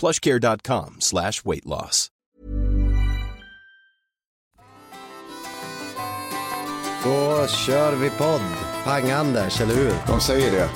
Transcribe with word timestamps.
plushcare.com 0.00 0.96
slash 0.98 1.32
weight 1.44 1.64
loss. 1.64 2.08
Då 7.04 7.46
kör 7.46 7.96
vi 7.96 8.10
podd. 8.10 8.40
Pang 8.84 9.10
Anders, 9.10 9.60
eller 9.60 9.74
hur? 9.74 9.92
De 10.06 10.20
säger 10.20 10.52
det. 10.52 10.68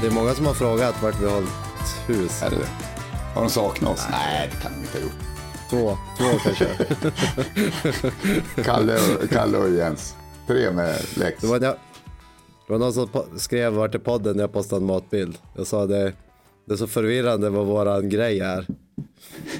Det 0.00 0.06
är 0.06 0.10
många 0.10 0.34
som 0.34 0.46
har 0.46 0.54
frågat 0.54 1.02
vart 1.02 1.20
vi 1.20 1.24
har 1.24 1.34
hållit 1.34 1.50
hus. 2.06 2.42
Är 2.42 2.50
det 2.50 2.56
det? 2.56 2.68
Har 3.34 3.40
de 3.42 3.50
saknat 3.50 3.92
oss? 3.92 4.06
Nej, 4.10 4.50
det 4.52 4.62
kan 4.62 4.72
de 4.72 4.78
inte 4.78 4.98
ha 4.98 5.04
gjort. 5.04 5.24
Två, 5.70 5.98
två 6.18 6.38
kanske. 6.44 6.68
Kalle 8.64 8.94
och, 8.94 9.30
Kalle 9.30 9.58
och 9.58 9.70
Jens. 9.70 10.16
Tre 10.46 10.70
med 10.70 11.00
Lex. 11.16 11.40
Det 11.40 11.46
var, 11.46 11.58
det 11.58 11.76
var 12.68 12.78
någon 12.78 12.92
som 12.92 13.08
skrev 13.36 13.72
vart 13.72 13.94
är 13.94 13.98
podden 13.98 14.36
när 14.36 14.42
jag 14.42 14.52
postade 14.52 14.82
en 14.82 14.86
matbild. 14.86 15.38
Jag 15.56 15.66
sa 15.66 15.86
det, 15.86 16.12
det 16.64 16.72
är 16.72 16.76
så 16.76 16.86
förvirrande 16.86 17.50
vad 17.50 17.66
våran 17.66 18.08
grej 18.08 18.40
är. 18.40 18.66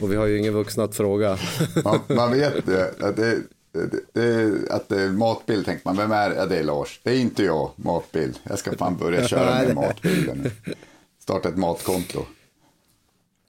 Och 0.00 0.12
vi 0.12 0.16
har 0.16 0.26
ju 0.26 0.38
ingen 0.38 0.54
vuxna 0.54 0.84
att 0.84 0.96
fråga. 0.96 1.38
Man, 1.84 2.00
man 2.08 2.32
vet 2.32 2.66
det, 2.66 2.94
att 3.00 3.16
det, 3.16 3.38
det, 3.72 4.00
det, 4.12 4.52
att 4.70 4.88
det 4.88 5.00
är 5.00 5.08
matbild 5.08 5.64
tänker 5.64 5.82
man, 5.84 5.96
vem 5.96 6.12
är? 6.12 6.34
Ja, 6.34 6.46
det 6.46 6.56
är 6.56 6.64
Lars. 6.64 7.00
Det 7.02 7.10
är 7.10 7.18
inte 7.18 7.44
jag, 7.44 7.70
matbild. 7.76 8.38
Jag 8.42 8.58
ska 8.58 8.76
fan 8.76 8.96
börja 8.96 9.28
köra 9.28 9.62
med 9.62 9.74
matbilden 9.74 10.38
nu. 10.38 10.74
Starta 11.22 11.48
ett 11.48 11.56
matkonto. 11.56 12.26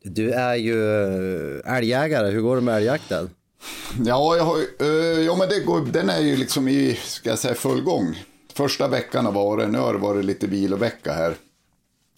Du 0.04 0.32
är 0.32 0.56
ju 0.56 1.04
eh, 1.58 1.78
älgjägare, 1.78 2.32
hur 2.32 2.42
går 2.42 2.56
det 2.56 2.62
med 2.62 2.76
älgjakten? 2.76 3.30
Ja, 4.06 4.36
jag 4.38 4.44
har, 4.44 4.58
eh, 4.80 5.22
ja 5.26 5.36
men 5.36 5.50
det 5.50 5.60
går, 5.60 5.82
den 5.82 6.10
är 6.10 6.20
ju 6.20 6.36
liksom 6.36 6.68
i, 6.68 7.00
ska 7.04 7.30
jag 7.30 7.40
säga, 7.40 7.56
full 7.56 7.82
gång. 7.82 8.24
Första 8.54 8.88
veckan 8.88 9.26
har 9.26 9.32
varit, 9.32 9.70
nu 9.70 9.78
har 9.78 9.94
det 9.94 10.00
varit 10.00 10.26
lite 10.26 10.48
vilovecka 10.48 11.14
här 11.14 11.36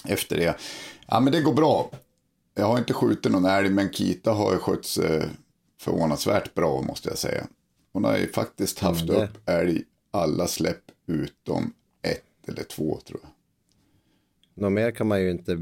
efter 0.05 0.37
det. 0.37 0.55
Ja, 1.07 1.19
men 1.19 1.33
det 1.33 1.41
går 1.41 1.53
bra. 1.53 1.91
Jag 2.55 2.65
har 2.65 2.77
inte 2.77 2.93
skjutit 2.93 3.31
någon 3.31 3.45
älg, 3.45 3.69
men 3.69 3.89
Kita 3.89 4.31
har 4.31 4.53
ju 4.53 4.57
skötts 4.59 4.97
eh, 4.97 5.23
förvånansvärt 5.81 6.53
bra, 6.53 6.81
måste 6.81 7.09
jag 7.09 7.17
säga. 7.17 7.47
Hon 7.93 8.03
har 8.03 8.17
ju 8.17 8.31
faktiskt 8.31 8.79
haft 8.79 9.07
det- 9.07 9.13
upp 9.23 9.49
älg 9.49 9.83
alla 10.11 10.47
släpp 10.47 10.83
utom 11.07 11.73
ett 12.01 12.49
eller 12.49 12.63
två, 12.63 12.99
tror 13.07 13.19
jag. 13.23 13.29
Något 14.63 14.71
mer 14.71 14.91
kan 14.91 15.07
man 15.07 15.21
ju 15.21 15.31
inte 15.31 15.51
Nej, 15.55 15.59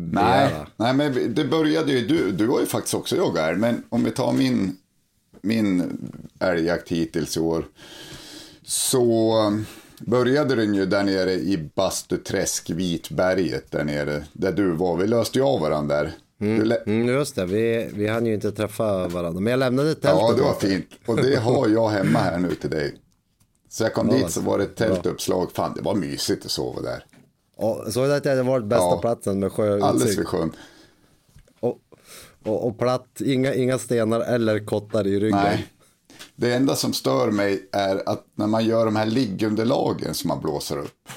begära. 0.50 0.68
nej, 0.78 0.94
men 0.94 1.34
det 1.36 1.46
började 1.46 1.92
ju, 1.92 2.08
du, 2.08 2.32
du 2.32 2.48
har 2.48 2.60
ju 2.60 2.66
faktiskt 2.66 2.94
också 2.94 3.16
jagat 3.16 3.50
älg, 3.50 3.58
men 3.58 3.84
om 3.90 4.04
vi 4.04 4.12
tar 4.12 4.34
min, 4.34 4.78
min 5.42 5.98
älgjakt 6.40 6.90
hittills 6.92 7.38
i 7.38 7.40
år. 7.40 7.66
Så 8.64 9.34
började 10.00 10.56
den 10.56 10.74
ju 10.76 10.86
där 10.86 11.04
nere 11.04 11.34
i 11.34 11.70
Bastuträsk, 11.76 12.70
Vitberget 12.70 13.72
där 13.72 13.84
nere, 13.84 14.24
där 14.34 14.52
du 14.52 14.72
var. 14.72 14.98
Vi 14.98 15.08
löste 15.08 15.40
ju 15.40 15.46
av 15.46 15.60
varandra 15.62 15.96
där. 15.96 16.12
Lä- 16.64 16.84
Mm, 16.86 17.08
just 17.08 17.36
det, 17.36 17.46
vi, 17.46 17.90
vi 17.94 18.08
hann 18.08 18.26
ju 18.26 18.34
inte 18.34 18.52
träffa 18.52 19.08
varandra. 19.08 19.42
Men 19.42 19.52
jag 19.52 19.58
lämnade 19.60 19.90
tältet 19.96 20.20
ja, 20.22 20.34
det 20.38 20.42
var 20.42 20.54
fint. 20.54 20.86
Och 21.06 21.16
det 21.18 21.36
har 21.36 21.68
jag 21.70 21.90
hemma 21.90 22.20
här 22.20 22.38
nu 22.38 22.56
till 22.56 22.70
dig. 22.70 22.96
Så 23.70 23.84
jag 23.84 23.94
kom 23.94 24.10
Ja, 24.10 24.16
dit 24.18 24.32
så 24.32 24.42
var 24.42 24.58
det 24.58 24.64
ett 24.64 24.76
tältuppslag. 24.76 25.52
Fan, 25.52 25.74
det 25.76 25.82
var 25.82 25.96
mysigt 25.96 26.46
att 26.46 26.52
sova 26.52 26.82
där. 26.82 27.06
Såg 27.92 28.06
du 28.08 28.14
att 28.16 28.24
det 28.24 28.44
varit 28.44 28.66
bästa 28.66 28.84
Ja. 28.86 28.98
platsen 29.02 29.40
med 29.40 29.52
Alldeles 29.60 29.82
sjöutsikt? 30.04 30.20
vid 30.20 30.28
sjön. 30.28 30.52
Och, 31.60 31.78
och, 32.46 32.68
och 32.68 32.80
platt, 32.80 33.22
inga, 33.26 33.54
inga 33.54 33.78
stenar 33.78 34.20
eller 34.22 34.66
kottar 34.66 35.08
i 35.08 35.20
ryggen. 35.20 35.40
Nej. 35.44 35.68
Det 36.36 36.54
enda 36.54 36.76
som 36.76 36.94
stör 36.94 37.32
mig 37.32 37.70
är 37.72 38.10
att 38.10 38.26
när 38.36 38.48
man 38.48 38.66
gör 38.66 38.86
de 38.86 38.96
här 38.96 39.06
liggunderlagen 39.06 40.14
som 40.14 40.28
man 40.28 40.42
blåser 40.42 40.78
upp. 40.78 41.10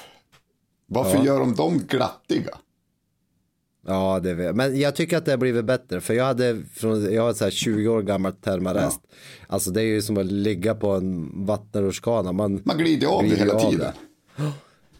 Varför 0.87 1.17
Ja. 1.17 1.25
gör 1.25 1.39
de 1.39 1.55
dem 1.55 1.79
glattiga? 1.87 2.57
Ja, 3.87 4.19
det 4.23 4.33
vet. 4.33 4.55
Men 4.55 4.79
jag 4.79 4.95
tycker 4.95 5.17
att 5.17 5.25
det 5.25 5.31
har 5.31 5.37
blivit 5.37 5.65
bättre. 5.65 6.01
För 6.01 6.13
jag 6.13 6.25
hade, 6.25 6.61
från, 6.73 7.13
jag 7.13 7.21
har 7.23 7.33
så 7.33 7.43
här 7.43 7.51
20 7.51 7.87
år 7.87 8.01
gammalt 8.01 8.43
termarest. 8.43 8.99
Alltså 9.47 9.71
det 9.71 9.81
är 9.81 9.85
ju 9.85 10.01
som 10.01 10.17
att 10.17 10.25
ligga 10.25 10.75
på 10.75 10.89
en 10.91 11.45
vattenrutschkana. 11.45 12.31
Man, 12.31 12.61
Man 12.65 12.77
glider 12.77 13.07
av 13.07 13.21
det 13.23 13.27
glider 13.27 13.45
hela 13.45 13.53
av 13.53 13.71
tiden. 13.71 13.91
det. 14.37 14.51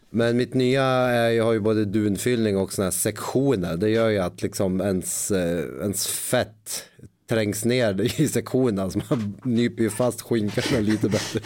Men 0.09 0.38
mitt 0.38 0.53
nya, 0.53 0.84
är, 0.84 1.30
jag 1.30 1.44
har 1.44 1.53
ju 1.53 1.59
både 1.59 1.86
dunfyllning 1.86 2.57
och 2.57 2.74
såna 2.74 2.86
här 2.86 2.91
sektioner. 2.91 3.78
Det 3.78 3.90
gör 3.90 4.09
ju 4.09 4.18
att 4.19 4.41
liksom 4.41 4.81
ens, 4.81 5.31
eh, 5.31 5.59
ens 5.81 6.07
fett 6.07 6.84
trängs 7.29 7.66
ner 7.66 8.01
i 8.22 8.28
sektionerna. 8.28 8.90
Så 8.90 9.00
man 9.09 9.35
nyper 9.44 9.84
ju 9.84 9.90
fast 9.90 10.22
skinkorna 10.22 10.79
lite 10.79 11.09
bättre. 11.09 11.40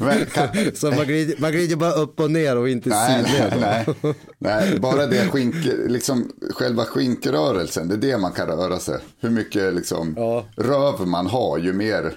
Men 0.00 0.26
kan- 0.26 0.48
Så 0.74 0.90
man 0.90 1.06
glider, 1.06 1.34
man 1.38 1.52
glider 1.52 1.76
bara 1.76 1.92
upp 1.92 2.20
och 2.20 2.30
ner 2.30 2.56
och 2.56 2.68
inte 2.68 2.88
Nej, 2.88 3.24
sidled. 3.24 3.52
nej, 3.60 3.84
nej, 4.02 4.14
nej, 4.38 4.78
bara 4.80 5.06
det 5.06 5.28
skink, 5.28 5.54
liksom 5.86 6.32
själva 6.50 6.84
skinkrörelsen, 6.84 7.88
det 7.88 7.94
är 7.94 7.98
det 8.12 8.18
man 8.18 8.32
kan 8.32 8.46
röra 8.46 8.78
sig. 8.78 8.98
Hur 9.20 9.30
mycket 9.30 9.74
liksom 9.74 10.14
Ja. 10.16 10.44
röv 10.56 11.06
man 11.08 11.26
har, 11.26 11.58
ju 11.58 11.72
mer 11.72 12.12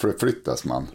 förflyttas 0.00 0.64
man. 0.64 0.86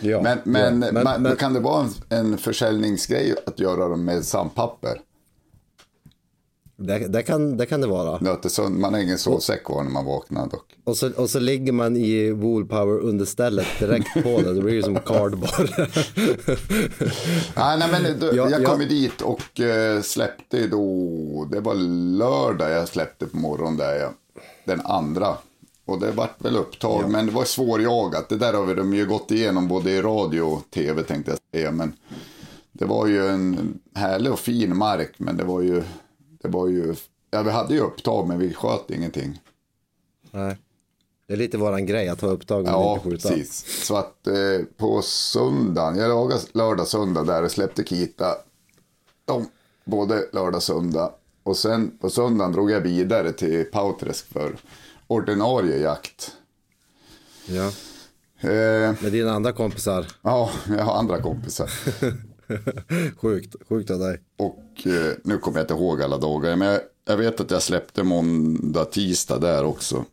Ja, 0.00 0.22
Men, 0.22 0.38
men, 0.44 0.82
ja. 0.94 1.02
man, 1.04 1.22
då 1.22 1.36
kan 1.36 1.52
det 1.54 1.60
vara 1.60 1.84
en, 2.08 2.18
en 2.18 2.38
försäljningsgrej 2.38 3.34
att 3.46 3.60
göra 3.60 3.88
dem 3.88 4.04
med 4.04 4.24
sandpapper? 4.24 4.98
Det, 6.76 6.98
det, 6.98 7.22
kan, 7.22 7.56
det 7.56 7.66
kan 7.66 7.80
det 7.80 7.86
vara. 7.86 8.18
Nöter 8.20 8.48
sönder, 8.48 8.80
man 8.80 8.94
har 8.94 9.00
ingen 9.00 9.18
sovsäck 9.18 9.64
kvar 9.64 9.82
när 9.82 9.90
man 9.90 10.04
vaknar 10.04 10.46
dock. 10.46 10.76
Och 10.84 10.96
så, 10.96 11.10
och 11.12 11.30
så 11.30 11.40
ligger 11.40 11.72
man 11.72 11.96
i 11.96 12.30
Woolpower 12.30 13.00
understället 13.00 13.66
direkt 13.78 14.14
på 14.22 14.40
det. 14.40 14.54
Det 14.54 14.60
blir 14.62 14.74
ju 14.74 14.82
som 14.82 15.00
cardboard. 15.00 15.70
Nej, 17.56 17.78
nej 17.78 17.88
men 17.90 18.18
då, 18.20 18.26
Ja, 18.26 18.50
jag 18.50 18.62
ja. 18.62 18.68
kom 18.70 18.80
ju 18.80 18.88
dit 18.88 19.20
och 19.20 19.60
eh, 19.60 20.00
släppte 20.02 20.66
då, 20.66 21.48
det 21.52 21.60
var 21.60 21.74
lördag 22.18 22.70
jag 22.70 22.88
släppte 22.88 23.26
på 23.26 23.36
morgonen 23.36 23.76
där 23.76 23.94
jag, 23.94 24.10
den 24.64 24.80
andra. 24.80 25.36
Och 25.84 26.00
det 26.00 26.10
vart 26.10 26.44
väl 26.44 26.56
upptag, 26.56 27.10
men 27.10 27.26
det 27.26 27.32
var 27.32 27.44
svårjagat. 27.44 28.28
Det 28.28 28.36
där 28.36 28.52
har 28.52 28.66
vi 28.66 28.74
de 28.74 28.94
ju 28.94 29.06
gått 29.06 29.30
igenom 29.30 29.68
både 29.68 29.90
i 29.90 30.02
radio 30.02 30.40
och 30.42 30.70
tv 30.70 31.02
tänkte 31.02 31.30
jag 31.30 31.38
säga. 31.60 31.70
Men 31.70 31.92
det 32.72 32.84
var 32.84 33.06
ju 33.06 33.28
en 33.28 33.78
härlig 33.94 34.32
och 34.32 34.38
fin 34.38 34.76
mark, 34.76 35.12
men 35.16 35.36
det 35.36 35.44
var 35.44 35.60
ju, 35.60 35.82
det 36.42 36.48
var 36.48 36.68
ju, 36.68 36.94
ja 37.30 37.42
vi 37.42 37.50
hade 37.50 37.74
ju 37.74 37.80
upptag 37.80 38.28
men 38.28 38.38
vi 38.38 38.54
sköt 38.54 38.90
ingenting. 38.90 39.40
Nej. 40.30 40.56
Det 41.26 41.32
är 41.32 41.36
lite 41.36 41.58
våran 41.58 41.86
grej 41.86 42.08
att 42.08 42.20
ha 42.20 42.28
upptag 42.28 42.64
men 42.64 42.72
Ja, 42.72 42.94
inte 42.94 43.10
skjuta. 43.10 43.28
precis. 43.28 43.84
Så 43.86 43.96
att 43.96 44.26
eh, 44.26 44.34
på 44.76 45.02
söndagen, 45.02 45.96
jag 45.98 46.08
lagade 46.08 46.40
lördag, 46.52 46.88
söndag 46.88 47.22
där 47.24 47.42
och 47.42 47.50
släppte 47.50 47.84
Kita. 47.84 48.36
De, 49.24 49.46
både 49.84 50.28
lördag, 50.32 50.62
söndag. 50.62 51.12
Och 51.42 51.56
sen 51.56 51.98
på 51.98 52.10
söndagen 52.10 52.52
drog 52.52 52.70
jag 52.70 52.80
vidare 52.80 53.32
till 53.32 53.64
Pauträsk 53.64 54.26
för 54.32 54.56
ordinarie 55.06 55.78
jakt. 55.78 56.32
Ja. 57.46 57.66
Eh, 58.48 58.94
Med 59.02 59.12
dina 59.12 59.32
andra 59.32 59.52
kompisar. 59.52 60.06
ja, 60.22 60.50
jag 60.68 60.84
har 60.84 60.94
andra 60.98 61.20
kompisar. 61.22 61.70
Sjukt, 63.16 63.54
sjukt 63.68 63.90
av 63.90 63.98
dig. 63.98 64.20
Och 64.38 64.86
eh, 64.86 65.12
nu 65.24 65.38
kommer 65.38 65.58
jag 65.58 65.64
inte 65.64 65.74
ihåg 65.74 66.02
alla 66.02 66.18
dagar. 66.18 66.56
Men 66.56 66.68
jag, 66.68 66.80
jag 67.04 67.16
vet 67.16 67.40
att 67.40 67.50
jag 67.50 67.62
släppte 67.62 68.02
måndag, 68.02 68.84
tisdag 68.84 69.38
där 69.38 69.64
också. 69.64 70.04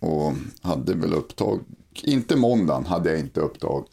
Och 0.00 0.32
hade 0.62 0.94
väl 0.94 1.14
upptag. 1.14 1.60
Inte 2.02 2.36
måndagen 2.36 2.86
hade 2.86 3.10
jag 3.10 3.20
inte 3.20 3.40
upptag. 3.40 3.86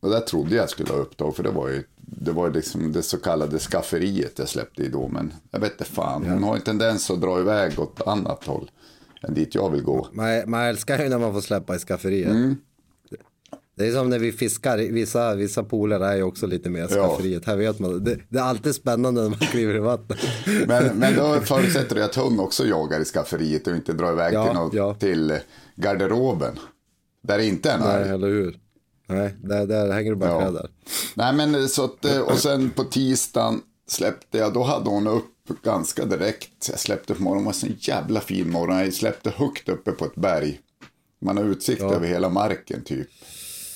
Och 0.00 0.10
där 0.10 0.20
trodde 0.20 0.56
jag 0.56 0.70
skulle 0.70 0.92
ha 0.92 0.98
upptag. 0.98 1.36
För 1.36 1.42
det 1.42 1.50
var 1.50 1.68
ju 1.68 1.84
det, 1.96 2.32
var 2.32 2.50
liksom 2.50 2.92
det 2.92 3.02
så 3.02 3.18
kallade 3.18 3.58
skafferiet 3.58 4.38
jag 4.38 4.48
släppte 4.48 4.82
i 4.82 4.88
då. 4.88 5.08
Men 5.08 5.32
jag 5.50 5.60
vet 5.60 5.72
inte 5.72 5.84
fan. 5.84 6.26
Hon 6.26 6.42
har 6.42 6.56
en 6.56 6.62
tendens 6.62 7.10
att 7.10 7.20
dra 7.20 7.40
iväg 7.40 7.78
åt 7.78 8.02
annat 8.06 8.44
håll. 8.44 8.70
än 9.22 9.34
dit 9.34 9.54
jag 9.54 9.70
vill 9.70 9.82
gå. 9.82 10.08
Man, 10.12 10.50
man 10.50 10.64
älskar 10.64 11.02
ju 11.02 11.08
när 11.08 11.18
man 11.18 11.32
får 11.32 11.40
släppa 11.40 11.76
i 11.76 11.78
skafferiet. 11.78 12.30
Mm. 12.30 12.56
Det 13.78 13.86
är 13.86 13.92
som 13.92 14.10
när 14.10 14.18
vi 14.18 14.32
fiskar, 14.32 14.78
vissa, 14.78 15.34
vissa 15.34 15.62
pooler 15.64 16.00
är 16.00 16.16
ju 16.16 16.22
också 16.22 16.46
lite 16.46 16.70
mer 16.70 16.88
skafferiet. 16.88 17.44
Här 17.44 17.56
vet 17.56 17.78
man, 17.78 18.04
det, 18.04 18.18
det, 18.28 18.38
är 18.38 18.42
alltid 18.42 18.74
spännande 18.74 19.22
när 19.22 19.28
man 19.28 19.38
kliver 19.38 19.74
i 19.74 19.78
vattnet. 19.78 20.18
Men, 20.66 20.98
men 20.98 21.16
då 21.16 21.40
förutsätter 21.40 21.94
det 21.94 22.04
att 22.04 22.14
hund 22.14 22.40
också 22.40 22.66
jagar 22.66 23.00
i 23.00 23.04
skafferiet 23.04 23.66
och 23.66 23.76
inte 23.76 23.92
drar 23.92 24.12
iväg 24.12 24.34
Ja, 24.34 24.46
till, 24.46 24.54
något, 24.54 24.74
ja. 24.74 24.94
till 24.94 25.38
garderoben. 25.76 26.58
Där 27.22 27.38
det 27.38 27.46
inte 27.46 27.70
är 27.70 27.74
en 27.74 27.80
Nej, 27.80 28.08
eller 28.08 28.28
hur? 28.28 28.58
Nej, 29.06 29.34
där, 29.42 29.66
där 29.66 29.92
hänger 29.92 30.10
du 30.10 30.16
bara 30.16 30.30
Ja. 30.30 30.40
kläder. 30.40 30.70
Nej 31.14 31.32
men 31.32 31.68
så 31.68 31.84
att, 31.84 32.04
eh, 32.04 32.20
och 32.20 32.38
sen 32.38 32.70
på 32.70 32.84
tisdagen 32.84 33.60
släppte 33.88 34.38
jag, 34.38 34.52
då 34.54 34.62
hade 34.62 34.90
hon 34.90 35.06
upp 35.06 35.64
ganska 35.64 36.04
direkt. 36.04 36.68
Jag 36.70 36.80
släppte 36.80 37.14
på 37.14 37.22
morgonen, 37.22 37.52
det 37.52 37.66
var 37.66 37.68
en 37.68 37.76
jävla 37.80 38.20
fin 38.20 38.50
morgon. 38.50 38.78
Jag 38.78 38.94
släppte 38.94 39.30
högt 39.30 39.68
uppe 39.68 39.92
på 39.92 40.04
ett 40.04 40.14
berg. 40.14 40.60
Man 41.20 41.36
har 41.36 41.44
utsikt 41.44 41.82
över 41.82 42.06
hela 42.06 42.28
marken 42.28 42.84
typ. 42.84 43.08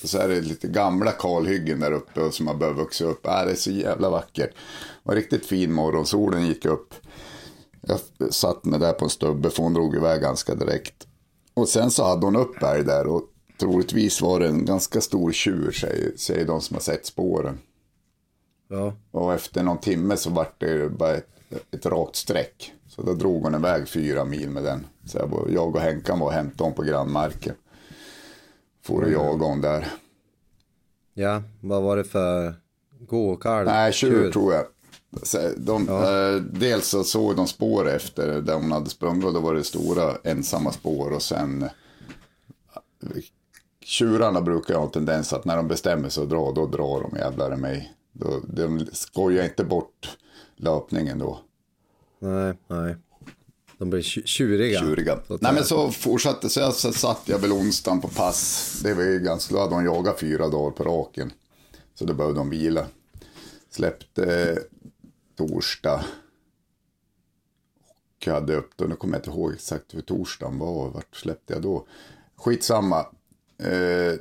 Och 0.03 0.09
så 0.09 0.17
är 0.17 0.27
det 0.27 0.41
lite 0.41 0.67
gamla 0.67 1.11
kalhyggen 1.11 1.79
där 1.79 1.91
uppe 1.91 2.21
och 2.21 2.33
som 2.33 2.47
har 2.47 2.55
börjat 2.55 2.77
växa 2.77 3.05
upp. 3.05 3.25
Äh, 3.25 3.45
det 3.45 3.51
är 3.51 3.55
så 3.55 3.71
jävla 3.71 4.09
vackert. 4.09 4.49
Det 4.49 5.09
var 5.09 5.15
riktigt 5.15 5.45
fin 5.45 5.73
morgon, 5.73 6.05
solen 6.05 6.47
gick 6.47 6.65
upp. 6.65 6.93
Jag 7.81 7.99
satt 8.33 8.65
mig 8.65 8.79
där 8.79 8.93
på 8.93 9.05
en 9.05 9.09
stubbe 9.09 9.49
för 9.49 9.63
hon 9.63 9.73
drog 9.73 9.95
iväg 9.95 10.21
ganska 10.21 10.55
direkt. 10.55 11.07
Och 11.53 11.69
sen 11.69 11.91
så 11.91 12.03
hade 12.03 12.25
hon 12.25 12.35
upp 12.35 12.59
berg 12.59 12.83
där 12.83 13.07
och 13.07 13.23
troligtvis 13.59 14.21
var 14.21 14.39
det 14.39 14.47
en 14.47 14.65
ganska 14.65 15.01
stor 15.01 15.31
tjur 15.31 15.71
säger, 15.71 16.11
säger 16.17 16.45
de 16.45 16.61
som 16.61 16.75
har 16.75 16.81
sett 16.81 17.05
spåren. 17.05 17.59
Ja, 18.69 18.93
Och 19.11 19.33
efter 19.33 19.63
någon 19.63 19.77
timme 19.79 20.17
så 20.17 20.29
vart 20.29 20.59
det 20.59 20.89
bara 20.89 21.13
ett, 21.15 21.29
ett 21.71 21.85
rakt 21.85 22.15
streck. 22.15 22.73
Så 22.87 23.01
då 23.01 23.13
drog 23.13 23.43
hon 23.43 23.55
iväg 23.55 23.87
fyra 23.87 24.25
mil 24.25 24.49
med 24.49 24.63
den. 24.63 24.85
Så 25.05 25.17
jag, 25.17 25.47
jag 25.53 25.75
och 25.75 25.81
Henkan 25.81 26.19
var 26.19 26.27
och 26.27 26.33
hämtade 26.33 26.63
hon 26.63 26.73
på 26.73 26.83
grannmarken. 26.83 27.55
Och 28.89 29.11
jagade 29.11 29.43
hon 29.43 29.61
där. 29.61 29.87
ja, 31.13 31.43
vad 31.61 31.83
var 31.83 31.97
det 31.97 32.03
för 32.03 32.55
go-kart? 32.99 33.65
Nej, 33.65 33.93
tjur 33.93 34.31
tror 34.31 34.53
jag. 34.53 34.65
De, 35.57 35.89
eh, 35.89 36.43
dels 36.59 36.87
så 36.87 37.03
såg 37.03 37.35
de 37.35 37.47
spår 37.47 37.89
efter 37.89 38.41
där 38.41 38.53
hon 38.53 38.71
hade 38.71 38.89
sprungit 38.89 39.25
och 39.25 39.33
då 39.33 39.39
var 39.39 39.53
det 39.53 39.63
stora 39.63 40.17
ensamma 40.23 40.71
spår 40.71 41.11
och 41.11 41.21
sen 41.21 41.63
eh, 41.63 41.69
tjurarna 43.85 44.41
brukar 44.41 44.75
ha 44.75 44.83
en 44.83 44.91
tendens 44.91 45.33
att 45.33 45.45
när 45.45 45.57
de 45.57 45.67
bestämmer 45.67 46.09
sig 46.09 46.23
att 46.23 46.29
dra, 46.29 46.51
då 46.51 46.65
drar 46.65 47.01
de 47.01 47.17
jävlar 47.17 47.53
i 47.53 47.57
mig. 47.57 47.93
Då, 48.11 48.39
de 48.43 48.85
skojar 48.91 49.43
inte 49.43 49.63
bort 49.63 50.17
löpningen 50.55 51.19
då. 51.19 51.39
Nej, 52.19 52.53
nej. 52.67 52.95
De 53.83 53.89
blir 53.89 54.01
tju- 54.01 54.25
tjuriga. 54.25 54.79
tjuriga. 54.79 55.19
Nej 55.27 55.53
men 55.53 55.63
så 55.63 55.91
fortsatte, 55.91 56.49
så 56.49 56.59
jag 56.59 56.73
så 56.73 56.93
satt 56.93 57.21
jag 57.25 57.39
väl 57.39 57.51
onsdagen 57.51 58.01
på 58.01 58.07
pass. 58.07 58.79
Det 58.83 58.93
var 58.93 59.03
ju 59.03 59.19
ganska, 59.19 59.53
då 59.55 59.59
hade 59.61 59.75
de 59.75 59.85
jagat 59.85 60.19
fyra 60.19 60.49
dagar 60.49 60.71
på 60.71 60.83
raken. 60.83 61.31
Så 61.95 62.05
då 62.05 62.13
behövde 62.13 62.39
de 62.39 62.49
vila. 62.49 62.85
Släppte 63.69 64.41
eh, 64.41 64.57
torsdag. 65.37 66.05
Och 68.17 68.27
hade 68.27 68.55
upp 68.55 68.71
då, 68.75 68.85
nu 68.85 68.95
kommer 68.95 69.13
jag 69.13 69.19
inte 69.19 69.29
ihåg 69.29 69.53
exakt 69.53 69.93
hur 69.93 70.01
torsdagen 70.01 70.59
var. 70.59 70.89
Vart 70.89 71.15
släppte 71.15 71.53
jag 71.53 71.61
då? 71.61 71.85
Skitsamma. 72.35 73.05
Eh, 73.57 74.13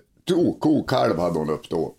kokalv 0.60 1.18
hade 1.18 1.38
hon 1.38 1.50
upp 1.50 1.68
då. 1.70 1.94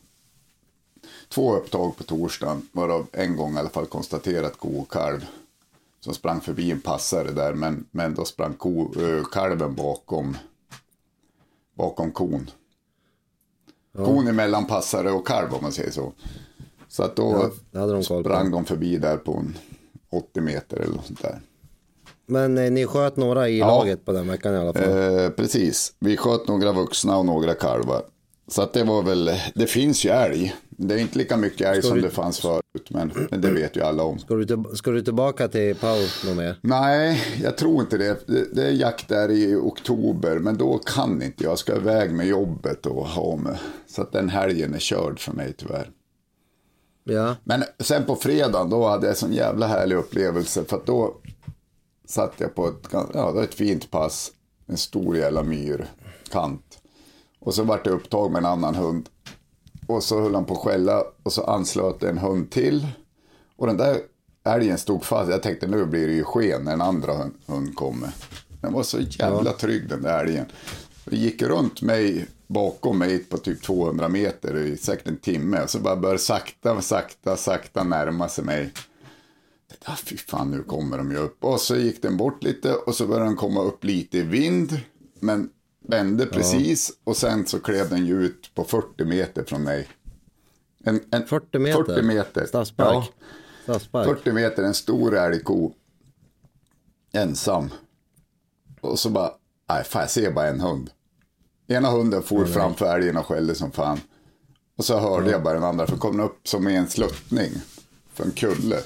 Två 1.29 1.55
upptag 1.55 1.97
på 1.97 2.03
torsdagen, 2.03 2.67
varav 2.71 3.07
en 3.11 3.35
gång 3.35 3.55
i 3.55 3.59
alla 3.59 3.69
fall 3.69 3.85
konstaterat 3.85 4.57
ko 4.57 4.79
och 4.79 4.91
kalv. 4.91 5.25
Som 6.03 6.13
sprang 6.13 6.41
förbi 6.41 6.71
en 6.71 6.81
passare 6.81 7.31
där, 7.31 7.53
men, 7.53 7.85
men 7.91 8.13
då 8.13 8.25
sprang 8.25 8.53
ko, 8.53 8.81
eh, 9.01 9.23
kalven 9.31 9.75
bakom, 9.75 10.37
bakom 11.77 12.11
kon. 12.11 12.49
Kon 13.95 14.27
är 14.27 14.31
mellan 14.31 14.65
passare 14.65 15.11
och 15.11 15.27
kalv 15.27 15.53
om 15.53 15.61
man 15.61 15.71
säger 15.71 15.91
så. 15.91 16.13
Så 16.87 17.03
att 17.03 17.15
då 17.15 17.51
Ja, 17.71 17.87
de 17.87 18.03
sprang 18.03 18.51
de 18.51 18.65
förbi 18.65 18.97
där 18.97 19.17
på 19.17 19.33
en 19.37 19.57
80 20.11 20.41
meter 20.41 20.77
eller 20.77 20.95
något 20.95 21.05
sånt 21.05 21.21
där. 21.21 21.41
Men 22.25 22.57
eh, 22.57 22.71
ni 22.71 22.85
sköt 22.85 23.17
några 23.17 23.49
i 23.49 23.59
Ja. 23.59 23.67
laget 23.67 24.05
på 24.05 24.11
den 24.11 24.27
veckan 24.27 24.53
i 24.53 24.57
alla 24.57 24.73
fall. 24.73 24.83
Eh, 25.23 25.29
precis, 25.29 25.93
vi 25.99 26.17
sköt 26.17 26.47
några 26.47 26.71
vuxna 26.71 27.17
och 27.17 27.25
några 27.25 27.53
kalvar. 27.53 28.01
Så 28.47 28.61
att 28.61 28.73
det 28.73 28.83
var 28.83 29.03
väl, 29.03 29.31
det 29.55 29.67
finns 29.67 30.05
ju 30.05 30.09
älg. 30.09 30.55
Det 30.77 30.93
är 30.95 30.97
inte 30.97 31.17
lika 31.17 31.37
mycket 31.37 31.67
älg 31.67 31.81
som 31.81 31.95
du- 31.95 32.01
det 32.01 32.09
fanns 32.09 32.39
förut, 32.39 32.89
men, 32.89 33.11
men 33.31 33.41
det 33.41 33.51
vet 33.51 33.75
ju 33.77 33.81
alla 33.81 34.03
om. 34.03 34.19
Ska 34.19 34.35
du, 34.35 34.45
till, 34.45 34.63
ska 34.73 34.91
du 34.91 35.01
tillbaka 35.01 35.47
till 35.47 35.75
Pau 35.75 35.99
något 36.25 36.37
mer? 36.37 36.59
Nej, 36.61 37.21
jag 37.43 37.57
tror 37.57 37.81
inte 37.81 37.97
det. 37.97 38.27
det. 38.27 38.55
Det 38.55 38.63
är 38.67 38.71
jakt 38.71 39.07
där 39.07 39.31
i 39.31 39.55
oktober, 39.55 40.39
men 40.39 40.57
då 40.57 40.77
kan 40.77 41.21
inte 41.21 41.43
jag. 41.43 41.51
Jag 41.51 41.59
ska 41.59 41.75
iväg 41.75 42.11
med 42.13 42.27
jobbet 42.27 42.85
och 42.85 43.07
ha 43.07 43.35
med. 43.35 43.57
Så 43.87 44.01
att 44.01 44.11
den 44.11 44.29
helgen 44.29 44.73
är 44.73 44.79
körd 44.79 45.19
för 45.19 45.31
mig 45.33 45.53
tyvärr. 45.57 45.89
Ja, 47.03 47.35
Men 47.43 47.63
sen 47.79 48.05
på 48.05 48.15
fredagen, 48.15 48.69
då 48.69 48.87
hade 48.87 49.05
jag 49.05 49.11
en 49.11 49.17
sån 49.17 49.33
jävla 49.33 49.67
härlig 49.67 49.95
upplevelse. 49.95 50.63
För 50.63 50.77
att 50.77 50.85
då 50.85 51.13
satt 52.07 52.33
jag 52.37 52.55
på 52.55 52.67
ett, 52.67 52.87
ja, 52.91 53.07
det 53.13 53.31
var 53.31 53.43
ett 53.43 53.53
fint 53.53 53.91
pass. 53.91 54.31
En 54.67 54.77
stor 54.77 55.17
jävla 55.17 55.43
myrkant. 55.43 56.79
Och 57.39 57.53
så 57.53 57.63
vart 57.63 57.83
det 57.83 57.89
upptag 57.89 58.31
med 58.31 58.39
en 58.39 58.45
annan 58.45 58.75
hund. 58.75 59.09
Och 59.93 60.03
så 60.03 60.21
höll 60.21 60.35
han 60.35 60.45
på 60.45 60.53
att 60.53 60.59
skälla 60.59 61.03
och 61.23 61.33
så 61.33 61.43
anslöt 61.43 62.03
en 62.03 62.17
hund 62.17 62.51
till. 62.51 62.87
Och 63.55 63.67
den 63.67 63.77
där 63.77 63.97
älgen 64.43 64.77
stod 64.77 65.03
fast. 65.03 65.31
Jag 65.31 65.43
tänkte 65.43 65.67
nu 65.67 65.85
blir 65.85 66.07
det 66.07 66.13
ju 66.13 66.23
sken 66.23 66.63
när 66.63 66.73
en 66.73 66.81
andra 66.81 67.13
hund, 67.13 67.33
hund 67.45 67.75
kommer. 67.75 68.09
Den 68.61 68.73
var 68.73 68.83
så 68.83 68.99
jävla 68.99 69.51
trygg 69.51 69.89
den 69.89 70.01
där 70.01 70.23
älgen. 70.23 70.45
Det 71.05 71.15
gick 71.15 71.41
runt 71.41 71.81
mig, 71.81 72.27
bakom 72.47 72.99
mig 72.99 73.19
på 73.19 73.37
typ 73.37 73.61
200 73.61 74.09
meter 74.09 74.57
i 74.57 74.77
säkert 74.77 75.07
en 75.07 75.17
timme. 75.17 75.61
Och 75.63 75.69
så 75.69 75.79
bara 75.79 75.95
började 75.95 76.19
sakta, 76.19 76.81
sakta, 76.81 77.37
sakta 77.37 77.83
närma 77.83 78.29
sig 78.29 78.43
mig. 78.43 78.71
Ah, 79.85 79.95
fy 79.95 80.17
fan, 80.17 80.51
nu 80.51 80.63
kommer 80.63 80.97
de 80.97 81.11
ju 81.11 81.17
upp. 81.17 81.43
Och 81.43 81.59
så 81.59 81.75
gick 81.75 82.01
den 82.01 82.17
bort 82.17 82.43
lite 82.43 82.73
och 82.73 82.95
så 82.95 83.07
började 83.07 83.25
den 83.25 83.35
komma 83.35 83.61
upp 83.61 83.83
lite 83.83 84.17
i 84.17 84.21
vind. 84.21 84.79
Men 85.19 85.49
vände 85.83 86.25
precis 86.25 86.91
och 87.03 87.17
sen 87.17 87.47
så 87.47 87.59
klev 87.59 87.89
den 87.89 88.05
ju 88.05 88.25
ut 88.25 88.51
på 88.55 88.63
40 88.63 89.05
meter 89.05 89.43
från 89.43 89.63
mig. 89.63 89.87
En, 90.83 91.01
en, 91.11 91.25
40 91.25 91.59
meter? 91.59 91.83
40 91.83 92.01
meter. 92.01 92.45
Stadspark? 92.45 92.87
Ja, 92.93 93.07
Stadspark. 93.63 94.07
40 94.07 94.31
meter, 94.31 94.63
en 94.63 94.73
stor 94.73 95.17
älgko. 95.17 95.71
Ensam. 97.13 97.69
Och 98.81 98.99
så 98.99 99.09
bara, 99.09 99.31
nej 99.69 99.83
fan 99.83 100.01
jag 100.01 100.09
ser 100.09 100.31
bara 100.31 100.47
en 100.47 100.61
hund. 100.61 100.89
Ena 101.67 101.89
hunden 101.89 102.23
for 102.23 102.45
framför 102.45 102.95
älgen 102.95 103.17
och 103.17 103.25
skällde 103.25 103.55
som 103.55 103.71
fan. 103.71 103.99
Och 104.77 104.85
så 104.85 104.99
hörde 104.99 105.31
jag 105.31 105.43
bara 105.43 105.53
den 105.53 105.63
andra, 105.63 105.87
för 105.87 105.97
kom 105.97 106.17
den 106.17 106.25
upp 106.25 106.47
som 106.47 106.67
i 106.67 106.75
en 106.75 106.89
sluttning. 106.89 107.51
För 108.13 108.23
en 108.23 108.31
kulle. 108.31 108.79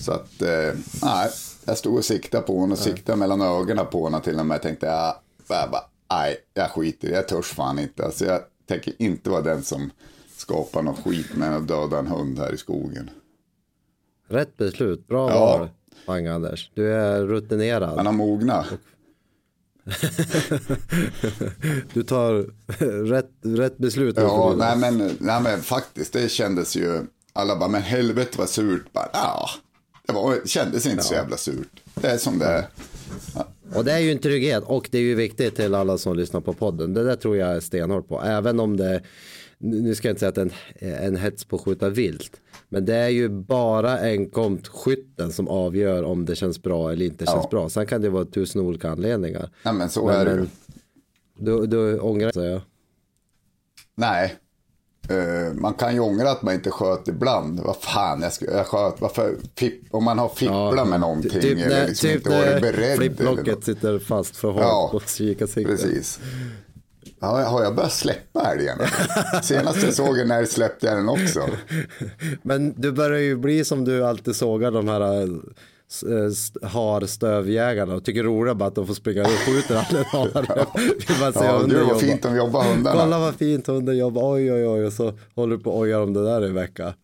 Så 0.00 0.12
att, 0.12 0.42
eh, 0.42 0.74
nej, 1.02 1.30
jag 1.64 1.78
stod 1.78 1.96
och 1.96 2.04
siktade 2.04 2.42
på 2.42 2.54
honom 2.54 2.72
och 2.72 2.78
siktade 2.78 3.18
mellan 3.18 3.42
ögonen 3.42 3.86
på 3.86 4.02
honom 4.02 4.20
till 4.20 4.38
och 4.40 4.46
med. 4.46 4.54
Jag 4.54 4.62
tänkte, 4.62 4.86
ja, 4.86 5.22
jag 5.54 5.70
bara, 5.70 5.84
nej, 6.10 6.36
jag 6.54 6.70
skiter 6.70 7.08
jag 7.08 7.28
törs 7.28 7.46
fan 7.46 7.78
inte. 7.78 8.04
Alltså 8.04 8.24
jag 8.24 8.40
tänker 8.66 8.92
inte 8.98 9.30
vara 9.30 9.42
den 9.42 9.62
som 9.62 9.90
skapar 10.36 10.82
något 10.82 10.98
skit 11.04 11.34
med 11.36 11.56
att 11.56 11.68
döda 11.68 11.98
en 11.98 12.06
hund 12.06 12.38
här 12.38 12.52
i 12.54 12.56
skogen. 12.56 13.10
Rätt 14.28 14.56
beslut, 14.56 15.06
bra 15.06 15.30
Ja. 15.30 15.40
val. 15.58 15.68
Bang-Anders. 16.06 16.70
Du 16.74 16.94
är 16.94 17.20
rutinerad. 17.22 17.96
Han 17.96 18.06
har 18.06 18.12
mognat. 18.12 18.66
Du 21.92 22.02
tar 22.02 22.50
rätt, 23.04 23.30
rätt 23.42 23.78
beslut. 23.78 24.16
Ja, 24.18 24.54
nej 24.58 24.76
men, 24.76 25.16
nej 25.20 25.42
men 25.42 25.60
faktiskt, 25.62 26.12
det 26.12 26.28
kändes 26.28 26.76
ju, 26.76 27.06
alla 27.32 27.56
bara, 27.56 27.68
men 27.68 27.82
helvete 27.82 28.38
vad 28.38 28.48
surt. 28.48 28.92
Bara, 28.92 29.10
ja, 29.12 29.48
det 30.06 30.12
var, 30.12 30.36
kändes 30.46 30.86
inte 30.86 31.02
så 31.02 31.14
jävla 31.14 31.36
surt. 31.36 31.82
Det 31.94 32.08
är 32.08 32.18
som 32.18 32.38
det 32.38 32.46
är. 32.46 32.66
Och 33.76 33.84
det 33.84 33.92
är 33.92 33.98
ju 33.98 34.12
en 34.12 34.18
trygghet 34.18 34.64
och 34.66 34.88
det 34.92 34.98
är 34.98 35.02
ju 35.02 35.14
viktigt 35.14 35.56
till 35.56 35.74
alla 35.74 35.98
som 35.98 36.16
lyssnar 36.16 36.40
på 36.40 36.52
podden. 36.52 36.94
Det 36.94 37.04
där 37.04 37.16
tror 37.16 37.36
jag 37.36 37.48
är 37.56 37.60
stenhårt 37.60 38.08
på. 38.08 38.22
Även 38.22 38.60
om 38.60 38.76
det, 38.76 39.02
nu 39.58 39.94
ska 39.94 40.08
jag 40.08 40.12
inte 40.12 40.20
säga 40.20 40.28
att 40.28 40.34
det 40.34 40.40
är 40.86 40.96
en, 40.98 41.04
en 41.04 41.16
hets 41.16 41.44
på 41.44 41.56
att 41.56 41.62
skjuta 41.62 41.88
vilt. 41.88 42.40
Men 42.68 42.84
det 42.84 42.94
är 42.94 43.08
ju 43.08 43.28
bara 43.28 43.98
enkomt 43.98 44.68
skytten 44.68 45.32
som 45.32 45.48
avgör 45.48 46.02
om 46.02 46.24
det 46.24 46.36
känns 46.36 46.62
bra 46.62 46.92
eller 46.92 47.06
inte 47.06 47.26
känns 47.26 47.38
Ja. 47.42 47.48
bra. 47.50 47.68
Sen 47.68 47.86
kan 47.86 48.02
det 48.02 48.08
vara 48.10 48.24
tusen 48.24 48.60
olika 48.60 48.90
anledningar. 48.90 49.50
Nej 49.64 49.74
men 49.74 49.88
så 49.88 50.06
Men- 50.06 50.14
är 50.16 50.24
det 50.24 50.32
ju. 50.32 50.46
Du, 51.40 51.66
du 51.66 51.98
ångrar 51.98 52.30
säger 52.32 52.50
jag. 52.52 52.60
Nej. 53.94 54.34
Eh, 55.10 55.54
man 55.54 55.74
kan 55.74 55.94
ju 55.94 56.00
ångra 56.00 56.30
att 56.30 56.42
man 56.42 56.54
inte 56.54 56.70
sköt 56.70 57.08
ibland. 57.08 57.60
Vad 57.60 57.76
fan, 57.76 58.22
jag, 58.22 58.32
skulle, 58.32 58.52
jag 58.52 58.66
sköt. 58.66 59.00
Varför, 59.00 59.36
fipp, 59.56 59.94
om 59.94 60.04
man 60.04 60.18
har 60.18 60.28
fipplat 60.28 60.88
med 60.88 61.00
någonting 61.00 61.30
Typ 61.30 61.44
eller 61.66 61.86
liksom 61.88 62.08
typ 62.08 62.16
inte 62.16 62.30
varit 62.30 62.62
beredd. 62.62 62.96
flipplocket 62.98 63.64
sitter 63.64 63.98
fast 63.98 64.36
för 64.36 64.50
hårt 64.50 64.62
Ja, 64.62 64.88
på 64.92 65.00
kikarsikten. 65.00 65.76
Precis. 65.76 66.20
Ja, 67.20 67.26
har 67.42 67.62
jag 67.62 67.74
börjat 67.74 67.92
släppa 67.92 68.52
älgen? 68.52 68.78
Senast 69.42 69.82
jag 69.82 69.94
såg 69.94 70.18
en 70.18 70.30
älg 70.30 70.46
släppte 70.46 70.86
jag 70.86 70.96
den 70.96 71.08
också. 71.08 71.48
Men 72.42 72.74
du 72.76 72.92
börjar 72.92 73.20
ju 73.20 73.36
bli 73.36 73.64
som 73.64 73.84
du 73.84 74.04
alltid 74.06 74.36
sågar 74.36 74.70
de 74.70 74.88
här 74.88 75.22
eh, 75.22 75.28
har 76.62 77.06
stövjägarna 77.06 77.94
och 77.94 78.04
tycker 78.04 78.22
roligare 78.22 78.54
bara 78.54 78.68
att 78.68 78.74
de 78.74 78.86
får 78.86 78.94
springa 78.94 79.22
och 79.22 79.28
skjuter 79.28 79.76
alla 79.76 80.02
hare. 80.04 80.66
Vill 81.08 81.20
man 81.20 81.32
se 81.32 81.44
Ja, 81.44 81.58
hunden 81.58 81.80
jobba. 81.80 81.98
fint 81.98 82.22
de 82.22 82.36
jobbar 82.36 82.64
hundarna. 82.64 83.00
Kolla 83.00 83.18
vad 83.18 83.34
fint 83.34 83.66
hunden 83.66 83.96
jobbar, 83.98 84.34
oj 84.34 84.52
oj 84.52 84.66
oj 84.66 84.84
och 84.84 84.92
så 84.92 85.12
håller 85.34 85.56
du 85.56 85.62
på 85.62 85.70
och 85.70 85.78
ojar 85.78 86.00
om 86.00 86.12
det 86.12 86.24
där 86.24 86.44
i 86.44 86.48
en 86.48 86.54
vecka. 86.54 86.94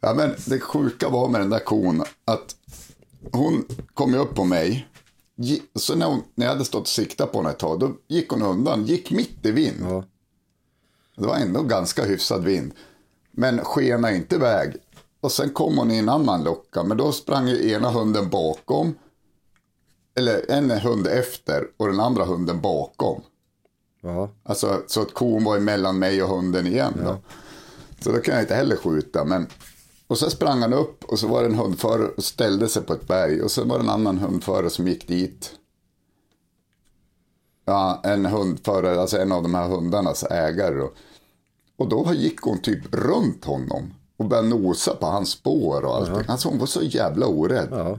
Ja, 0.00 0.14
men 0.14 0.34
det 0.46 0.60
sjuka 0.60 1.08
var 1.08 1.28
med 1.28 1.40
den 1.40 1.50
där 1.50 1.58
kon 1.58 2.02
att 2.24 2.56
hon 3.32 3.64
kom 3.94 4.12
ju 4.12 4.18
upp 4.18 4.34
på 4.34 4.44
mig. 4.44 4.86
Så 5.74 5.94
när, 5.96 6.06
hon, 6.06 6.22
när 6.34 6.46
jag 6.46 6.52
hade 6.52 6.64
stått 6.64 6.80
och 6.82 6.88
siktat 6.88 7.32
på 7.32 7.38
henne 7.38 7.50
ett 7.50 7.58
tag, 7.58 7.80
då 7.80 7.92
gick 8.08 8.28
hon 8.28 8.42
undan, 8.42 8.84
gick 8.84 9.10
mitt 9.10 9.46
i 9.46 9.50
vind. 9.50 9.76
Ja. 9.80 10.04
Det 11.16 11.26
var 11.26 11.36
ändå 11.36 11.62
ganska 11.62 12.04
hyfsad 12.04 12.44
vind. 12.44 12.72
Men 13.32 13.58
skena 13.64 14.12
inte 14.12 14.34
iväg. 14.36 14.76
Och 15.20 15.32
sen 15.32 15.50
kom 15.50 15.78
hon 15.78 15.90
i 15.90 15.98
en 15.98 16.08
annan 16.08 16.44
lucka, 16.44 16.82
men 16.82 16.96
då 16.96 17.12
sprang 17.12 17.48
ju 17.48 17.70
ena 17.70 17.90
hunden 17.90 18.28
bakom. 18.28 18.94
Eller 20.14 20.50
en 20.50 20.70
hund 20.70 21.06
efter 21.06 21.66
och 21.76 21.86
den 21.86 22.00
andra 22.00 22.24
hunden 22.24 22.60
bakom. 22.60 23.22
Ja. 24.00 24.30
Alltså 24.42 24.82
så 24.86 25.02
att 25.02 25.14
kon 25.14 25.44
var 25.44 25.56
emellan 25.56 25.98
mig 25.98 26.22
och 26.22 26.28
hunden 26.28 26.66
igen 26.66 26.94
då. 27.04 27.18
Så 28.00 28.12
då 28.12 28.18
kan 28.18 28.34
jag 28.34 28.42
inte 28.42 28.54
heller 28.54 28.76
skjuta. 28.76 29.24
Men... 29.24 29.46
Och 30.06 30.18
så 30.18 30.30
sprang 30.30 30.60
han 30.60 30.72
upp 30.72 31.04
och 31.04 31.18
så 31.18 31.26
var 31.26 31.40
det 31.42 31.48
en 31.48 31.54
hundförare 31.54 32.08
och 32.08 32.24
ställde 32.24 32.68
sig 32.68 32.82
på 32.82 32.92
ett 32.92 33.08
berg. 33.08 33.42
Och 33.42 33.50
sen 33.50 33.68
var 33.68 33.78
det 33.78 33.84
en 33.84 33.90
annan 33.90 34.18
hundförare 34.18 34.70
som 34.70 34.88
gick 34.88 35.08
dit. 35.08 35.52
Ja, 37.64 38.00
en 38.04 38.26
hundförare, 38.26 39.00
alltså 39.00 39.18
en 39.18 39.32
av 39.32 39.42
de 39.42 39.54
här 39.54 39.68
hundarnas 39.68 40.24
ägare 40.24 40.74
då. 40.74 40.92
Och 41.76 41.88
då 41.88 42.14
gick 42.14 42.40
hon 42.40 42.58
typ 42.58 42.94
runt 42.94 43.44
honom. 43.44 43.94
Och 44.20 44.26
började 44.26 44.48
nosa 44.48 44.94
på 44.94 45.06
hans 45.06 45.30
spår 45.30 45.84
och 45.84 45.96
allting. 45.96 46.24
Alltså 46.28 46.48
hon 46.48 46.58
var 46.58 46.66
så 46.66 46.82
jävla 46.82 47.26
orädd. 47.26 47.68
Ja. 47.70 47.98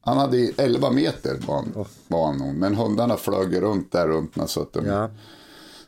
Han 0.00 0.16
hade 0.18 0.36
ju 0.36 0.52
11 0.56 0.90
meter 0.90 1.38
var 1.46 1.54
han, 1.54 1.84
var 2.08 2.26
han 2.26 2.38
nog. 2.38 2.54
Men 2.54 2.74
hundarna 2.74 3.16
flög 3.16 3.62
runt 3.62 3.92
där 3.92 4.08
runt 4.08 4.50
så 4.50 4.62
att 4.62 4.72
de, 4.72 4.86
Ja. 4.86 5.10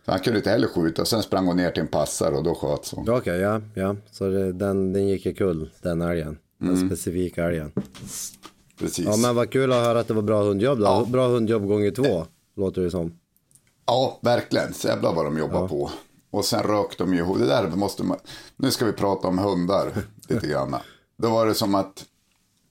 så 0.05 0.11
han 0.11 0.21
kunde 0.21 0.39
inte 0.39 0.51
heller 0.51 0.69
skjuta. 0.69 1.05
Sen 1.05 1.23
sprang 1.23 1.47
hon 1.47 1.57
ner 1.57 1.71
till 1.71 1.81
en 1.83 1.89
passare 1.89 2.35
och 2.37 2.43
då 2.45 2.55
sköts 2.55 2.93
hon. 2.95 3.11
Okej, 3.11 3.39
ja, 3.41 3.61
ja. 3.75 3.97
Så 4.11 4.29
det, 4.29 4.53
den, 4.53 4.93
den 4.93 5.09
gick 5.09 5.27
i 5.27 5.35
kull, 5.35 5.71
den 5.83 6.03
älgen. 6.03 6.39
Den 6.59 6.87
specifika 6.89 7.45
älgen. 7.45 7.73
Precis. 8.79 9.05
Ja, 9.05 9.17
men 9.17 9.35
vad 9.35 9.51
kul 9.51 9.73
att 9.73 9.85
höra 9.85 10.01
att 10.01 10.09
det 10.09 10.15
var 10.15 10.23
bra 10.23 10.43
hundjobb 10.43 10.79
då. 10.79 11.05
Bra 11.09 11.29
hundjobb 11.29 11.67
gånger 11.69 11.91
två, 11.91 12.27
låter 12.57 12.83
det 12.83 12.91
som. 12.91 13.12
Ja, 13.87 14.19
verkligen. 14.23 14.75
Så 14.75 14.89
jävla 14.89 15.12
vad 15.12 15.25
de 15.25 15.39
jobbar 15.39 15.69
på. 15.69 15.91
Och 16.33 16.45
sen 16.45 16.62
rök 16.62 16.99
de 16.99 17.15
ju. 17.15 17.39
Det 17.39 17.47
där 17.47 17.69
måste 17.69 18.03
man... 18.03 18.19
Nu 18.57 18.71
ska 18.71 18.85
vi 18.85 18.93
prata 18.93 19.29
om 19.29 19.39
hundar 19.39 19.93
lite 20.29 20.47
grann. 20.47 20.77
Då 21.19 21.31
var 21.31 21.47
det 21.47 21.55
som 21.55 21.75
att... 21.75 22.05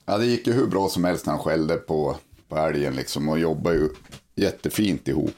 Ja, 0.05 0.17
det 0.17 0.25
gick 0.25 0.47
ju 0.47 0.53
hur 0.53 0.67
bra 0.67 0.89
som 0.89 1.03
helst 1.03 1.25
när 1.25 1.33
han 1.33 1.43
skällde 1.43 1.75
på, 1.75 2.15
på 2.49 2.57
älgen 2.57 2.95
liksom. 2.95 3.29
Och 3.29 3.39
jobbade 3.39 3.75
ju 3.75 3.89
jättefint 4.35 5.07
ihop. 5.07 5.31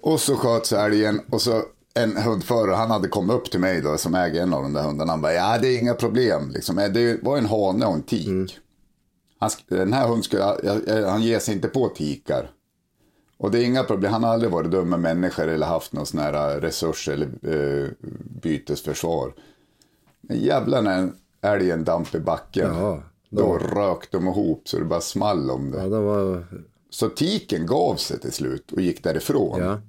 Och 0.00 0.20
så 0.20 0.36
sköts 0.36 0.72
älgen 0.72 1.20
och 1.30 1.42
så 1.42 1.62
en 1.94 2.16
hundförare, 2.16 2.74
han 2.74 2.90
hade 2.90 3.08
kommit 3.08 3.36
upp 3.36 3.50
till 3.50 3.60
mig 3.60 3.80
då 3.80 3.98
som 3.98 4.14
äger 4.14 4.42
en 4.42 4.54
av 4.54 4.62
de 4.62 4.72
där 4.72 4.82
hundarna. 4.82 5.12
Han 5.12 5.20
bara, 5.20 5.32
ja 5.32 5.58
det 5.58 5.68
är 5.68 5.78
inga 5.78 5.94
problem 5.94 6.50
liksom. 6.50 6.76
Det 6.76 7.22
var 7.22 7.38
en 7.38 7.46
hane 7.46 7.86
och 7.86 7.94
en 7.94 8.02
tik. 8.02 8.58
Han, 9.38 9.48
sk- 9.48 9.64
den 9.68 9.92
här 9.92 10.06
hunden 10.06 10.22
skulle, 10.22 10.44
han 11.08 11.22
ger 11.22 11.38
sig 11.38 11.54
inte 11.54 11.68
på 11.68 11.88
tikar. 11.88 12.50
Och 13.38 13.50
det 13.50 13.58
är 13.58 13.64
inga 13.64 13.84
problem, 13.84 14.12
han 14.12 14.24
har 14.24 14.32
aldrig 14.32 14.52
varit 14.52 14.70
dum 14.70 14.88
med 14.88 15.00
människor 15.00 15.48
eller 15.48 15.66
haft 15.66 15.92
någon 15.92 16.06
sån 16.06 16.20
här 16.20 16.60
resurs 16.60 17.08
eller 17.08 17.28
eh, 17.42 17.88
bytesförsvar. 18.42 19.32
Men 20.20 20.38
jävlar 20.38 20.82
när 20.82 21.12
älgen 21.40 21.84
damp 21.84 22.14
i 22.14 22.20
backen. 22.20 22.74
Ja, 22.74 23.02
då 23.30 23.58
rök 23.58 24.10
de 24.10 24.28
ihop 24.28 24.68
så 24.68 24.78
det 24.78 24.84
bara 24.84 25.00
small 25.00 25.50
om 25.50 25.70
det. 25.70 25.78
Ja, 25.78 25.88
det 25.88 26.00
var... 26.00 26.46
Så 26.90 27.08
tiken 27.08 27.66
gav 27.66 27.96
sig 27.96 28.20
till 28.20 28.32
slut 28.32 28.72
och 28.72 28.80
gick 28.80 29.04
därifrån. 29.04 29.60
Ja. 29.60 29.80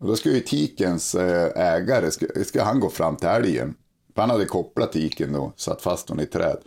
Och 0.00 0.06
då 0.06 0.16
ska 0.16 0.30
ju 0.30 0.40
tikens 0.40 1.14
eh, 1.14 1.74
ägare, 1.74 2.10
ska, 2.10 2.26
ska 2.44 2.62
han 2.62 2.80
gå 2.80 2.90
fram 2.90 3.16
till 3.16 3.28
älgen. 3.28 3.74
För 4.14 4.22
han 4.22 4.30
hade 4.30 4.44
kopplat 4.44 4.92
tiken 4.92 5.32
då, 5.32 5.52
satt 5.56 5.82
fast 5.82 6.08
honom 6.08 6.24
i 6.24 6.26
träd. 6.26 6.58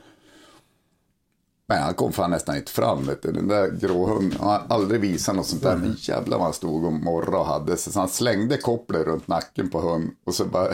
Men 1.68 1.82
han 1.84 1.94
kom 1.94 2.12
fan 2.12 2.32
nästan 2.32 2.56
inte 2.56 2.72
fram. 2.72 3.04
Vet 3.06 3.22
du. 3.22 3.32
Den 3.32 3.48
där 3.48 3.72
gråhunden, 3.82 4.40
han 4.40 4.48
har 4.50 4.64
aldrig 4.70 5.02
visat 5.02 5.36
något 5.36 5.46
sånt 5.46 5.64
där. 5.64 5.78
Men 5.78 5.96
jävlar 6.00 6.38
vad 6.38 6.46
han 6.46 6.54
stod 6.54 6.86
och 6.86 6.94
morrade 6.94 7.38
och 7.38 7.46
hade 7.46 7.78
sig. 7.78 7.94
Så 7.94 8.00
han 8.00 8.10
slängde 8.10 8.58
kopplet 8.58 9.06
runt 9.08 9.28
nacken 9.28 9.70
på 9.70 9.80
hunden. 9.82 10.16
Och 10.26 10.34
så 10.36 10.46
bara 10.46 10.68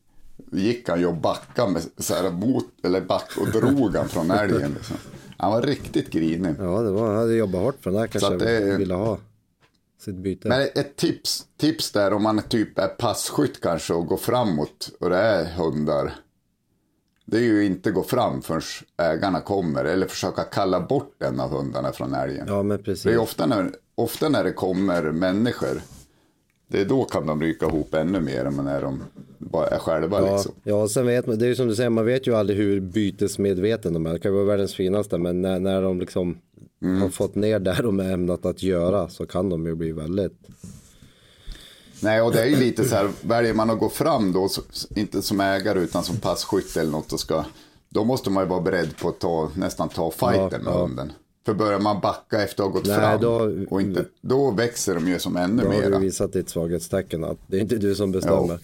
gick 0.52 0.88
han 0.88 1.00
ju 1.00 1.06
och 1.06 1.16
backade 1.16 1.72
med 1.72 1.82
så 1.98 2.14
här 2.14 2.30
mot, 2.30 2.64
eller 2.82 3.00
back 3.00 3.30
och 3.40 3.48
drog 3.48 3.96
han 3.96 4.08
från 4.08 4.30
älgen. 4.30 4.72
Liksom. 4.74 4.96
Han 5.38 5.52
var 5.52 5.62
riktigt 5.62 6.10
grinig. 6.10 6.54
Ja, 6.58 6.80
det 6.82 6.90
var, 6.90 7.06
han 7.08 7.16
hade 7.16 7.34
jobbat 7.34 7.60
hårt 7.62 7.76
för 7.82 7.90
den 7.90 8.00
där 8.00 8.06
kanske 8.06 8.36
det- 8.36 8.76
ville 8.76 8.94
ha 8.94 9.18
sitt 10.00 10.14
byte. 10.16 10.48
Men 10.48 10.62
ett 10.74 10.96
tips, 10.96 11.44
tips 11.60 11.92
där 11.92 12.12
om 12.12 12.22
man 12.22 12.42
typ 12.42 12.78
är 12.78 12.88
passkytt 12.88 13.60
kanske 13.60 13.94
och 13.94 14.06
går 14.06 14.16
framåt 14.16 14.90
och 15.00 15.10
det 15.10 15.16
är 15.18 15.44
hundar. 15.44 16.12
Det 17.30 17.36
är 17.36 17.42
ju 17.42 17.64
inte 17.66 17.90
gå 17.90 18.02
fram 18.02 18.42
förrän 18.42 18.62
ägarna 18.96 19.40
kommer 19.40 19.84
eller 19.84 20.06
försöka 20.06 20.42
kalla 20.42 20.80
bort 20.80 21.22
en 21.22 21.40
av 21.40 21.50
hundarna 21.50 21.92
från 21.92 22.14
älgen. 22.14 22.44
Ja, 22.48 22.62
men 22.62 22.68
Det 22.68 22.74
är 22.74 22.84
precis. 22.84 23.16
ofta 23.18 23.46
när, 23.46 23.70
ofta 23.94 24.28
när 24.28 24.44
det 24.44 24.52
kommer 24.52 25.02
människor. 25.02 25.80
Det 26.68 26.80
är 26.80 26.84
då 26.84 27.04
kan 27.04 27.26
de 27.26 27.40
ryka 27.42 27.66
ihop 27.66 27.94
ännu 27.94 28.20
mer 28.20 28.44
än 28.44 28.54
när 28.56 28.82
de 28.82 29.02
bara 29.38 29.66
är 29.66 29.78
själva 29.78 30.20
Ja, 30.26 30.32
liksom. 30.34 30.52
ja, 30.64 30.88
sen 30.88 31.06
vet 31.06 31.26
man, 31.26 31.38
det 31.38 31.44
är 31.44 31.48
ju 31.48 31.54
som 31.56 31.68
du 31.68 31.74
säger, 31.74 31.90
man 31.90 32.06
vet 32.06 32.26
ju 32.26 32.34
aldrig 32.34 32.58
hur 32.58 32.80
bytesmedveten 32.80 33.92
de 33.92 34.06
är. 34.06 34.12
Det 34.12 34.18
kan 34.18 34.34
vara 34.34 34.44
världens 34.44 34.74
finaste, 34.74 35.18
men 35.18 35.42
när, 35.42 35.58
när 35.60 35.82
de 35.82 36.00
liksom 36.00 36.38
Mm. 36.82 37.02
har 37.02 37.08
fått 37.08 37.34
ner 37.34 37.58
där 37.58 37.82
de 37.82 38.00
är 38.00 38.12
ämnat 38.12 38.46
att 38.46 38.62
göra 38.62 39.08
så 39.08 39.26
kan 39.26 39.48
de 39.48 39.66
ju 39.66 39.74
bli 39.74 39.92
väldigt... 39.92 40.38
Nej, 42.02 42.20
och 42.22 42.32
det 42.32 42.40
är 42.40 42.46
ju 42.46 42.56
lite 42.56 42.84
så 42.84 42.94
här, 42.96 43.10
väljer 43.22 43.54
man 43.54 43.70
att 43.70 43.78
gå 43.78 43.88
fram 43.88 44.32
då, 44.32 44.48
inte 44.96 45.22
som 45.22 45.40
ägare 45.40 45.80
utan 45.80 46.04
som 46.04 46.16
passkytt 46.16 46.76
eller 46.76 46.90
något, 46.90 47.12
och 47.12 47.20
ska, 47.20 47.44
då 47.88 48.04
måste 48.04 48.30
man 48.30 48.44
ju 48.44 48.48
vara 48.48 48.60
beredd 48.60 48.96
på 48.96 49.08
att 49.08 49.18
ta, 49.20 49.50
nästan 49.54 49.88
ta 49.88 50.10
fighten 50.10 50.62
med 50.64 50.72
ja. 50.72 50.82
hunden. 50.82 51.12
För 51.46 51.54
börjar 51.54 51.78
man 51.80 52.00
backa 52.00 52.42
efter 52.42 52.62
att 52.62 52.68
ha 52.68 52.74
gått 52.78 52.86
Nej, 52.86 52.96
fram, 52.96 53.20
då- 53.20 53.64
och 53.70 53.80
inte, 53.80 54.04
då 54.20 54.50
växer 54.50 54.94
de 54.94 55.08
ju 55.08 55.18
som 55.18 55.36
ännu 55.36 55.62
Då 55.62 55.68
har 55.68 55.82
du 55.82 55.88
mera. 55.88 55.98
visat 55.98 56.32
ditt 56.32 56.48
svaghetstecken 56.48 57.24
att 57.24 57.38
det 57.46 57.56
är 57.56 57.60
inte 57.60 57.76
du 57.76 57.94
som 57.94 58.12
bestämmer. 58.12 58.58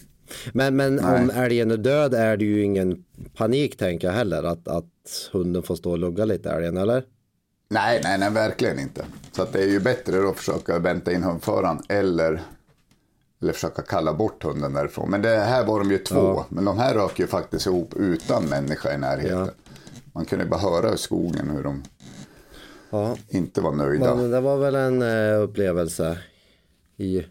Men, 0.53 0.75
men 0.75 0.95
Nej. 0.95 1.21
om 1.21 1.29
älgen 1.29 1.71
är 1.71 1.77
död 1.77 2.13
är 2.13 2.37
det 2.37 2.45
ju 2.45 2.63
ingen 2.63 3.03
panik 3.35 3.77
tänker 3.77 4.07
jag 4.07 4.13
heller 4.15 4.43
att, 4.43 4.67
att 4.67 5.29
hunden 5.31 5.63
får 5.63 5.75
stå 5.75 5.91
och 5.91 5.97
lugga 5.97 6.25
lite 6.25 6.49
älgen 6.49 6.77
eller? 6.77 7.03
Nej, 7.69 8.01
nej, 8.03 8.17
nej, 8.19 8.29
verkligen 8.31 8.79
inte. 8.79 9.05
Så 9.31 9.41
att 9.41 9.53
det 9.53 9.59
är 9.59 9.67
ju 9.67 9.79
bättre 9.79 10.29
att 10.29 10.37
försöka 10.37 10.79
vänta 10.79 11.11
in 11.11 11.23
hundföraren 11.23 11.79
eller, 11.89 12.41
eller 13.41 13.53
försöka 13.53 13.81
kalla 13.81 14.13
bort 14.13 14.43
hunden 14.43 14.73
därifrån. 14.73 15.09
Men 15.11 15.21
det 15.21 15.35
här 15.37 15.65
var 15.65 15.79
de 15.79 15.91
ju 15.91 15.97
två, 15.97 16.15
Ja. 16.15 16.45
men 16.49 16.65
de 16.65 16.77
här 16.77 16.93
rök 16.93 17.19
ju 17.19 17.27
faktiskt 17.27 17.65
ihop 17.65 17.93
utan 17.95 18.45
människa 18.45 18.93
i 18.93 18.97
närheten. 18.97 19.39
Ja. 19.39 19.47
Man 20.13 20.25
kunde 20.25 20.45
bara 20.45 20.59
höra 20.59 20.93
i 20.93 20.97
skogen 20.97 21.49
hur 21.49 21.63
de 21.63 21.83
Ja, 22.89 23.17
inte 23.29 23.61
var 23.61 23.71
nöjda. 23.71 24.15
men 24.15 24.31
det 24.31 24.41
var 24.41 24.57
väl 24.57 24.75
en 24.75 25.01
eh, 25.01 25.41
upplevelse 25.41 26.17
i 26.97 27.23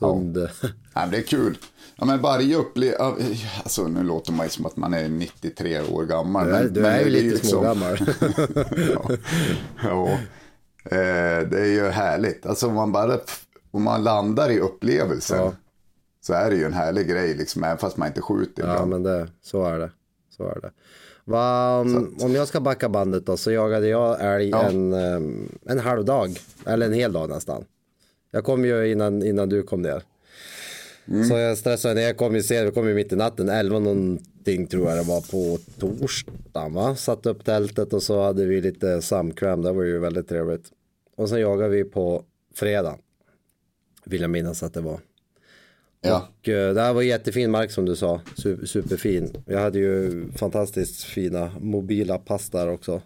hund. 0.00 0.48
Ja, 0.94 1.06
det 1.10 1.16
är 1.16 1.22
kul. 1.22 1.58
Ja, 1.96 2.04
men 2.04 2.20
varje 2.20 2.56
upplevelse, 2.56 3.48
alltså 3.62 3.86
nu 3.88 4.02
låter 4.02 4.32
man 4.32 4.46
ju 4.46 4.50
som 4.50 4.66
att 4.66 4.76
man 4.76 4.94
är 4.94 5.08
93 5.08 5.80
år 5.80 6.04
gammal. 6.04 6.46
Du 6.46 6.54
är, 6.54 6.62
men, 6.64 6.72
du 6.72 6.86
är 6.86 7.00
ju 7.04 7.10
lite 7.10 7.24
liksom- 7.34 7.48
smågammal. 7.50 7.98
ja. 9.82 10.10
Eh, 10.84 11.48
det 11.48 11.60
är 11.60 11.66
ju 11.72 11.88
härligt. 11.88 12.46
Alltså 12.46 12.70
man 12.70 12.92
bara, 12.92 13.20
om 13.72 13.82
man 13.82 14.02
landar 14.04 14.50
i 14.50 14.58
upplevelsen. 14.60 15.38
Ja. 15.38 15.52
Så 16.20 16.32
är 16.32 16.50
det 16.50 16.56
ju 16.56 16.64
en 16.64 16.72
härlig 16.72 17.08
grej 17.08 17.34
liksom, 17.34 17.64
även 17.64 17.78
fast 17.78 17.96
man 17.96 18.08
inte 18.08 18.20
skjuter 18.20 18.62
Ja, 18.62 18.72
ibland. 18.72 18.90
men 18.90 19.02
det, 19.02 19.28
så 19.42 19.64
är 19.64 19.78
det. 19.78 19.90
Så 20.36 20.44
är 20.48 20.60
det. 20.60 20.70
Va, 21.24 21.78
om, 21.80 22.16
om 22.20 22.34
jag 22.34 22.48
ska 22.48 22.60
backa 22.60 22.88
bandet 22.88 23.26
då 23.26 23.36
så 23.36 23.50
jagade 23.52 23.88
jag 23.88 24.34
älg 24.34 24.48
Ja. 24.48 24.62
en, 24.62 24.92
em, 24.92 25.48
en 25.66 25.78
halv 25.78 26.04
dag. 26.04 26.30
Eller 26.66 26.86
en 26.86 26.92
hel 26.92 27.12
dag 27.12 27.28
nästan. 27.28 27.64
Jag 28.30 28.44
kom 28.44 28.64
ju 28.64 28.92
innan, 28.92 29.22
innan 29.22 29.48
du 29.48 29.62
kom 29.62 29.82
ner. 29.82 30.02
Mm. 31.08 31.24
Så 31.24 31.34
jag 31.36 31.58
stressade 31.58 31.94
ner, 31.94 32.02
jag 32.02 32.16
kom 32.16 32.34
ju 32.34 32.42
sen, 32.42 32.72
kom 32.72 32.88
ju 32.88 32.94
mitt 32.94 33.12
i 33.12 33.16
natten, 33.16 33.48
11 33.48 33.78
någonting 33.78 34.66
tror 34.66 34.88
jag 34.88 34.98
det 34.98 35.02
var 35.08 35.20
på 35.20 35.58
torsdagen 35.78 36.74
va. 36.74 36.94
Satte 36.96 37.30
upp 37.30 37.44
tältet 37.44 37.92
och 37.92 38.02
så 38.02 38.22
hade 38.22 38.44
vi 38.44 38.60
lite 38.60 39.02
samkväm, 39.02 39.62
det 39.62 39.72
var 39.72 39.82
ju 39.82 39.98
väldigt 39.98 40.28
trevligt. 40.28 40.64
Och 41.16 41.28
sen 41.28 41.40
jagade 41.40 41.68
vi 41.70 41.84
på 41.84 42.24
fredag. 42.54 42.96
Vill 44.04 44.20
jag 44.20 44.30
minnas 44.30 44.62
att 44.62 44.74
det 44.74 44.80
var. 44.80 45.00
Ja. 46.00 46.28
Och 46.40 46.48
eh, 46.48 46.74
det 46.74 46.80
här 46.80 46.92
var 46.92 47.02
jättefin 47.02 47.50
mark 47.50 47.70
som 47.70 47.84
du 47.84 47.96
sa, 47.96 48.20
Su- 48.36 48.66
superfin. 48.66 49.32
Jag 49.46 49.60
hade 49.60 49.78
ju 49.78 50.24
fantastiskt 50.36 51.04
fina 51.04 51.50
mobila 51.60 52.18
pass 52.18 52.50
där 52.50 52.68
också. 52.68 53.02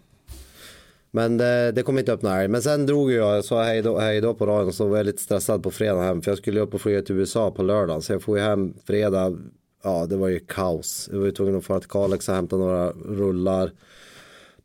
Men 1.11 1.37
det, 1.37 1.71
det 1.71 1.83
kom 1.83 1.99
inte 1.99 2.11
upp 2.11 2.21
några. 2.21 2.47
Men 2.47 2.61
sen 2.61 2.85
drog 2.85 3.11
jag, 3.11 3.35
jag 3.35 3.45
sa 3.45 3.63
hej 3.63 3.81
då, 3.81 3.99
hej 3.99 4.21
då 4.21 4.33
på 4.33 4.45
radion 4.45 4.67
och 4.67 4.73
så 4.75 4.87
var 4.87 4.97
jag 4.97 5.05
lite 5.05 5.21
stressad 5.21 5.63
på 5.63 5.71
fredag 5.71 6.01
hem. 6.01 6.21
För 6.21 6.31
jag 6.31 6.37
skulle 6.37 6.59
upp 6.59 6.73
och 6.73 6.81
flyga 6.81 7.01
till 7.01 7.15
USA 7.15 7.51
på 7.51 7.63
lördagen. 7.63 8.01
Så 8.01 8.13
jag 8.13 8.21
får 8.21 8.37
ju 8.37 8.43
hem 8.43 8.73
fredag, 8.85 9.37
ja 9.83 10.05
det 10.05 10.15
var 10.17 10.27
ju 10.27 10.39
kaos. 10.39 11.09
Jag 11.11 11.19
var 11.19 11.25
ju 11.25 11.31
tvungen 11.31 11.55
att 11.55 11.65
fara 11.65 11.79
till 11.79 11.89
Kalix 11.89 12.29
och 12.29 12.35
hämta 12.35 12.57
några 12.57 12.91
rullar. 12.91 13.71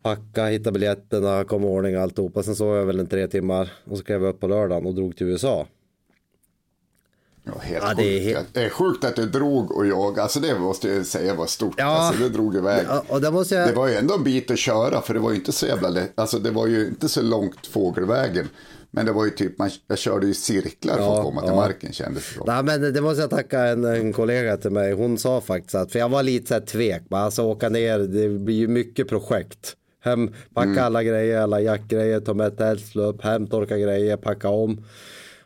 Packa, 0.03 0.47
hitta 0.47 0.73
biljetterna, 0.73 1.45
kom 1.45 1.62
i 1.65 1.67
ordning 1.67 1.95
alltihopa. 1.95 2.43
Sen 2.43 2.57
sov 2.57 2.77
jag 2.77 2.85
väl 2.87 3.01
en 3.01 3.07
tre 3.07 3.29
timmar 3.29 3.73
och 3.85 3.99
så 3.99 4.05
klev 4.05 4.23
jag 4.23 4.31
upp 4.35 4.41
på 4.41 4.47
lördagen 4.47 4.87
och 4.87 4.95
drog 4.95 5.17
till 5.17 5.27
USA. 5.27 5.67
Ja, 7.45 7.53
helt 7.63 7.85
Ja, 7.89 7.95
det 7.97 8.03
är 8.03 8.19
sjukt. 8.21 8.37
helt- 8.37 8.55
Det 8.55 8.65
är 8.65 8.71
sjukt 8.71 9.05
att 9.05 9.17
du 9.17 9.27
drog 9.27 9.71
och 9.77 9.87
jag, 9.87 10.21
alltså 10.21 10.41
det 10.41 10.59
måste 10.59 10.89
jag 10.89 11.07
säga 11.07 11.35
var 11.35 11.47
stort. 11.47 11.75
Ja. 11.79 11.85
Alltså 11.85 12.23
det 12.23 12.29
drog 12.29 12.57
iväg. 12.57 12.87
Ja, 12.89 13.05
och 13.09 13.21
det 13.21 13.31
måste 13.31 13.55
jag... 13.55 13.69
Det 13.69 13.75
var 13.75 13.89
ju 13.89 13.95
ändå 13.95 14.15
en 14.15 14.25
bit 14.25 14.51
att 14.51 14.59
köra 14.59 15.01
för 15.01 15.15
det 15.15 15.21
var 15.21 15.31
ju 15.31 15.37
inte 15.37 15.53
så 15.53 15.67
jävla 15.67 15.89
lätt. 15.89 16.13
Alltså 16.15 16.39
det 16.39 16.51
var 16.51 16.67
ju 16.67 16.87
inte 16.89 17.09
så 17.09 17.23
långt 17.23 17.67
fågelvägen. 17.67 18.49
Men 18.91 19.07
det 19.07 19.13
var 19.13 19.25
ju 19.25 19.31
typ, 19.31 19.59
man, 19.59 19.71
jag 19.89 19.99
körde 19.99 20.27
ju 20.27 20.35
cirklar 20.35 20.95
för 20.97 21.03
Ja, 21.03 21.19
att 21.19 21.25
komma 21.25 21.41
till 21.41 21.51
ja. 21.51 21.57
marken 21.57 21.93
kändes 21.93 22.25
det. 22.35 22.53
Nej, 22.53 22.63
men 22.63 22.93
det 22.93 23.01
måste 23.01 23.21
jag 23.21 23.31
tacka 23.31 23.61
en, 23.65 23.85
en 23.85 24.13
kollega 24.13 24.57
till 24.57 24.71
mig. 24.71 24.93
Hon 24.93 25.19
sa 25.19 25.41
faktiskt 25.41 25.75
att, 25.75 25.93
för 25.93 25.99
jag 25.99 26.09
var 26.09 26.23
lite 26.23 26.47
så 26.47 26.55
här 26.55 26.61
tvek, 26.61 27.03
bara, 27.09 27.21
alltså 27.23 27.43
åka 27.43 27.69
ner, 27.69 27.99
det 27.99 28.29
blir 28.29 28.55
ju 28.57 28.69
mycket 28.69 29.09
projekt. 29.09 29.77
Hem, 30.05 30.31
packa 30.55 30.69
Mm. 30.71 30.85
alla 30.85 31.03
grejer, 31.03 31.41
alla 31.41 31.61
jackgrejer, 31.61 32.21
ta 32.21 32.35
med 32.35 32.81
slå 32.93 33.03
upp, 33.03 33.23
hem, 33.23 33.47
torka 33.47 33.79
grejer, 33.79 34.17
packa 34.17 34.49
om. 34.49 34.85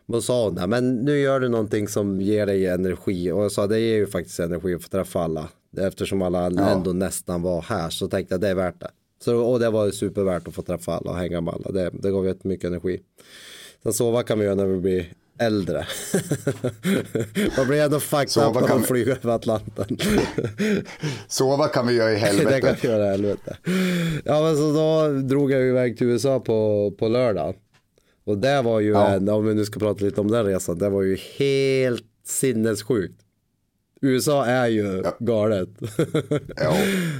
Och 0.09 0.25
sa 0.25 0.45
hon, 0.45 0.55
"Nej, 0.55 0.67
men 0.67 0.97
nu 0.97 1.19
gör 1.19 1.41
du 1.41 1.49
någonting 1.49 1.89
som 1.89 2.21
ger 2.21 2.47
dig 2.47 2.67
energi. 2.67 3.31
Och 3.33 3.45
jag 3.45 3.53
sa, 3.53 3.67
det 3.67 3.81
ger 3.81 3.97
ju 3.97 4.07
faktiskt 4.07 4.39
energi 4.41 4.75
att 4.75 4.83
få 4.83 4.89
träffa 4.89 5.21
alla. 5.21 5.49
Eftersom 5.81 6.23
alla 6.23 6.47
ändå 6.47 6.93
nästan 6.93 7.43
var 7.43 7.63
här 7.63 7.91
så 7.91 8.09
tänkte 8.09 8.35
jag 8.35 8.41
det 8.41 8.49
är 8.49 8.55
värt 8.55 8.81
det. 8.81 8.91
Så, 9.25 9.37
och 9.37 9.61
det 9.61 9.71
var 9.71 9.91
supervärt 9.91 10.49
att 10.49 10.55
få 10.55 10.63
träffa 10.63 10.93
alla 10.93 11.11
och 11.11 11.17
hänga 11.17 11.41
med 11.41 11.55
alla. 11.55 11.71
Det, 11.71 11.91
det 12.03 12.11
gav 12.11 12.27
jättemycket 12.27 12.65
energi. 12.69 13.01
Sen 13.83 13.93
sova 13.93 14.23
kan 14.23 14.39
vi 14.39 14.45
göra 14.45 14.55
när 14.55 14.67
vi 14.67 14.77
blir 14.79 15.07
äldre. 15.39 15.87
Man 17.57 17.67
blir 17.69 17.83
ändå 17.83 18.01
fucked 18.01 18.43
up 18.43 18.55
när 18.55 18.69
man 18.69 18.81
vi- 18.81 18.87
flyger 18.87 19.19
över 19.23 19.35
Atlanten. 19.35 19.97
Sova 21.29 21.69
kan 21.69 21.87
vi 21.87 21.95
göra 21.95 22.11
i 22.13 22.15
det 22.15 22.21
kan 22.21 22.37
helvete. 22.37 22.77
vi 22.83 22.89
göra 22.89 23.07
i 23.07 23.09
helvete. 23.11 23.57
Ja 24.25 24.43
men 24.43 24.57
så 24.57 24.73
då 24.73 25.09
drog 25.29 25.53
jag 25.53 25.63
iväg 25.63 25.99
till 25.99 26.07
USA 26.07 26.41
på, 26.41 26.91
på 26.99 27.09
lördag. 27.09 27.55
Och 28.27 28.39
det 28.39 28.63
var 28.63 28.81
ju 28.81 28.91
Ja. 28.91 29.07
en, 29.09 29.29
om 29.29 29.47
vi 29.47 29.55
nu 29.55 29.65
ska 29.65 29.81
prata 29.81 30.05
lite 30.05 30.21
om 30.21 30.31
den 30.31 30.45
resan, 30.47 30.79
det 30.79 30.89
var 30.89 31.03
ju 31.03 31.17
helt 31.39 32.05
sinnessjukt. 32.27 33.21
USA 34.01 34.45
är 34.47 34.67
ju 34.67 35.03
Ja. 35.05 35.17
galet. 35.19 35.69
Ja. 36.57 36.77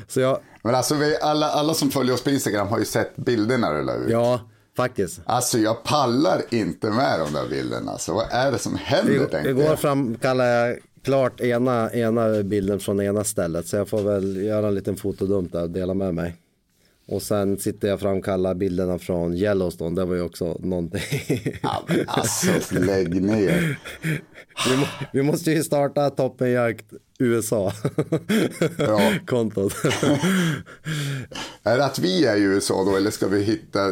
så 0.09 0.21
jag, 0.21 0.39
Men 0.63 0.75
alltså 0.75 0.95
vi, 0.95 1.17
alla, 1.21 1.47
alla 1.47 1.75
som 1.75 1.91
följer 1.91 2.15
oss 2.15 2.25
på 2.25 2.31
Instagram 2.31 2.69
har 2.69 2.79
ju 2.79 2.85
sett 2.85 3.17
bilderna 3.17 3.73
du 3.73 3.83
la 3.85 3.95
ut. 3.95 4.11
ja 4.11 4.41
faktiskt. 4.77 5.21
Alltså 5.25 5.59
jag 5.59 5.85
pallar 5.85 6.43
inte 6.51 6.91
med 6.91 7.21
de 7.21 7.33
där 7.33 7.49
bilderna. 7.51 7.93
Alltså 7.93 8.13
vad 8.13 8.27
är 8.31 8.53
det 8.53 8.59
som 8.59 8.77
händer 8.77 9.25
tänkte 9.25 9.51
Igår 9.51 9.77
framkallade 9.77 10.51
jag 10.69 10.79
klart 11.05 11.41
ena, 11.41 11.93
ena 11.93 12.43
bilden 12.43 12.81
från 12.81 13.01
ena 13.01 13.25
stället 13.25 13.67
så 13.67 13.77
jag 13.77 13.89
får 13.89 14.03
väl 14.03 14.37
göra 14.37 14.69
en 14.69 14.75
liten 14.75 14.97
fotodump 14.97 15.53
där 15.53 15.63
och 15.63 15.71
dela 15.71 15.95
med 15.95 16.15
mig. 16.15 16.37
Och 17.09 17.23
sen 17.23 17.59
sitter 17.59 17.89
jag 17.89 17.95
och 17.95 18.01
framkallar 18.01 18.55
bilderna 18.55 18.99
från 18.99 19.35
Yellowstone, 19.35 19.97
det 19.97 20.05
var 20.05 20.15
ju 20.15 20.23
också 20.23 20.59
någonting. 20.61 21.01
Ja, 21.63 21.85
men 21.89 22.05
alltså 22.07 22.75
lägg 22.79 23.23
ner. 23.23 23.79
vi, 24.71 24.77
må, 24.77 24.87
vi 25.13 25.23
måste 25.23 25.51
ju 25.51 25.65
starta 25.65 26.11
Toppenjakt. 26.11 26.87
Ja. 28.79 29.13
Kontot. 29.27 29.75
Är 31.63 31.77
det 31.77 31.85
att 31.85 31.99
vi 31.99 32.27
är 32.27 32.37
i 32.37 32.43
USA 32.43 32.85
då 32.85 32.97
eller 32.97 33.11
ska 33.11 33.29
vi 33.29 33.43
hitta, 33.43 33.91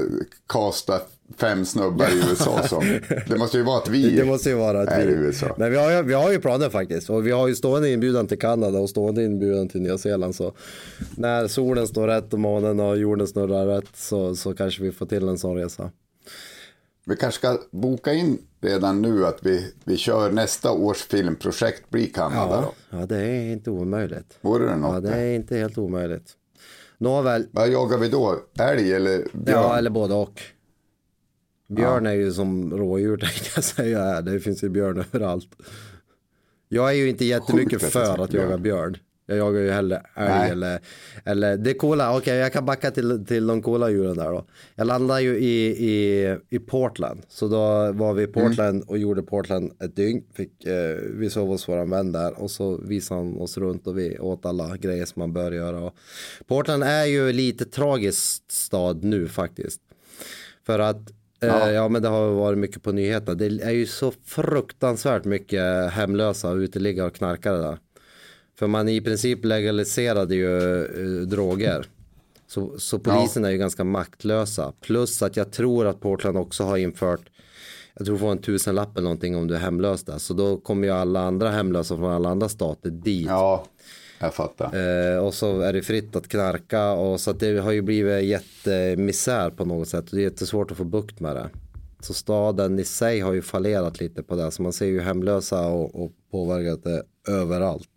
kasta 0.49 1.01
fem 1.37 1.65
snubbar 1.65 2.09
i 2.09 2.31
USA 2.31 2.63
som? 2.69 2.99
Det 3.29 3.39
måste 3.39 3.57
ju 3.57 3.63
vara 3.63 3.79
att 3.79 3.89
vi 3.89 4.17
Det 4.17 4.25
måste 4.25 4.49
ju 4.49 4.55
vara 4.55 4.83
att 4.83 4.89
är 4.89 5.07
vi, 5.07 5.13
i 5.13 5.17
USA. 5.17 5.55
Men 5.59 5.71
vi 5.71 5.77
har, 5.77 5.91
ju, 5.91 6.03
vi 6.03 6.15
har 6.15 6.33
ju 6.33 6.41
planer 6.41 6.71
faktiskt. 6.71 7.11
Och 7.11 7.27
vi 7.27 7.31
har 7.31 7.49
ju 7.49 7.55
stående 7.55 7.91
inbjudan 7.91 8.27
till 8.27 8.39
Kanada 8.39 8.79
och 8.79 8.91
stående 8.91 9.25
inbjudan 9.25 9.69
till 9.69 9.83
Nya 9.83 9.99
Zeeland. 9.99 10.35
Så 10.35 10.53
när 11.17 11.49
solen 11.49 11.87
står 11.87 12.07
rätt 12.07 12.33
och 12.33 12.41
månen 12.41 12.81
och 12.81 12.99
jorden 12.99 13.27
snurrar 13.27 13.67
rätt 13.67 13.97
så, 13.97 14.37
så 14.37 14.55
kanske 14.55 14.83
vi 14.83 14.93
får 14.93 15.07
till 15.07 15.29
en 15.29 15.39
sån 15.39 15.57
resa. 15.57 15.91
Vi 17.07 17.17
kanske 17.17 17.39
ska 17.39 17.59
boka 17.71 18.13
in 18.13 18.39
redan 18.65 19.03
nu 19.03 19.27
att 19.27 19.39
vi, 19.47 19.73
vi 19.85 19.97
kör 19.97 20.31
nästa 20.33 20.73
års 20.73 21.03
filmprojekt 21.03 21.91
blir 21.91 22.07
Kanada 22.07 22.61
då. 22.61 22.73
Ja, 22.91 23.01
ja, 23.01 23.07
det 23.07 23.17
är 23.27 23.53
inte 23.53 23.71
omöjligt. 23.71 24.39
Vore 24.41 24.65
det 24.65 24.71
Ja, 24.71 24.77
något? 24.77 25.03
det 25.03 25.17
är 25.17 25.35
inte 25.35 25.57
helt 25.57 25.79
omöjligt. 25.79 26.33
Nåväl, 26.99 27.47
Vad 27.53 27.69
jagar 27.69 27.99
vi 27.99 28.09
då? 28.09 28.37
Älg 28.59 28.93
eller 28.93 29.19
björn? 29.33 29.47
ja 29.63 29.79
eller 29.79 29.91
både 29.91 30.15
och. 30.15 30.41
Björn 31.69 32.07
är 32.07 32.13
ju 32.13 32.33
som 32.33 32.77
rådjur 32.79 33.17
tänkte 33.21 33.51
jag 33.55 33.65
säga. 33.65 34.21
Det 34.21 34.41
finns 34.41 34.65
ju 34.65 34.69
björn 34.69 34.99
överallt. 35.13 35.49
Jag 36.69 36.89
är 36.91 36.95
ju 36.95 37.09
inte 37.09 37.25
jättemycket 37.25 37.83
Sjukt 37.83 37.97
att 37.97 38.03
jag 38.07 38.17
för 38.17 38.25
att 38.25 38.33
jaga 38.33 38.59
björn. 38.59 38.97
Jag 39.27 39.39
jagar 39.39 39.61
ju 39.61 39.71
hellre 39.71 39.97
älg 39.97 40.29
Nej. 40.29 40.51
eller, 40.51 40.81
eller 41.25 41.57
det 41.57 41.75
coola, 41.75 42.17
okej 42.17 42.37
jag 42.37 42.53
kan 42.53 42.65
backa 42.65 42.91
till, 42.91 43.27
till 43.27 43.47
de 43.47 43.63
coola 43.63 43.91
djuren 43.91 44.17
där 44.17 44.33
då. 44.33 44.47
Jag 44.75 44.87
landade 44.87 45.23
ju 45.23 45.39
i, 45.39 45.67
i, 45.91 46.37
i 46.51 46.59
Portland, 46.59 47.23
så 47.29 47.49
då 47.49 47.93
var 47.93 48.15
vi 48.15 48.23
i 48.23 48.27
Portland 48.27 48.85
och 48.87 48.99
gjorde 48.99 49.23
Portland 49.23 49.73
ett 49.81 49.97
dygn. 49.97 50.25
Fick, 50.35 50.65
eh, 50.65 50.97
vi 51.15 51.31
sov 51.31 51.49
hos 51.49 51.69
våran 51.69 51.91
vän 51.91 52.13
där 52.13 52.41
och 52.41 52.51
så 52.51 52.77
visade 52.77 53.21
han 53.21 53.37
oss 53.41 53.59
runt 53.59 53.87
och 53.87 53.99
vi 53.99 54.19
åt 54.19 54.47
alla 54.47 54.77
grejer 54.77 55.05
som 55.05 55.21
man 55.21 55.33
bör 55.33 55.53
göra. 55.53 55.81
Och 55.81 55.95
Portland 56.47 56.85
är 56.85 57.05
ju 57.05 57.33
lite 57.33 57.65
tragisk 57.65 58.43
stad 58.49 59.05
nu 59.05 59.29
faktiskt. 59.29 59.81
För 60.67 60.79
att 60.79 61.13
Ja. 61.41 61.71
ja 61.71 61.89
men 61.89 62.03
det 62.03 62.09
har 62.09 62.31
varit 62.31 62.59
mycket 62.59 62.83
på 62.83 62.93
nyheterna. 62.93 63.35
Det 63.35 63.63
är 63.63 63.71
ju 63.71 63.87
så 63.87 64.13
fruktansvärt 64.25 65.25
mycket 65.25 65.91
hemlösa 65.93 66.53
uteliggare 66.53 67.07
och 67.07 67.15
knarkare 67.15 67.57
där. 67.57 67.79
För 68.59 68.67
man 68.67 68.89
i 68.89 69.01
princip 69.01 69.45
legaliserade 69.45 70.35
ju 70.35 70.83
eh, 70.85 71.27
droger. 71.27 71.87
Så, 72.47 72.79
så 72.79 72.99
polisen 72.99 73.45
är 73.45 73.51
ju 73.51 73.59
ganska 73.59 73.85
maktlösa. 73.85 74.73
Plus 74.81 75.23
att 75.23 75.37
jag 75.37 75.53
tror 75.53 75.87
att 75.87 76.01
Portland 76.01 76.37
också 76.37 76.65
har 76.65 76.77
infört 76.77 77.31
jag 77.97 78.07
tror 78.07 78.19
får 78.19 78.31
en 78.31 78.39
tusenlapp 78.39 78.97
eller 78.97 79.05
någonting 79.05 79.37
om 79.37 79.47
du 79.47 79.55
är 79.55 79.59
hemlös 79.59 80.05
där. 80.05 80.19
Så 80.19 80.35
då 80.35 80.57
kommer 80.57 80.87
ju 80.87 80.95
alla 80.95 81.21
andra 81.21 81.51
hemlösa 81.51 81.97
från 81.97 82.13
alla 82.13 82.29
andra 82.29 82.49
stater 82.49 82.91
dit. 82.91 83.27
Ja, 83.27 83.65
jag 84.19 84.35
fattar. 84.35 84.65
Eh, 85.15 85.19
och 85.19 85.35
så 85.35 85.61
är 85.61 85.73
det 85.73 85.83
fritt 85.83 86.17
att 86.17 86.29
knarka 86.29 86.93
och 86.93 87.21
så 87.21 87.31
att 87.31 87.41
det 87.41 87.59
har 87.59 87.73
ju 87.73 87.83
blivit 87.83 88.25
jättemisär 88.25 89.51
på 89.51 89.65
något 89.65 89.89
sätt 89.89 90.11
och 90.11 90.17
det 90.17 90.23
är 90.23 90.25
jättesvårt 90.25 90.71
att 90.71 90.77
få 90.77 90.85
bukt 90.85 91.21
med 91.21 91.37
det. 91.37 91.49
Så 92.01 92.15
staden 92.15 92.79
i 92.79 92.85
sig 92.85 93.21
har 93.21 93.33
ju 93.33 93.43
fallerat 93.43 94.01
lite 94.01 94.23
på 94.23 94.37
det 94.37 94.51
så 94.51 94.63
man 94.63 94.73
ser 94.73 94.87
ju 94.87 95.01
hemlösa 95.01 95.67
och, 95.67 96.05
och 96.05 96.13
påverkat 96.31 96.85
det 96.85 97.03
överallt. 97.29 97.89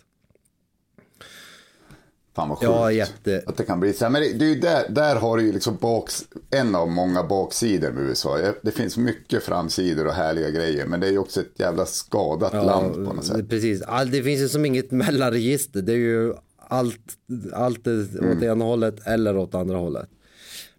Fan 2.37 2.49
vad 2.49 2.57
sjukt. 2.57 2.69
Ja, 2.71 2.91
jätte. 2.91 3.43
Att 3.47 3.57
det 3.57 3.63
kan 3.63 3.79
bli 3.79 3.93
så 3.93 4.05
här. 4.05 4.11
Men 4.11 4.21
det, 4.21 4.33
det 4.33 4.45
är 4.51 4.55
där, 4.55 4.89
där 4.89 5.15
har 5.15 5.37
du 5.37 5.43
ju 5.45 5.51
liksom 5.51 5.75
baks, 5.81 6.23
en 6.51 6.75
av 6.75 6.87
många 6.91 7.23
baksidor 7.23 7.91
med 7.91 8.03
USA. 8.03 8.37
Det 8.61 8.71
finns 8.71 8.97
mycket 8.97 9.43
framsidor 9.43 10.07
och 10.07 10.13
härliga 10.13 10.49
grejer. 10.49 10.85
Men 10.85 10.99
det 10.99 11.07
är 11.07 11.11
ju 11.11 11.17
också 11.17 11.39
ett 11.41 11.59
jävla 11.59 11.85
skadat 11.85 12.53
land 12.53 12.93
på 12.93 12.99
något 13.13 13.25
sätt. 13.25 13.49
precis. 13.49 13.81
All, 13.81 14.11
det 14.11 14.23
finns 14.23 14.41
ju 14.41 14.47
som 14.49 14.65
inget 14.65 14.91
mellanregister. 15.03 15.81
Det 15.81 15.91
är 15.93 15.97
ju 15.97 16.33
allt, 16.57 16.99
allt 17.53 17.87
är 17.87 18.17
Mm. 18.19 18.37
åt 18.37 18.43
ena 18.43 18.65
hållet 18.65 19.07
eller 19.07 19.37
åt 19.37 19.55
andra 19.55 19.77
hållet. 19.77 20.09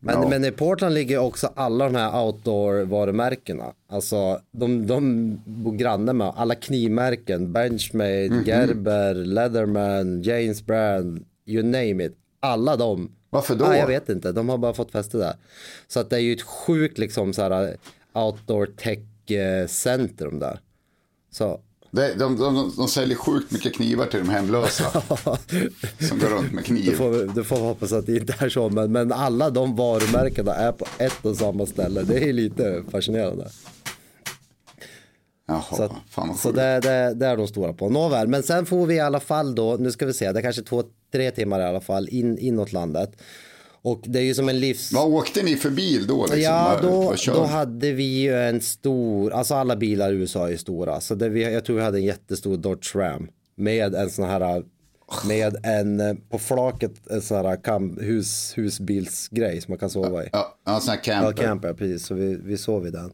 Men, 0.01 0.23
Ja. 0.23 0.29
men 0.29 0.45
i 0.45 0.51
Portland 0.51 0.95
ligger 0.95 1.19
också 1.19 1.53
alla 1.57 1.85
de 1.85 1.95
här 1.95 2.25
outdoor-varumärkena. 2.25 3.73
Alltså 3.93 4.41
de, 4.53 4.87
de 4.87 5.33
bor 5.47 5.73
granne 5.77 6.13
med 6.13 6.33
alla 6.37 6.55
knivmärken. 6.55 7.53
Benchmade, 7.53 8.29
Mhm. 8.31 8.45
Gerber, 8.47 9.15
Leatherman, 9.15 10.23
James 10.23 10.67
Brand, 10.67 11.25
you 11.49 11.63
name 11.63 12.05
it. 12.05 12.17
Alla 12.41 12.77
de. 12.77 13.13
Varför 13.31 13.55
då? 13.55 13.65
Ah, 13.65 13.77
jag 13.77 13.87
vet 13.87 14.09
inte, 14.09 14.33
de 14.33 14.49
har 14.49 14.59
bara 14.59 14.75
fått 14.75 14.93
fäste 14.93 15.19
där. 15.19 15.35
Så 15.89 16.01
att 16.01 16.11
det 16.11 16.17
är 16.17 16.21
ju 16.21 16.33
ett 16.33 16.43
sjukt 16.43 16.99
liksom 16.99 17.33
så 17.33 17.43
här 17.43 17.77
outdoor 18.15 18.67
tech-centrum 18.67 20.39
där. 20.39 20.61
Så 21.31 21.61
de, 21.91 22.13
de, 22.19 22.37
de, 22.37 22.73
de 22.77 22.89
säljer 22.89 23.17
sjukt 23.17 23.51
mycket 23.53 23.75
knivar 23.75 24.07
till 24.07 24.19
de 24.21 24.29
hemlösa. 24.29 24.91
som 26.09 26.19
går 26.19 26.29
runt 26.29 26.53
med 26.53 26.65
Du 26.65 26.67
kniv. 26.67 26.91
får, 26.91 27.35
du 27.35 27.45
får 27.45 27.57
hoppas 27.57 27.93
att 27.93 28.07
det 28.07 28.17
inte 28.17 28.35
är 28.39 28.49
så, 28.49 28.69
men, 28.69 28.93
men 28.93 29.13
alla 29.13 29.51
de 29.51 29.77
varumärkena 29.77 30.55
är 30.55 30.73
på 30.73 30.87
ett 30.99 31.25
och 31.25 31.37
samma 31.37 31.67
ställe. 31.67 32.03
Det 32.03 32.29
är 32.29 32.33
lite 32.33 32.83
fascinerande. 32.91 33.51
Jaha, 35.49 35.63
Så, 35.77 35.83
att, 35.83 35.93
fan 36.11 36.35
så 36.37 36.53
det, 36.53 36.81
det, 36.81 37.15
det 37.15 37.27
är 37.27 37.37
de 37.37 37.47
stora 37.49 37.73
på. 37.73 37.89
Nåväl, 37.89 38.29
men 38.29 38.43
sen 38.43 38.67
får 38.67 38.87
vi 38.87 38.95
i 38.95 39.01
alla 39.01 39.21
fall 39.21 39.55
då, 39.55 39.77
nu 39.81 39.91
ska 39.93 40.07
vi 40.07 40.13
se, 40.13 40.33
det 40.33 40.41
är 40.41 40.43
kanske 40.43 40.63
två, 40.63 40.83
tre 41.13 41.31
timmar 41.31 41.61
i 41.61 41.65
alla 41.65 41.81
fall 41.81 42.09
in, 42.09 42.39
inåt 42.39 42.73
landet. 42.73 43.11
Och 43.83 44.01
det 44.05 44.19
är 44.19 44.23
ju 44.23 44.35
som 44.35 44.49
en 44.49 44.61
livs... 44.61 44.93
Vad 44.93 45.07
åkte 45.13 45.43
ni 45.43 45.57
för 45.57 45.71
bil 45.71 46.07
då? 46.07 46.23
Liksom? 46.23 46.41
Ja, 46.41 46.79
då, 46.83 47.15
då 47.27 47.45
hade 47.45 47.93
vi 47.93 48.21
ju 48.21 48.35
en 48.35 48.61
stor, 48.61 49.33
alltså 49.33 49.55
alla 49.55 49.77
bilar 49.77 50.13
i 50.13 50.15
USA 50.17 50.51
är 50.51 50.57
stora. 50.57 51.01
Så 51.01 51.15
det, 51.15 51.29
vi, 51.29 51.53
jag 51.53 51.65
tror 51.65 51.77
vi 51.77 51.83
hade 51.83 51.99
en 51.99 52.05
jättestor 52.05 52.57
Dodge 52.57 52.97
Ram 52.97 53.29
med 53.55 53.95
en 53.95 54.11
sån 54.11 54.25
här, 54.25 54.63
med 55.29 55.57
en 55.67 56.17
på 56.31 56.39
flaket, 56.39 56.93
en 57.11 57.23
sån 57.23 57.47
här 57.47 57.57
kam, 57.63 57.99
hus, 58.01 58.53
husbilsgrej 58.57 59.61
som 59.61 59.73
man 59.73 59.79
kan 59.79 59.91
sova 59.91 60.25
i. 60.25 60.29
Ja, 60.33 60.59
en 60.67 60.81
sån 60.81 60.91
här 60.91 61.01
Ja, 61.05 61.13
camper. 61.23 61.43
camper, 61.43 61.73
precis. 61.75 62.07
Så 62.07 62.15
vi, 62.15 62.39
vi 62.45 62.59
sov 62.59 62.87
i 62.87 62.91
den. 62.91 63.13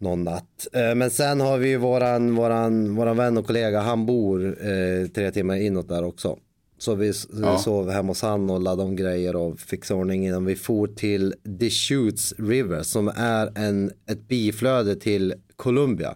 Någon 0.00 0.24
natt. 0.24 0.66
Eh, 0.72 0.94
Men 0.94 1.10
sen 1.10 1.40
har 1.40 1.58
vi 1.58 1.76
våran, 1.76 2.34
våran, 2.34 2.94
våran 2.94 3.16
vän 3.16 3.38
och 3.38 3.46
kollega, 3.46 3.80
han 3.80 4.06
bor 4.06 4.46
eh, 4.46 5.06
tre 5.14 5.30
timmar 5.30 5.56
inåt 5.56 5.88
där 5.88 6.04
också. 6.04 6.38
Så 6.78 6.94
vi 6.94 7.08
s- 7.08 7.26
sov 7.58 7.90
hemma 7.90 8.08
hos 8.10 8.22
han 8.22 8.50
och 8.50 8.60
laddade 8.60 8.82
om 8.88 8.96
grejer 8.96 9.36
och 9.36 9.58
fixade 9.60 10.00
ordning 10.00 10.26
innan 10.26 10.44
vi 10.44 10.56
for 10.56 10.86
till 10.86 11.34
Deschutes 11.42 12.34
River 12.38 12.82
som 12.82 13.08
är 13.16 13.52
en, 13.58 13.90
ett 14.10 14.28
biflöde 14.28 14.96
till 14.96 15.34
Columbia. 15.56 16.14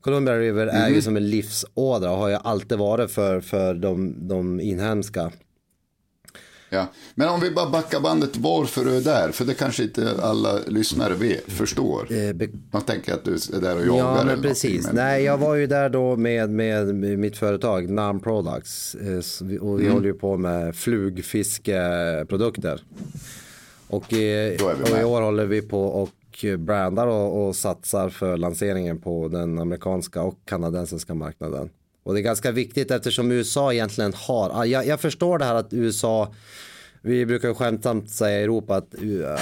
Columbia 0.00 0.38
River 0.38 0.66
är 0.66 0.88
ju 0.88 1.02
som 1.02 1.16
en 1.16 1.30
livsådra 1.30 2.10
och 2.10 2.16
har 2.18 2.28
ju 2.28 2.34
alltid 2.44 2.78
varit 2.78 3.10
för, 3.10 3.40
för 3.40 3.74
de, 3.74 4.28
de 4.28 4.60
inhemska. 4.60 5.32
Ja. 6.70 6.86
Men 7.14 7.28
om 7.28 7.40
vi 7.40 7.50
bara 7.50 7.70
backar 7.70 8.00
bandet 8.00 8.36
varför 8.36 8.84
du 8.84 8.96
är 8.96 9.00
där, 9.00 9.30
för 9.32 9.44
det 9.44 9.54
kanske 9.54 9.82
inte 9.82 10.14
alla 10.22 10.58
lyssnare 10.66 11.14
vet, 11.14 11.52
förstår. 11.52 12.08
Eh, 12.12 12.48
Man 12.72 12.82
tänker 12.82 13.14
att 13.14 13.24
du 13.24 13.34
är 13.34 13.60
där 13.60 13.76
och 13.76 13.86
jagar 13.86 13.98
Ja, 14.18 14.24
men 14.24 14.42
precis. 14.42 14.86
men- 14.86 14.94
Nej, 14.94 15.22
jag 15.24 15.38
var 15.38 15.54
ju 15.54 15.66
där 15.66 15.88
då 15.88 16.16
med, 16.16 16.50
med, 16.50 16.94
mitt 16.94 17.36
företag, 17.36 17.90
Nam 17.90 18.20
Products. 18.20 18.94
Eh, 18.94 19.16
Och 19.60 19.80
vi 19.80 19.84
Mm. 19.84 19.92
håller 19.92 20.06
ju 20.06 20.14
på 20.14 20.36
med 20.36 20.76
flugfiskeprodukter. 20.76 22.80
Och, 23.88 24.12
i- 24.12 24.32
är 24.32 24.50
vi 24.74 24.92
och 24.94 24.98
i 25.00 25.04
år 25.04 25.22
håller 25.22 25.46
vi 25.46 25.62
på 25.62 25.82
och 25.84 26.10
brandar 26.58 27.06
och, 27.06 27.46
och 27.48 27.56
satsar 27.56 28.08
för 28.08 28.36
lanseringen 28.36 28.98
på 29.00 29.28
den 29.28 29.58
amerikanska 29.58 30.22
och 30.22 30.38
kanadensiska 30.44 31.14
marknaden. 31.14 31.70
Och 32.06 32.14
det 32.14 32.20
är 32.20 32.22
ganska 32.22 32.50
viktigt 32.50 32.90
eftersom 32.90 33.32
USA 33.32 33.72
egentligen 33.72 34.12
har, 34.16 34.64
jag, 34.64 34.86
jag 34.86 35.00
förstår 35.00 35.38
det 35.38 35.44
här 35.44 35.54
att 35.54 35.72
USA 35.72 36.32
vi 37.02 37.26
brukar 37.26 37.54
skämtsamt 37.54 38.10
säga 38.10 38.40
i 38.40 38.42
Europa 38.42 38.76
att 38.76 38.94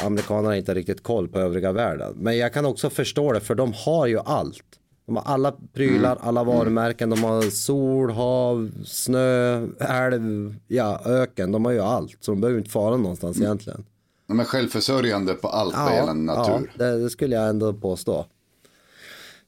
amerikanerna 0.04 0.56
inte 0.56 0.70
har 0.70 0.74
riktigt 0.74 1.02
koll 1.02 1.28
på 1.28 1.38
övriga 1.38 1.72
världen. 1.72 2.14
Men 2.16 2.36
jag 2.36 2.52
kan 2.52 2.66
också 2.66 2.90
förstå 2.90 3.32
det 3.32 3.40
för 3.40 3.54
de 3.54 3.72
har 3.76 4.06
ju 4.06 4.18
allt. 4.18 4.62
De 5.06 5.16
har 5.16 5.22
alla 5.26 5.54
prylar, 5.72 6.18
alla 6.20 6.44
varumärken, 6.44 7.10
de 7.10 7.24
har 7.24 7.42
sol, 7.42 8.10
hav, 8.10 8.70
snö, 8.84 9.66
älv, 9.80 10.56
ja, 10.68 11.00
öken. 11.04 11.52
De 11.52 11.64
har 11.64 11.72
ju 11.72 11.80
allt. 11.80 12.16
Så 12.20 12.30
de 12.30 12.40
behöver 12.40 12.58
inte 12.58 12.70
fara 12.70 12.96
någonstans 12.96 13.40
egentligen. 13.40 13.84
De 14.28 14.40
är 14.40 14.44
självförsörjande 14.44 15.34
på 15.34 15.48
allt 15.48 15.74
vad 15.76 15.94
gäller 15.94 16.14
natur. 16.14 16.70
Ja, 16.78 16.84
det, 16.84 16.98
det 17.02 17.10
skulle 17.10 17.36
jag 17.36 17.48
ändå 17.48 17.72
påstå. 17.72 18.26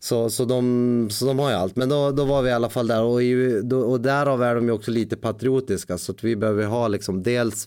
Så, 0.06 0.30
så, 0.30 0.44
de, 0.44 1.08
så 1.10 1.26
de 1.26 1.38
har 1.38 1.50
ju 1.50 1.56
allt. 1.56 1.76
Men 1.76 1.88
då, 1.88 2.10
då 2.10 2.24
var 2.24 2.42
vi 2.42 2.48
i 2.48 2.52
alla 2.52 2.68
fall 2.68 2.86
där 2.86 3.02
och, 3.02 3.22
i, 3.22 3.60
då, 3.64 3.80
och 3.80 4.00
därav 4.00 4.42
är 4.42 4.54
de 4.54 4.64
ju 4.64 4.72
också 4.72 4.90
lite 4.90 5.16
patriotiska. 5.16 5.98
Så 5.98 6.12
att 6.12 6.24
vi 6.24 6.36
behöver 6.36 6.64
ha 6.66 6.88
liksom 6.88 7.22
dels, 7.22 7.66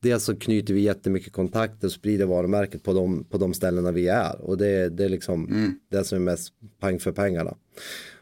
dels 0.00 0.24
så 0.24 0.36
knyter 0.36 0.74
vi 0.74 0.80
jättemycket 0.80 1.32
kontakter 1.32 1.86
och 1.86 1.92
sprider 1.92 2.26
varumärket 2.26 2.82
på 2.82 2.92
de, 2.92 3.24
på 3.24 3.38
de 3.38 3.54
ställena 3.54 3.92
vi 3.92 4.08
är. 4.08 4.40
Och 4.40 4.58
det, 4.58 4.88
det 4.88 5.04
är 5.04 5.08
liksom 5.08 5.48
det 5.90 6.04
som 6.04 6.16
är 6.16 6.22
mest 6.22 6.52
pang 6.80 6.98
för 6.98 7.12
pengarna. 7.12 7.54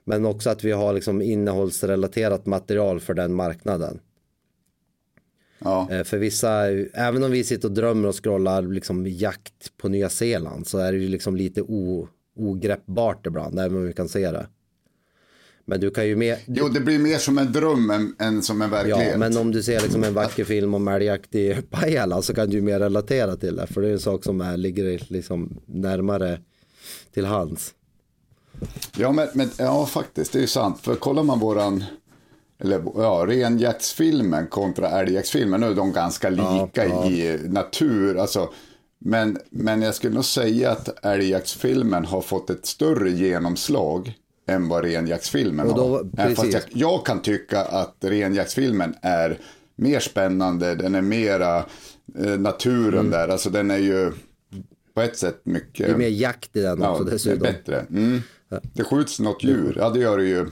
Men 0.05 0.27
också 0.27 0.51
att 0.51 0.65
vi 0.65 0.73
har 0.73 0.93
liksom 0.93 1.23
innehållsrelaterat 1.23 2.47
material 2.47 3.01
för 3.01 3.15
den 3.15 3.35
marknaden. 3.35 4.01
Ja. 5.59 5.89
Eh, 5.91 6.05
För 6.05 6.19
vissa, 6.19 6.67
även 6.95 7.25
om 7.25 7.31
vi 7.31 7.45
sitter 7.45 7.69
och 7.69 7.75
drömmer 7.75 8.09
och 8.09 8.25
scrollar 8.25 8.63
liksom 8.63 9.07
jakt 9.07 9.77
på 9.77 9.89
Nya 9.89 10.09
Zeeland 10.09 10.67
så 10.67 10.79
är 10.79 10.93
det 10.93 10.99
ju 10.99 11.09
liksom 11.09 11.37
lite 11.37 11.63
o, 11.63 12.09
ogreppbart 12.37 13.27
ibland, 13.27 13.59
även 13.59 13.77
om 13.77 13.87
vi 13.87 13.93
kan 13.93 14.09
se 14.09 14.31
det. 14.31 14.47
Men 15.65 15.81
du 15.81 15.91
kan 15.91 16.07
ju 16.07 16.17
med, 16.17 16.39
Jo, 16.47 16.69
det 16.69 16.81
blir 16.81 16.99
mer 16.99 17.19
som 17.19 17.39
en 17.39 17.53
dröm 17.53 17.91
än, 17.91 18.15
än 18.19 18.43
som 18.43 18.63
en 18.63 18.71
verklighet. 18.71 19.13
ja, 19.13 19.19
men 19.19 19.37
om 19.37 19.51
du 19.53 19.63
ser 19.63 19.81
liksom 19.81 20.05
en 20.05 20.15
vacker 20.15 20.45
film 20.45 20.75
om 20.75 20.89
älgjakt 20.89 21.35
i 21.35 21.63
Pajala 21.71 22.23
så 22.23 22.35
kan 22.35 22.51
du 22.51 22.57
ju 22.57 22.63
mer 22.63 22.81
relatera 22.81 23.37
till 23.37 23.57
det. 23.57 23.67
För 23.67 23.81
det 23.81 23.89
är 23.89 23.93
en 23.93 24.01
sak 24.01 24.25
som 24.25 24.41
är, 24.41 24.57
ligger 24.57 25.13
liksom 25.13 25.61
närmare 25.67 26.41
till 27.13 27.25
hands. 27.25 27.75
Ja, 28.97 29.13
men, 29.13 29.29
men, 29.35 29.51
ja, 29.59 29.87
faktiskt, 29.87 30.33
det 30.33 30.39
är 30.39 30.41
ju 30.41 30.47
sant. 30.47 30.81
För 30.81 30.95
kollar 30.95 31.23
man 31.23 31.39
våran, 31.39 31.85
eller 32.59 32.83
ja, 32.97 33.25
renjaktsfilmen 33.29 34.47
kontra 34.47 34.89
älgjaktsfilmen, 34.89 35.61
nu 35.61 35.67
är 35.67 35.75
de 35.75 35.93
ganska 35.93 36.31
lika 36.31 36.87
i 36.87 37.39
natur. 37.49 38.17
Alltså, 38.17 38.53
men, 39.05 39.39
men 39.51 39.83
jag 39.83 39.95
skulle 39.95 40.15
nog 40.15 40.25
säga 40.25 40.71
att 40.71 41.05
älgjaktsfilmen 41.05 42.05
har 42.05 42.21
fått 42.21 42.51
ett 42.51 42.67
större 42.67 43.11
genomslag 43.11 44.13
än 44.49 44.69
vad 44.69 44.85
renjaktsfilmen 44.85 45.67
Och 45.71 45.77
då- 45.77 46.05
har. 46.17 46.35
Fast 46.35 46.53
jag, 46.53 46.63
jag 46.73 47.07
kan 47.07 47.23
tycka 47.23 47.61
att 47.61 47.97
renjaktsfilmen 48.01 48.95
är 49.03 49.39
mer 49.77 50.01
spännande, 50.01 50.75
den 50.75 50.95
är 50.95 51.01
mera 51.03 51.57
eh, 52.19 52.39
naturen 52.39 52.99
Mm. 52.99 53.11
där, 53.11 53.29
alltså 53.29 53.51
den 53.51 53.71
är 53.71 53.79
ju 53.79 54.13
på 54.95 55.01
ett 55.01 55.17
sätt 55.19 55.41
mycket... 55.45 55.87
Det 55.87 55.93
är 55.93 55.97
mer 55.99 56.09
jakt 56.09 56.57
i 56.57 56.61
den 56.61 56.83
också 56.83 57.05
Ja, 57.05 57.11
dessutom. 57.11 57.39
Det 57.43 57.49
är 57.49 57.53
bättre. 57.53 57.87
Mm. 57.91 58.21
Det 58.75 58.85
skjuts 58.85 59.21
något 59.21 59.45
djur. 59.45 59.77
Ja, 59.79 59.91
det 59.91 60.01
gör 60.01 60.17
det 60.19 60.25
ju 60.25 60.47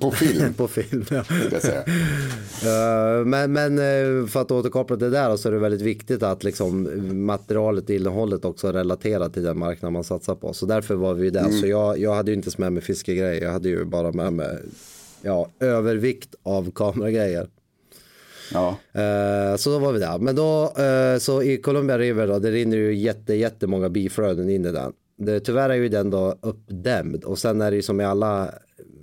på 0.00 0.10
film. 0.10 0.54
På 0.56 0.68
film, 0.68 1.04
ja. 1.10 1.24
Men, 3.24 3.52
men 3.52 3.78
eh, 3.78 4.26
för 4.26 4.40
att 4.40 4.50
återkoppla 4.50 4.96
till 4.96 5.10
det 5.10 5.18
där 5.18 5.36
så 5.36 5.48
är 5.48 5.52
det 5.52 5.58
väldigt 5.58 5.80
viktigt 5.80 6.22
att 6.22 6.44
liksom 6.44 6.88
materialet, 7.26 7.90
innehållet 7.90 8.44
också 8.44 8.72
relaterar 8.72 9.28
till 9.28 9.42
den 9.42 9.58
marknad 9.58 9.92
man 9.92 10.04
satsar 10.04 10.34
på. 10.34 10.52
Så 10.52 10.66
därför 10.66 10.94
var 10.94 11.14
vi 11.14 11.30
där. 11.30 11.50
Så 11.50 11.66
jag, 11.66 11.98
jag 11.98 12.14
hade 12.14 12.30
ju 12.30 12.36
inte 12.36 12.50
med 12.56 12.72
mig 12.72 12.82
fiskegrejer. 12.82 13.42
Jag 13.42 13.52
hade 13.52 13.68
ju 13.68 13.84
bara 13.84 14.12
med 14.12 14.32
mig 14.32 14.58
ja, 15.22 15.48
övervikt 15.60 16.34
av 16.42 16.70
kameragrejer. 16.70 17.48
Ja. 18.52 18.76
Eh, 18.92 19.56
så 19.56 19.70
då 19.70 19.78
var 19.78 19.92
vi 19.92 19.98
där. 19.98 20.18
Men 20.18 20.36
då, 20.36 20.72
eh, 20.82 21.18
så 21.18 21.42
i 21.42 21.56
Columbia 21.56 21.98
River 21.98 22.26
då, 22.26 22.38
det 22.38 22.50
rinner 22.50 22.76
ju 22.76 22.94
jätte, 22.94 23.34
jättemånga 23.34 23.88
biflöden 23.88 24.50
in 24.50 24.64
i 24.64 24.72
den. 24.72 24.92
Det, 25.16 25.40
tyvärr 25.40 25.70
är 25.70 25.74
ju 25.74 25.88
den 25.88 26.10
då 26.10 26.38
uppdämd 26.40 27.24
och 27.24 27.38
sen 27.38 27.60
är 27.60 27.70
det 27.70 27.76
ju 27.76 27.82
som 27.82 28.00
i 28.00 28.04
alla 28.04 28.50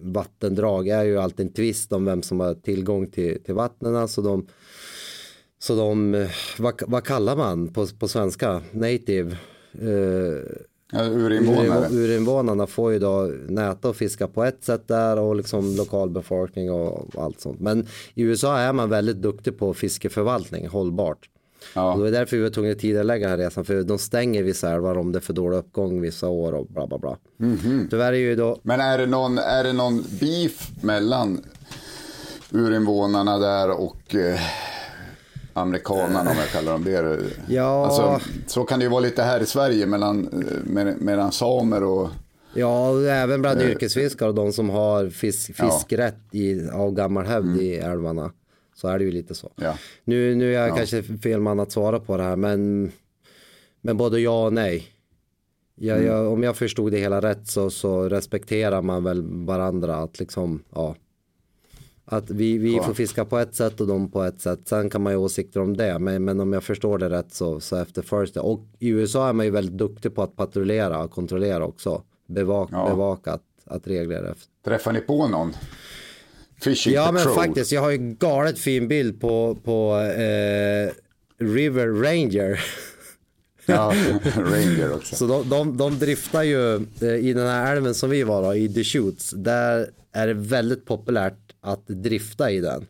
vattendrag 0.05 0.87
är 0.87 1.03
ju 1.03 1.17
alltid 1.17 1.45
en 1.45 1.53
tvist 1.53 1.93
om 1.93 2.05
vem 2.05 2.21
som 2.21 2.39
har 2.39 2.53
tillgång 2.53 3.07
till, 3.07 3.43
till 3.43 3.53
vattnen. 3.53 4.07
Så 4.07 4.21
de, 4.21 4.47
så 5.59 5.75
de 5.75 6.15
eh, 6.15 6.29
vad, 6.59 6.81
vad 6.87 7.03
kallar 7.03 7.35
man 7.35 7.67
på, 7.67 7.87
på 7.99 8.07
svenska? 8.07 8.61
Native? 8.71 9.37
Eh, 9.81 10.65
Ja, 10.91 11.03
urinvånare. 11.03 11.87
Ur, 11.91 11.99
urinvånarna 11.99 12.67
får 12.67 12.93
ju 12.93 12.99
då 12.99 13.31
näta 13.47 13.89
och 13.89 13.95
fiska 13.95 14.27
på 14.27 14.43
ett 14.43 14.63
sätt 14.63 14.87
där 14.87 15.19
och 15.19 15.35
liksom 15.35 15.75
lokalbefolkning 15.75 16.71
och 16.71 17.09
allt 17.17 17.39
sånt. 17.39 17.59
Men 17.59 17.87
i 18.13 18.23
USA 18.23 18.57
är 18.57 18.73
man 18.73 18.89
väldigt 18.89 19.17
duktig 19.17 19.57
på 19.57 19.73
fiskeförvaltning, 19.73 20.67
hållbart. 20.67 21.29
Ja. 21.73 21.93
Och 21.93 22.01
det 22.01 22.07
är 22.07 22.11
därför 22.11 22.37
vi 22.37 22.43
var 22.43 22.49
tvungna 22.49 22.71
att 22.71 22.79
tidigarelägga 22.79 23.29
den 23.29 23.39
här 23.39 23.45
resan, 23.45 23.65
för 23.65 23.83
de 23.83 23.97
stänger 23.97 24.43
vissa 24.43 24.71
älvar 24.71 24.97
om 24.97 25.11
det 25.11 25.19
är 25.19 25.21
för 25.21 25.33
dålig 25.33 25.57
uppgång 25.57 26.01
vissa 26.01 26.27
år 26.27 26.53
och 26.53 26.65
bla 26.67 26.87
bla 26.87 26.97
bla. 26.97 27.17
Tyvärr 27.89 28.13
är 28.13 28.17
ju 28.17 28.35
då, 28.35 28.59
Men 28.63 28.79
är 28.79 28.97
det, 28.97 29.05
någon, 29.05 29.37
är 29.37 29.63
det 29.63 29.73
någon 29.73 30.03
beef 30.19 30.71
mellan 30.81 31.41
urinvånarna 32.51 33.39
där 33.39 33.69
och 33.71 34.15
eh, 34.15 34.39
amerikanerna 35.53 36.19
om 36.19 36.37
jag 36.37 36.47
kallar 36.51 36.71
dem 36.71 36.83
det? 36.83 37.19
Ja. 37.47 37.85
Alltså, 37.85 38.29
så 38.47 38.63
kan 38.63 38.79
det 38.79 38.83
ju 38.83 38.89
vara 38.91 38.99
lite 38.99 39.23
här 39.23 39.39
i 39.39 39.45
Sverige 39.45 39.85
mellan, 39.85 40.27
eh, 40.27 40.71
med, 40.73 41.01
mellan 41.01 41.31
samer 41.31 41.83
och... 41.83 42.09
ja 42.53 42.89
och 42.89 43.01
även 43.03 43.41
bland 43.41 43.61
yrkesfiskare 43.61 44.29
och 44.29 44.35
de 44.35 44.53
som 44.53 44.69
har 44.69 45.09
fisk, 45.09 45.51
Ja. 45.57 45.69
fiskrätt 45.71 46.17
i, 46.31 46.69
av 46.69 46.91
gammal 46.93 47.25
hävd 47.25 47.57
i 47.61 47.75
älvarna. 47.75 48.31
Så 48.75 48.87
är 48.87 48.99
det 48.99 49.05
ju 49.05 49.11
lite 49.11 49.35
så. 49.35 49.51
Ja. 49.55 49.77
Nu, 50.03 50.35
nu 50.35 50.55
är 50.55 50.67
jag 50.67 50.77
kanske 50.77 51.03
fel 51.03 51.39
man 51.41 51.59
att 51.59 51.71
svara 51.71 51.99
på 51.99 52.17
det 52.17 52.23
här 52.23 52.35
men, 52.35 52.91
men 53.81 53.97
både 53.97 54.19
ja 54.19 54.45
och 54.45 54.53
nej. 54.53 54.87
Jag, 55.75 55.97
Mm. 55.97 56.07
jag, 56.11 56.33
om 56.33 56.43
jag 56.43 56.55
förstod 56.55 56.91
det 56.91 56.97
hela 56.97 57.21
rätt 57.21 57.47
så, 57.47 57.69
så 57.69 58.09
respekterar 58.09 58.81
man 58.81 59.03
väl 59.03 59.23
varandra 59.45 59.95
att 59.95 60.19
liksom, 60.19 60.63
ja. 60.73 60.95
Att 62.07 62.29
vi, 62.29 62.57
vi 62.57 62.79
får 62.79 62.93
fiska 62.93 63.25
på 63.25 63.37
ett 63.37 63.55
sätt 63.55 63.81
och 63.81 63.87
de 63.87 64.11
på 64.11 64.23
ett 64.23 64.41
sätt. 64.41 64.59
Sen 64.65 64.89
kan 64.89 65.01
man 65.01 65.13
ju 65.13 65.17
ha 65.17 65.25
åsikter 65.25 65.59
om 65.61 65.77
det. 65.77 65.99
Men, 65.99 66.23
men 66.25 66.39
om 66.39 66.53
jag 66.53 66.63
förstår 66.63 66.97
det 66.97 67.09
rätt 67.09 67.33
så, 67.33 67.59
så 67.59 67.75
efterföljs 67.75 68.31
det. 68.31 68.39
Och 68.39 68.59
i 68.79 68.87
USA 68.89 69.29
är 69.29 69.33
man 69.33 69.45
ju 69.45 69.51
väldigt 69.51 69.77
duktig 69.77 70.15
på 70.15 70.23
att 70.23 70.35
patrullera 70.35 71.03
och 71.03 71.11
kontrollera 71.11 71.65
också. 71.65 72.03
Bevak, 72.27 72.69
Ja. 72.71 72.89
Bevaka 72.89 73.33
att, 73.33 73.43
att 73.65 73.87
regler 73.87 74.23
efter. 74.23 74.47
Träffar 74.65 74.91
ni 74.93 74.99
på 75.01 75.27
någon? 75.27 75.53
Fishing 76.61 76.93
Ja 76.93 77.11
men 77.11 77.23
patrol? 77.23 77.35
faktiskt, 77.35 77.71
jag 77.71 77.81
har 77.81 77.89
ju 77.91 77.97
galet 77.97 78.59
fin 78.59 78.87
bild 78.87 79.21
på, 79.21 79.57
på 79.63 79.99
eh, 79.99 80.91
River 81.45 81.87
Ranger. 81.87 82.63
Ja, 83.67 83.93
Ranger 84.35 84.93
också. 84.93 85.15
Så 85.15 85.27
de, 85.27 85.49
de, 85.49 85.77
de 85.77 85.99
driftar 85.99 86.43
ju 86.43 86.75
eh, 86.75 87.15
i 87.15 87.33
den 87.33 87.47
här 87.47 87.75
älven 87.75 87.95
som 87.95 88.09
vi 88.09 88.23
var 88.23 88.41
då, 88.43 88.55
i 88.55 88.67
Deschutes. 88.67 89.31
Där 89.31 89.89
är 90.13 90.27
det 90.27 90.33
väldigt 90.33 90.85
populärt 90.85 91.37
att 91.61 91.87
drifta 91.87 92.51
i 92.51 92.59
den. 92.59 92.85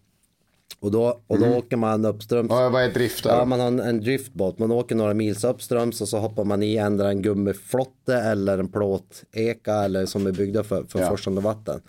Och 0.79 0.91
då, 0.91 1.21
och 1.27 1.39
då 1.39 1.45
åker 1.45 1.77
man 1.77 2.05
uppströms. 2.05 2.47
Ja, 2.49 2.69
vad 2.69 2.83
är 2.83 2.89
driftar? 2.89 3.37
Ja, 3.37 3.45
man 3.45 3.59
har 3.59 3.67
en, 3.67 3.79
en 3.79 4.01
driftbåt. 4.01 4.59
Man 4.59 4.71
åker 4.71 4.95
några 4.95 5.13
mils 5.13 5.43
uppströms 5.43 6.01
och 6.01 6.07
så 6.09 6.17
hoppar 6.19 6.43
man 6.43 6.63
i 6.63 6.75
ändra 6.77 7.09
en 7.09 7.21
gummiflotte 7.21 8.15
eller 8.15 8.57
en 8.57 8.67
plåteka 8.67 9.73
eller 9.73 10.05
som 10.05 10.27
är 10.27 10.31
byggda 10.31 10.63
för, 10.63 10.83
för 10.83 10.99
Ja. 10.99 11.09
forsande 11.09 11.41
vatten. 11.41 11.81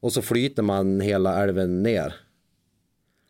Och 0.00 0.12
så 0.12 0.22
flyter 0.22 0.62
man 0.62 1.00
hela 1.00 1.42
älven 1.42 1.82
ner. 1.82 2.14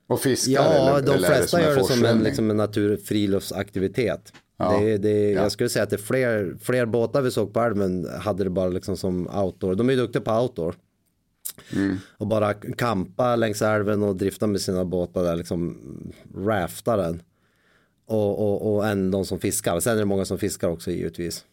och 0.07 0.21
fiskar? 0.21 0.53
Ja, 0.53 0.73
eller, 0.73 1.07
de 1.07 1.13
eller 1.13 1.29
flesta 1.29 1.59
en 1.59 1.65
gör 1.65 1.77
det 1.77 1.85
som 1.85 2.05
en, 2.05 2.19
liksom 2.19 2.51
en 2.51 2.57
natur 2.57 2.97
friluftsaktivitet. 2.97 4.33
Ja, 4.57 4.79
Det, 4.81 4.99
det, 4.99 5.31
ja. 5.31 5.43
Jag 5.43 5.53
skulle 5.53 5.69
säga 5.69 5.83
att 5.83 5.91
det 5.91 5.97
är 5.97 5.99
fler, 5.99 6.57
fler 6.61 6.87
båtar 6.87 7.23
vi 7.23 7.31
såg 7.31 7.53
på 7.55 7.61
älven 7.61 8.09
hade 8.21 8.45
det 8.45 8.51
bara 8.51 8.69
liksom 8.69 8.97
som 8.97 9.27
outdoor. 9.27 9.75
De 9.75 9.89
är 9.89 9.93
ju 9.93 9.99
duktiga 9.99 10.23
på 10.23 10.33
outdoor. 10.33 10.75
Och 12.19 12.27
bara 12.27 12.55
kampa 12.55 13.37
längs 13.37 13.63
älven 13.63 14.03
och 14.03 14.17
drifta 14.17 14.47
med 14.47 14.61
sina 14.61 14.85
båtar 14.85 15.23
där, 15.25 15.37
liksom 15.37 15.79
rafta 16.37 16.97
den. 16.97 17.23
Och, 18.07 18.39
och, 18.39 18.75
och 18.75 18.89
än 18.89 19.11
de 19.11 19.25
som 19.25 19.41
fiskar. 19.41 19.81
Sen 19.81 19.95
är 19.95 19.99
det 19.99 20.05
många 20.05 20.25
som 20.25 20.39
fiskar 20.39 20.69
också 20.69 20.91
givetvis. 20.91 21.45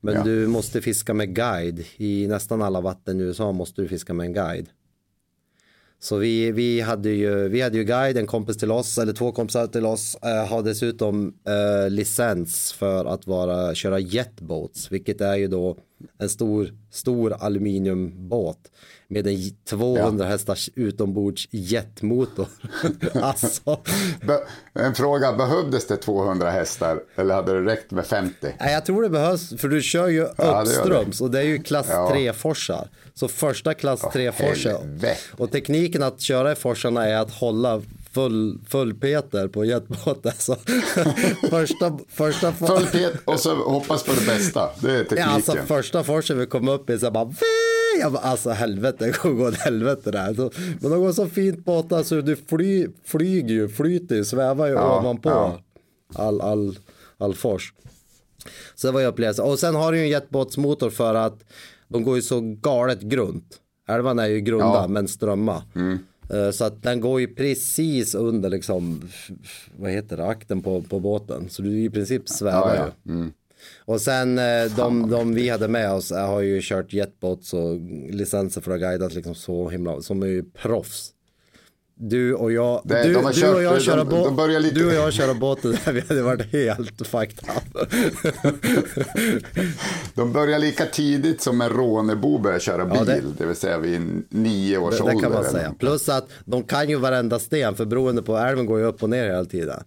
Men 0.00 0.14
Ja. 0.14 0.22
du 0.24 0.46
måste 0.46 0.80
fiska 0.82 1.14
med 1.14 1.34
guide. 1.34 1.84
I 1.96 2.26
nästan 2.26 2.62
alla 2.62 2.80
vatten 2.80 3.20
i 3.20 3.22
USA 3.22 3.52
måste 3.52 3.82
du 3.82 3.88
fiska 3.88 4.14
med 4.14 4.26
en 4.26 4.32
guide. 4.32 4.68
Så 6.02 6.16
vi, 6.16 6.52
vi, 6.52 6.80
hade 6.80 7.10
ju, 7.10 7.48
vi 7.48 7.60
hade 7.60 7.78
ju 7.78 7.84
guide, 7.84 8.16
en 8.16 8.26
kompis 8.26 8.56
till 8.56 8.70
oss, 8.70 8.98
eller 8.98 9.12
två 9.12 9.32
kompisar 9.32 9.66
till 9.66 9.86
oss, 9.86 10.16
eh, 10.22 10.46
har 10.48 10.62
dessutom 10.62 11.34
eh, 11.46 11.90
licens 11.90 12.72
för 12.72 13.04
att 13.04 13.26
vara, 13.26 13.74
köra 13.74 13.98
jetboats, 13.98 14.92
vilket 14.92 15.20
är 15.20 15.36
ju 15.36 15.48
då 15.48 15.76
en 16.18 16.28
stor, 16.28 16.74
stor 16.90 17.32
aluminiumbåt 17.32 18.58
med 19.08 19.26
en 19.26 19.36
200 19.68 20.24
hästars 20.26 20.70
utombords 20.74 21.48
jetmotor. 21.50 22.46
alltså, 23.22 23.80
Be- 24.26 24.46
en 24.74 24.94
fråga, 24.94 25.32
behövdes 25.32 25.86
det 25.86 25.96
200 25.96 26.50
hästar 26.50 27.00
eller 27.16 27.34
hade 27.34 27.52
det 27.52 27.72
räckt 27.72 27.90
med 27.90 28.06
50? 28.06 28.34
Nej, 28.60 28.72
jag 28.72 28.84
tror 28.86 29.02
det 29.02 29.08
behövs, 29.10 29.60
för 29.60 29.68
du 29.68 29.82
kör 29.82 30.08
ju 30.08 30.28
Ja, 30.38 30.64
det 30.64 30.70
uppströms 30.70 31.20
och 31.20 31.30
det 31.30 31.38
är 31.38 31.44
ju 31.44 31.62
klass 31.62 31.86
Ja. 31.90 32.12
3-forsar. 32.14 32.88
Så 33.14 33.28
första 33.28 33.74
klass 33.74 34.02
3-forsar. 34.02 34.78
helvete. 34.78 35.16
Och 35.36 35.50
tekniken 35.52 36.02
att 36.02 36.20
köra 36.20 36.52
i 36.52 36.54
forsarna 36.54 37.06
är 37.06 37.16
att 37.16 37.30
hålla 37.30 37.82
full, 38.12 38.58
full 38.68 38.94
Peter 38.94 39.48
på 39.48 39.64
jetbåten. 39.64 40.32
Så 40.38 40.54
första, 41.50 41.98
första, 42.08 42.52
for- 42.52 42.66
Full 42.66 42.86
pet 42.86 43.12
och 43.24 43.40
så 43.40 43.54
hoppas 43.54 44.02
på 44.04 44.12
det 44.12 44.26
bästa. 44.26 44.68
Det 44.82 44.90
är 44.90 44.94
ja, 44.96 45.02
tekniken. 45.02 45.28
alltså 45.28 45.52
första 45.52 46.04
forsen 46.04 46.38
vi 46.38 46.46
kom 46.46 46.68
upp 46.68 46.90
i 46.90 46.98
så 46.98 47.10
bara, 47.10 47.32
jag 48.00 48.12
bara 48.12 48.22
alltså 48.22 48.50
helvete, 48.50 49.06
det 49.06 49.12
kommer 49.12 49.34
gå 49.34 49.48
åt 49.48 49.54
helvete 49.56 50.10
där. 50.10 50.34
Så, 50.34 50.50
men 50.80 50.90
de 50.90 51.00
går 51.00 51.12
så 51.12 51.26
fint 51.26 51.64
båtar 51.64 52.02
så 52.02 52.20
du 52.20 52.36
fly, 52.36 52.88
flyger 53.04 53.48
ju, 53.54 53.68
flyter 53.68 54.16
ju, 54.16 54.24
svävar 54.24 54.66
ju 54.66 54.72
Ja, 54.72 55.00
ovanpå 55.00 55.28
ja. 55.30 55.60
all, 56.14 56.40
all, 56.40 56.78
all 57.18 57.34
fors. 57.34 57.72
Så 58.74 58.86
det 58.86 58.92
var 58.92 59.00
ju 59.00 59.06
upplevelsen. 59.06 59.44
Och 59.44 59.58
sen 59.58 59.74
har 59.74 59.92
du 59.92 59.98
ju 59.98 60.04
en 60.04 60.10
jetbåtsmotor 60.10 60.90
för 60.90 61.14
att 61.14 61.44
de 61.88 62.02
går 62.02 62.16
ju 62.16 62.22
så 62.22 62.40
galet 62.40 63.00
grunt. 63.00 63.56
Älvarna 63.88 64.22
är 64.24 64.28
ju 64.28 64.40
grunda 64.40 64.64
Ja. 64.66 64.86
men 64.88 65.08
strömma. 65.08 65.54
Eh, 65.54 65.96
Så 66.52 66.64
att 66.64 66.82
den 66.82 67.00
går 67.00 67.20
ju 67.20 67.34
precis 67.34 68.14
under 68.14 68.50
liksom, 68.50 69.08
vad 69.76 69.90
heter 69.90 70.16
det, 70.16 70.26
akten 70.26 70.62
på, 70.62 70.82
på 70.82 71.00
båten. 71.00 71.48
Så 71.48 71.62
du 71.62 71.84
i 71.84 71.90
princip 71.90 72.28
svävar 72.28 72.74
Ja, 72.76 72.92
ja. 73.04 73.12
ju. 73.12 73.30
Och 73.78 74.00
sen 74.00 74.38
eh, 74.38 74.76
de, 74.76 75.10
de 75.10 75.34
vi 75.34 75.48
hade 75.48 75.68
med 75.68 75.92
oss 75.92 76.12
eh, 76.12 76.26
har 76.26 76.40
ju 76.40 76.60
kört 76.62 76.92
jetboats 76.92 77.54
och 77.54 77.80
licenser 78.10 78.60
för 78.60 78.70
att 78.70 78.80
ha 78.80 78.88
guidat 78.88 79.14
liksom 79.14 79.34
så 79.34 79.68
himla, 79.68 80.02
som 80.02 80.22
är 80.22 80.26
ju 80.26 80.42
proffs. 80.42 81.10
Du 82.02 82.34
och 82.34 82.52
jag, 82.52 82.80
Det- 82.84 83.02
du, 83.02 83.08
du 83.14 83.32
kört- 83.32 83.54
och 83.54 83.62
jag 83.62 83.74
de- 83.74 83.80
köra 83.80 84.04
de 84.04 84.08
båt, 84.22 84.36
börjar 84.36 84.60
lite- 84.60 84.74
du 84.74 84.86
och 84.86 84.92
jag 84.92 85.12
köra 85.12 85.34
båten 85.34 85.76
där 85.84 85.92
vi 85.92 86.00
hade 86.08 86.22
varit 86.22 86.52
helt 86.52 87.06
fucked 87.06 87.38
up. 87.56 87.88
De 90.14 90.32
börjar 90.32 90.58
lika 90.58 90.86
tidigt 90.86 91.40
som 91.40 91.60
en 91.60 91.68
rånebo 91.70 92.38
börjar 92.38 92.58
köra 92.58 92.84
bil. 92.84 92.94
Ja, 92.98 93.04
det- 93.04 93.22
det... 93.38 93.46
vill 93.46 93.56
säga 93.56 93.78
vid 93.78 94.22
nio 94.28 94.78
års 94.78 94.96
Det, 94.96 95.02
ålder. 95.02 95.14
det 95.14 95.20
kan 95.22 95.32
man 95.32 95.44
säga. 95.44 95.74
Plus 95.78 96.08
att 96.08 96.28
de 96.44 96.62
kan 96.62 96.88
ju 96.88 96.96
varenda 96.96 97.38
sten 97.38 97.74
för 97.74 97.84
beroende 97.84 98.22
på 98.22 98.36
älven 98.36 98.66
går 98.66 98.78
ju 98.78 98.84
upp 98.84 99.02
och 99.02 99.10
ner 99.10 99.26
hela 99.26 99.44
tiden. 99.44 99.82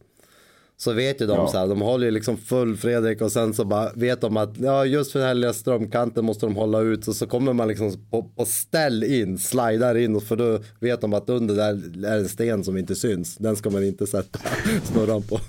Så 0.78 0.94
vet 0.94 1.22
ju 1.22 1.26
de 1.28 1.38
Ja. 1.38 1.48
så 1.48 1.58
här, 1.58 1.68
de 1.68 1.82
håller 1.82 2.06
ju 2.06 2.12
liksom 2.12 2.38
full 2.38 2.78
Fredrik 2.78 3.22
och 3.22 3.32
sen 3.32 3.54
så 3.54 3.66
bara 3.66 3.92
vet 3.96 4.22
de 4.22 4.38
att 4.38 4.54
ja 4.58 4.86
just 4.86 5.12
för 5.12 5.20
den 5.20 5.28
här 5.28 5.36
lilla 5.36 5.54
strömkanten 5.54 6.26
måste 6.26 6.46
de 6.46 6.56
hålla 6.56 6.80
ut 6.80 7.08
och 7.08 7.16
så 7.16 7.28
kommer 7.28 7.54
man 7.54 7.68
liksom 7.68 8.08
på, 8.12 8.24
på 8.24 8.46
ställ 8.46 9.04
in, 9.04 9.38
slidar 9.38 9.98
in 9.98 10.16
och 10.16 10.24
för 10.24 10.36
då 10.36 10.60
vet 10.80 11.02
de 11.02 11.14
att 11.14 11.30
under 11.30 11.56
där 11.56 12.06
är 12.08 12.18
en 12.18 12.30
sten 12.30 12.64
som 12.64 12.78
inte 12.78 12.96
syns. 12.96 13.36
Den 13.38 13.56
ska 13.56 13.70
man 13.70 13.84
inte 13.84 14.08
sätta 14.08 14.40
snurran 14.84 15.22
på. 15.24 15.40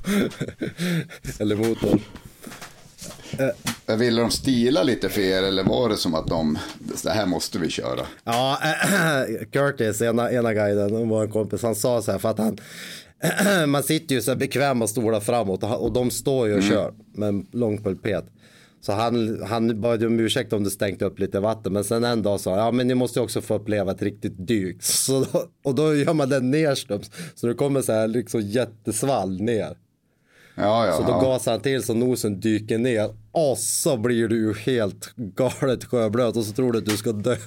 Eller 1.38 1.56
motorn. 1.56 2.00
Jag 3.86 3.96
Ville 3.96 4.20
de 4.20 4.30
stila 4.30 4.82
lite 4.82 5.08
för 5.08 5.20
er 5.20 5.42
eller 5.42 5.64
var 5.64 5.88
det 5.88 5.96
som 5.96 6.14
att 6.14 6.26
de, 6.26 6.58
det 7.02 7.10
här 7.10 7.26
måste 7.26 7.58
vi 7.58 7.70
köra? 7.70 8.06
Ja, 8.24 8.58
Curtis, 9.52 10.02
ena, 10.02 10.32
ena 10.32 10.54
guiden, 10.54 11.08
vår 11.08 11.26
kompis, 11.26 11.62
han 11.62 11.74
sa 11.74 12.02
så 12.02 12.12
här 12.12 12.18
för 12.18 12.28
att 12.28 12.38
han 12.38 12.58
man 13.66 13.82
sitter 13.82 14.14
ju 14.14 14.20
så 14.20 14.30
här 14.30 14.38
bekväma 14.38 14.86
stolar 14.86 15.20
framåt 15.20 15.62
och, 15.62 15.92
de 15.92 16.10
står 16.10 16.48
ju 16.48 16.54
och 16.54 16.62
kör 16.62 16.94
med 17.12 17.28
en 17.28 17.46
lång 17.52 17.82
pulpet. 17.82 18.24
Så 18.80 18.92
han, 18.92 19.42
han 19.42 19.80
bad 19.80 20.04
om 20.04 20.20
ursäkt 20.20 20.52
om 20.52 20.64
det 20.64 20.70
stängt 20.70 21.02
upp 21.02 21.18
lite 21.18 21.40
vatten. 21.40 21.72
Men 21.72 21.84
sen 21.84 22.04
en 22.04 22.22
dag 22.22 22.40
sa 22.40 22.50
han, 22.50 22.58
ja 22.58 22.70
men 22.70 22.88
ni 22.88 22.94
måste 22.94 23.18
ju 23.18 23.24
också 23.24 23.40
få 23.40 23.54
uppleva 23.54 23.92
ett 23.92 24.02
riktigt 24.02 24.46
dyk. 24.46 24.76
Så 24.82 25.26
då, 25.32 25.46
och 25.64 25.74
då 25.74 25.94
gör 25.94 26.14
man 26.14 26.28
den 26.28 26.50
nerströms. 26.50 27.10
Så 27.34 27.46
det 27.46 27.54
kommer 27.54 27.82
så 27.82 27.92
här 27.92 28.08
liksom 28.08 28.40
jättesvall 28.40 29.40
ner. 29.40 29.76
Ja, 30.54 30.86
ja. 30.86 30.92
Så 30.96 31.02
då 31.02 31.08
ja. 31.08 31.20
gasar 31.20 31.52
han 31.52 31.60
till 31.60 31.82
så 31.82 31.94
nosen 31.94 32.40
dyker 32.40 32.78
ner. 32.78 33.14
Och 33.32 33.58
så 33.58 33.96
blir 33.96 34.28
du 34.28 34.36
ju 34.36 34.54
helt 34.54 35.12
galet 35.16 35.84
sjöblöt 35.84 36.36
och 36.36 36.44
så 36.44 36.52
tror 36.52 36.72
du 36.72 36.78
att 36.78 36.86
du 36.86 36.96
ska 36.96 37.12
dö. 37.12 37.36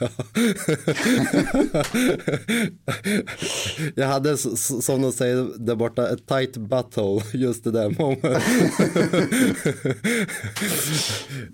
Jag 3.95 4.07
hade 4.07 4.37
som 4.37 5.01
de 5.01 5.11
säger 5.11 5.47
där 5.57 5.75
borta, 5.75 6.09
ett 6.09 6.27
tight 6.27 6.57
butthole 6.57 7.23
just 7.33 7.63
det 7.63 7.71
där 7.71 7.89
moment. 7.89 8.43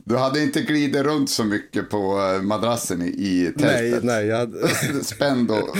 Du 0.05 0.17
hade 0.17 0.43
inte 0.43 0.61
glidit 0.61 1.03
runt 1.03 1.29
så 1.29 1.43
mycket 1.43 1.89
på 1.89 2.33
eh, 2.35 2.41
madrassen 2.41 3.01
i, 3.01 3.05
i 3.05 3.51
nej, 3.55 3.91
tältet? 3.91 4.03
nej, 4.03 4.25
jag 4.25 4.37
hade, 4.37 4.67
Spänd 5.03 5.51
och... 5.51 5.77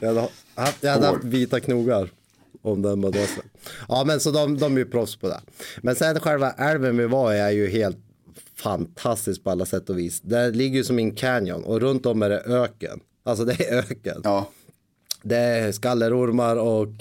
jag 0.00 0.08
hade, 0.08 0.28
jag 0.80 0.90
hade 0.90 1.06
haft 1.06 1.24
vita 1.24 1.60
knogar. 1.60 2.10
Om 2.66 2.82
den 2.82 3.00
madrassen. 3.00 3.44
Ja 3.88 4.04
men 4.06 4.20
så 4.20 4.30
de, 4.30 4.58
de 4.58 4.74
är 4.74 4.78
ju 4.78 4.84
proffs 4.84 5.16
på 5.16 5.28
det. 5.28 5.40
Men 5.82 5.96
sen 5.96 6.20
själva 6.20 6.50
älven 6.50 6.96
vi 6.96 7.06
var 7.06 7.34
i 7.34 7.38
är 7.38 7.50
ju 7.50 7.68
helt 7.68 7.98
fantastisk 8.56 9.44
på 9.44 9.50
alla 9.50 9.64
sätt 9.64 9.90
och 9.90 9.98
vis. 9.98 10.20
Det 10.20 10.50
ligger 10.50 10.76
ju 10.76 10.84
som 10.84 10.98
en 10.98 11.14
canyon 11.14 11.64
och 11.64 11.80
runt 11.80 12.06
om 12.06 12.22
är 12.22 12.28
det 12.28 12.40
öken. 12.40 13.00
Alltså 13.24 13.44
det 13.44 13.52
är 13.68 13.78
öken. 13.78 14.20
Ja, 14.24 14.50
Det 15.22 15.36
är 15.36 15.72
skallerormar 15.72 16.56
och 16.56 16.92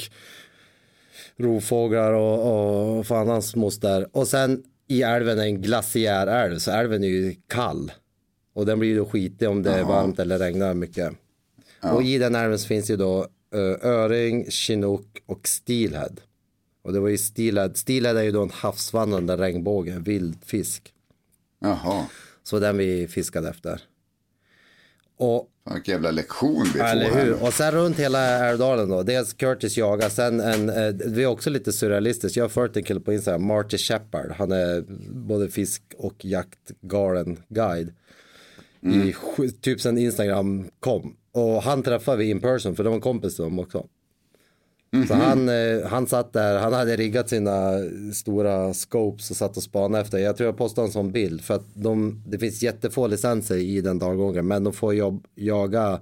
rovfåglar 1.37 2.13
och, 2.13 2.97
och 2.97 3.07
fan 3.07 3.27
hans 3.27 3.55
moster. 3.55 4.07
Och 4.11 4.27
sen 4.27 4.63
i 4.87 5.01
älven 5.01 5.39
är 5.39 5.43
en 5.43 5.61
glaciärälv 5.61 6.59
så 6.59 6.71
älven 6.71 7.03
är 7.03 7.07
ju 7.07 7.35
kall. 7.47 7.91
Och 8.53 8.65
den 8.65 8.79
blir 8.79 8.89
ju 8.89 8.97
då 8.97 9.05
skitig 9.05 9.49
om 9.49 9.63
det 9.63 9.71
är 9.71 9.83
varmt 9.83 10.19
eller 10.19 10.39
regnar 10.39 10.73
mycket. 10.73 11.13
Och 11.81 12.03
i 12.03 12.17
den 12.17 12.35
älven 12.35 12.59
finns 12.59 12.89
ju 12.89 12.95
då 12.95 13.27
öring, 13.81 14.51
chinook 14.51 15.21
och 15.25 15.47
steelhead. 15.47 16.11
Och 16.81 16.93
det 16.93 16.99
var 16.99 17.09
ju 17.09 17.17
steelhead. 17.17 17.71
Steelhead 17.75 18.17
är 18.19 18.23
ju 18.23 18.31
då 18.31 18.43
en 18.43 18.49
havsvandrande 18.49 19.37
regnbåge, 19.37 19.99
vild 19.99 20.37
fisk. 20.45 20.93
jaha. 21.59 22.05
Så 22.43 22.59
den 22.59 22.77
vi 22.77 23.07
fiskade 23.07 23.49
efter. 23.49 23.81
Och 25.17 25.47
Vilken 25.73 25.91
jävla 25.91 26.11
lektion 26.11 26.65
vi 26.73 26.79
Eller 26.79 27.09
får 27.09 27.15
här. 27.15 27.25
hur? 27.25 27.43
Och 27.43 27.53
sen 27.53 27.71
runt 27.71 27.99
hela 27.99 28.19
Älvdalen 28.49 28.89
då. 28.89 29.03
Dels 29.03 29.33
Curtis 29.33 29.77
jagar, 29.77 30.09
sen 30.09 30.39
en, 30.39 30.69
eh, 30.69 30.93
vi 31.05 31.23
är 31.23 31.27
också 31.27 31.49
lite 31.49 31.73
surrealistiskt. 31.73 32.37
Jag 32.37 32.43
har 32.43 32.49
följt 32.49 32.77
en 32.77 32.83
kille 32.83 32.99
på 32.99 33.13
Instagram, 33.13 33.45
Marty 33.47 33.77
Shepard. 33.77 34.31
Han 34.31 34.51
är 34.51 34.83
både 35.11 35.49
fisk 35.49 35.81
och 35.97 36.25
jaktgalen 36.25 37.37
guide. 37.49 37.93
I 38.85 39.13
sju- 39.13 39.49
typ 39.49 39.81
sen 39.81 39.97
Instagram 39.97 40.67
kom. 40.79 41.15
Och 41.31 41.63
han 41.63 41.83
träffade 41.83 42.17
vi 42.17 42.29
in 42.29 42.39
person 42.39 42.75
för 42.75 42.83
det 42.83 42.89
var 42.89 42.99
kompis 42.99 43.35
till 43.35 43.43
dem 43.43 43.59
också. 43.59 43.87
Så 45.07 45.13
han, 45.13 45.49
eh, 45.49 45.85
han 45.87 46.07
satt 46.07 46.33
där, 46.33 46.59
han 46.59 46.73
hade 46.73 46.95
riggat 46.95 47.29
sina 47.29 47.71
stora 48.13 48.73
scopes 48.73 49.31
och 49.31 49.37
satt 49.37 49.57
och 49.57 49.63
spanade 49.63 50.01
efter. 50.03 50.17
Jag 50.17 50.37
tror 50.37 50.45
jag 50.47 50.57
postade 50.57 50.87
en 50.87 50.91
sån 50.91 51.11
bild 51.11 51.41
för 51.41 51.53
att 51.53 51.65
de, 51.73 52.23
det 52.27 52.39
finns 52.39 52.63
jättefå 52.63 53.07
licenser 53.07 53.55
i 53.57 53.81
den 53.81 53.99
dalgången 53.99 54.47
men 54.47 54.63
de 54.63 54.73
får 54.73 54.93
jobb, 54.95 55.27
jaga, 55.35 55.99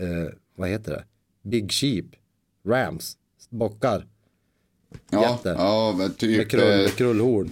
eh, 0.00 0.32
vad 0.56 0.68
heter 0.68 0.92
det, 0.92 1.04
big 1.50 1.72
sheep, 1.72 2.04
rams, 2.66 3.16
bockar 3.48 4.06
Ja, 5.10 5.30
jätte. 5.30 5.48
ja, 5.58 6.08
typ... 6.16 6.38
med 6.38 6.50
krull, 6.50 6.84
eh, 6.84 6.90
krullhorn. 6.90 7.50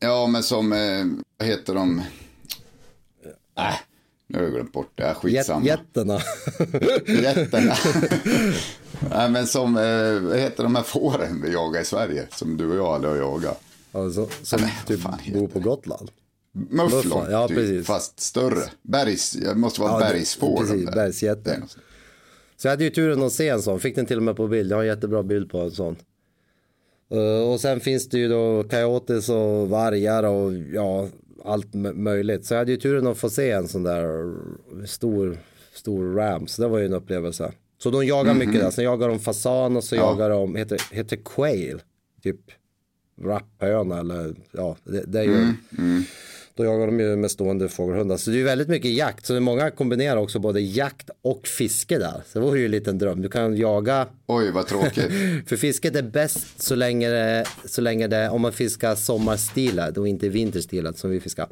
Ja, 0.00 0.26
men 0.26 0.42
som, 0.42 0.72
eh, 0.72 1.04
vad 1.38 1.48
heter 1.48 1.74
de? 1.74 2.02
Äh, 3.58 3.64
nu 4.26 4.38
har 4.38 4.44
jag 4.44 4.52
glömt 4.52 4.72
bort 4.72 4.90
det. 4.94 5.04
Äh, 5.08 5.14
skitsamma. 5.14 5.66
jätterna. 5.66 6.20
Jätterna. 7.06 7.74
Nej, 9.10 9.30
men 9.30 9.46
som, 9.46 9.76
eh, 9.76 10.20
vad 10.28 10.38
heter 10.38 10.62
de 10.62 10.74
här 10.74 10.82
fåren 10.82 11.42
vi 11.44 11.52
jagar 11.52 11.80
i 11.80 11.84
Sverige? 11.84 12.26
Som 12.30 12.56
du 12.56 12.70
och 12.70 12.76
jag 12.76 12.86
aldrig 12.86 13.12
har 13.12 13.18
jagat. 13.18 13.60
alltså, 13.92 14.28
som 14.42 14.60
vad 14.62 14.70
typ 14.86 15.34
bor 15.34 15.46
på 15.48 15.60
Gotland. 15.60 16.10
Mufflon, 16.70 17.26
ja, 17.30 17.48
typ, 17.48 17.56
precis. 17.56 17.86
fast 17.86 18.20
större. 18.20 18.62
Bergs, 18.82 19.32
det 19.32 19.54
måste 19.54 19.80
vara 19.80 19.92
Ja, 19.92 19.98
bergsfår. 19.98 20.58
precis, 20.60 20.90
bergsjätte. 20.90 21.62
Så 22.56 22.66
jag 22.66 22.72
hade 22.72 22.84
ju 22.84 22.90
turen 22.90 23.22
att 23.22 23.32
se 23.32 23.48
en 23.48 23.62
sån, 23.62 23.80
fick 23.80 23.96
den 23.96 24.06
till 24.06 24.16
och 24.16 24.22
med 24.22 24.36
på 24.36 24.48
bild. 24.48 24.72
Jag 24.72 24.76
har 24.76 24.82
en 24.82 24.88
jättebra 24.88 25.22
bild 25.22 25.50
på 25.50 25.58
en 25.60 25.70
sån. 25.70 25.96
Eh, 27.10 27.50
och 27.50 27.60
sen 27.60 27.80
finns 27.80 28.08
det 28.08 28.18
ju 28.18 28.28
då 28.28 28.64
coyotes 28.70 29.28
och 29.28 29.68
vargar 29.68 30.22
och 30.22 30.52
ja, 30.72 31.08
allt 31.44 31.74
möjligt. 31.94 32.44
Så 32.46 32.54
jag 32.54 32.58
hade 32.58 32.70
ju 32.72 32.76
turen 32.76 33.06
att 33.06 33.18
få 33.18 33.30
se 33.30 33.50
en 33.50 33.68
sån 33.68 33.82
där 33.82 34.34
stor 34.86 35.38
stor 35.72 36.14
ram. 36.14 36.46
Så 36.46 36.62
det 36.62 36.68
var 36.68 36.78
ju 36.78 36.86
en 36.86 36.92
upplevelse. 36.92 37.52
Så 37.82 37.90
de 37.90 38.06
jagar 38.06 38.34
mycket 38.34 38.60
där. 38.60 38.70
Sen 38.70 38.84
jagar 38.84 39.08
de 39.08 39.18
fasan 39.20 39.76
och 39.76 39.84
så 39.84 39.96
Ja. 39.96 40.00
jagar 40.02 40.30
de, 40.30 40.56
heter, 40.56 40.80
heter 40.90 41.16
quail. 41.24 41.82
Typ 42.22 42.40
rapphöna 43.22 44.00
eller 44.00 44.34
ja, 44.52 44.76
det, 44.84 45.04
det 45.06 45.18
är 45.20 45.24
ju. 45.24 45.46
Då 46.54 46.64
jagar 46.64 46.86
de 46.86 47.00
ju 47.00 47.16
med 47.16 47.30
stående 47.30 47.68
fågelhundar. 47.68 48.16
Så 48.16 48.30
det 48.30 48.40
är 48.40 48.44
väldigt 48.44 48.68
mycket 48.68 48.90
jakt. 48.90 49.26
Så 49.26 49.40
många 49.40 49.70
kombinerar 49.70 50.16
också 50.16 50.38
både 50.38 50.60
jakt 50.60 51.10
och 51.22 51.46
fiske 51.46 51.98
där. 51.98 52.22
Så 52.26 52.38
det 52.38 52.44
vore 52.44 52.58
ju 52.58 52.64
en 52.64 52.70
liten 52.70 52.98
dröm. 52.98 53.22
Du 53.22 53.28
kan 53.28 53.56
jaga 53.56 54.06
Oj, 54.26 54.50
vad 54.50 54.66
tråkigt. 54.66 55.10
för 55.46 55.56
fisket 55.56 55.96
är 55.96 56.02
bäst 56.02 56.62
så 56.62 56.74
länge 56.74 57.10
det, 57.10 57.44
så 57.64 57.80
länge 57.80 58.06
det 58.06 58.28
om 58.28 58.40
man 58.40 58.52
fiskar 58.52 58.94
sommarstilat 58.94 59.98
och 59.98 60.08
inte 60.08 60.28
vinterstilat 60.28 60.98
som 60.98 61.10
vi 61.10 61.20
fiskar. 61.20 61.48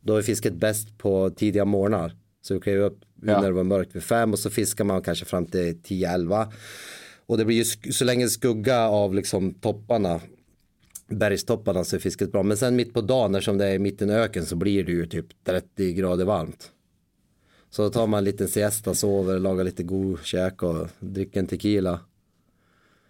Då 0.00 0.16
är 0.16 0.22
fisket 0.22 0.54
bäst 0.54 0.98
på 0.98 1.30
tidiga 1.30 1.64
morgnar. 1.64 2.12
Så 2.42 2.54
du 2.54 2.60
kliver 2.60 2.84
upp 2.84 2.98
Ja. 3.26 3.40
när 3.40 3.48
det 3.48 3.54
var 3.54 3.64
mörkt 3.64 3.96
vid 3.96 4.02
fem 4.02 4.32
och 4.32 4.38
så 4.38 4.50
fiskar 4.50 4.84
man 4.84 5.02
kanske 5.02 5.24
fram 5.24 5.46
till 5.46 5.76
10-11. 5.82 6.46
Och 7.26 7.38
det 7.38 7.44
blir 7.44 7.56
ju 7.56 7.92
så 7.92 8.04
länge 8.04 8.28
skugga 8.28 8.88
av 8.88 9.14
liksom 9.14 9.54
topparna 9.54 10.20
bergstopparna 11.14 11.84
så 11.84 11.96
är 11.96 12.00
fisket 12.00 12.32
bra. 12.32 12.42
Men 12.42 12.56
sen 12.56 12.76
mitt 12.76 12.94
på 12.94 13.00
dagen 13.00 13.34
eftersom 13.34 13.58
det 13.58 13.66
är 13.66 13.78
mitten 13.78 14.10
i 14.10 14.12
öken 14.12 14.46
så 14.46 14.56
blir 14.56 14.84
det 14.84 14.92
ju 14.92 15.06
typ 15.06 15.26
30 15.44 15.92
grader 15.92 16.24
varmt. 16.24 16.70
Så 17.70 17.82
då 17.82 17.90
tar 17.90 18.06
man 18.06 18.18
en 18.18 18.24
liten 18.24 18.48
siesta, 18.48 18.94
sover, 18.94 19.38
lagar 19.38 19.64
lite 19.64 19.82
god 19.82 20.18
käk 20.22 20.62
och 20.62 20.88
dricker 21.00 21.40
en 21.40 21.46
tequila 21.46 22.00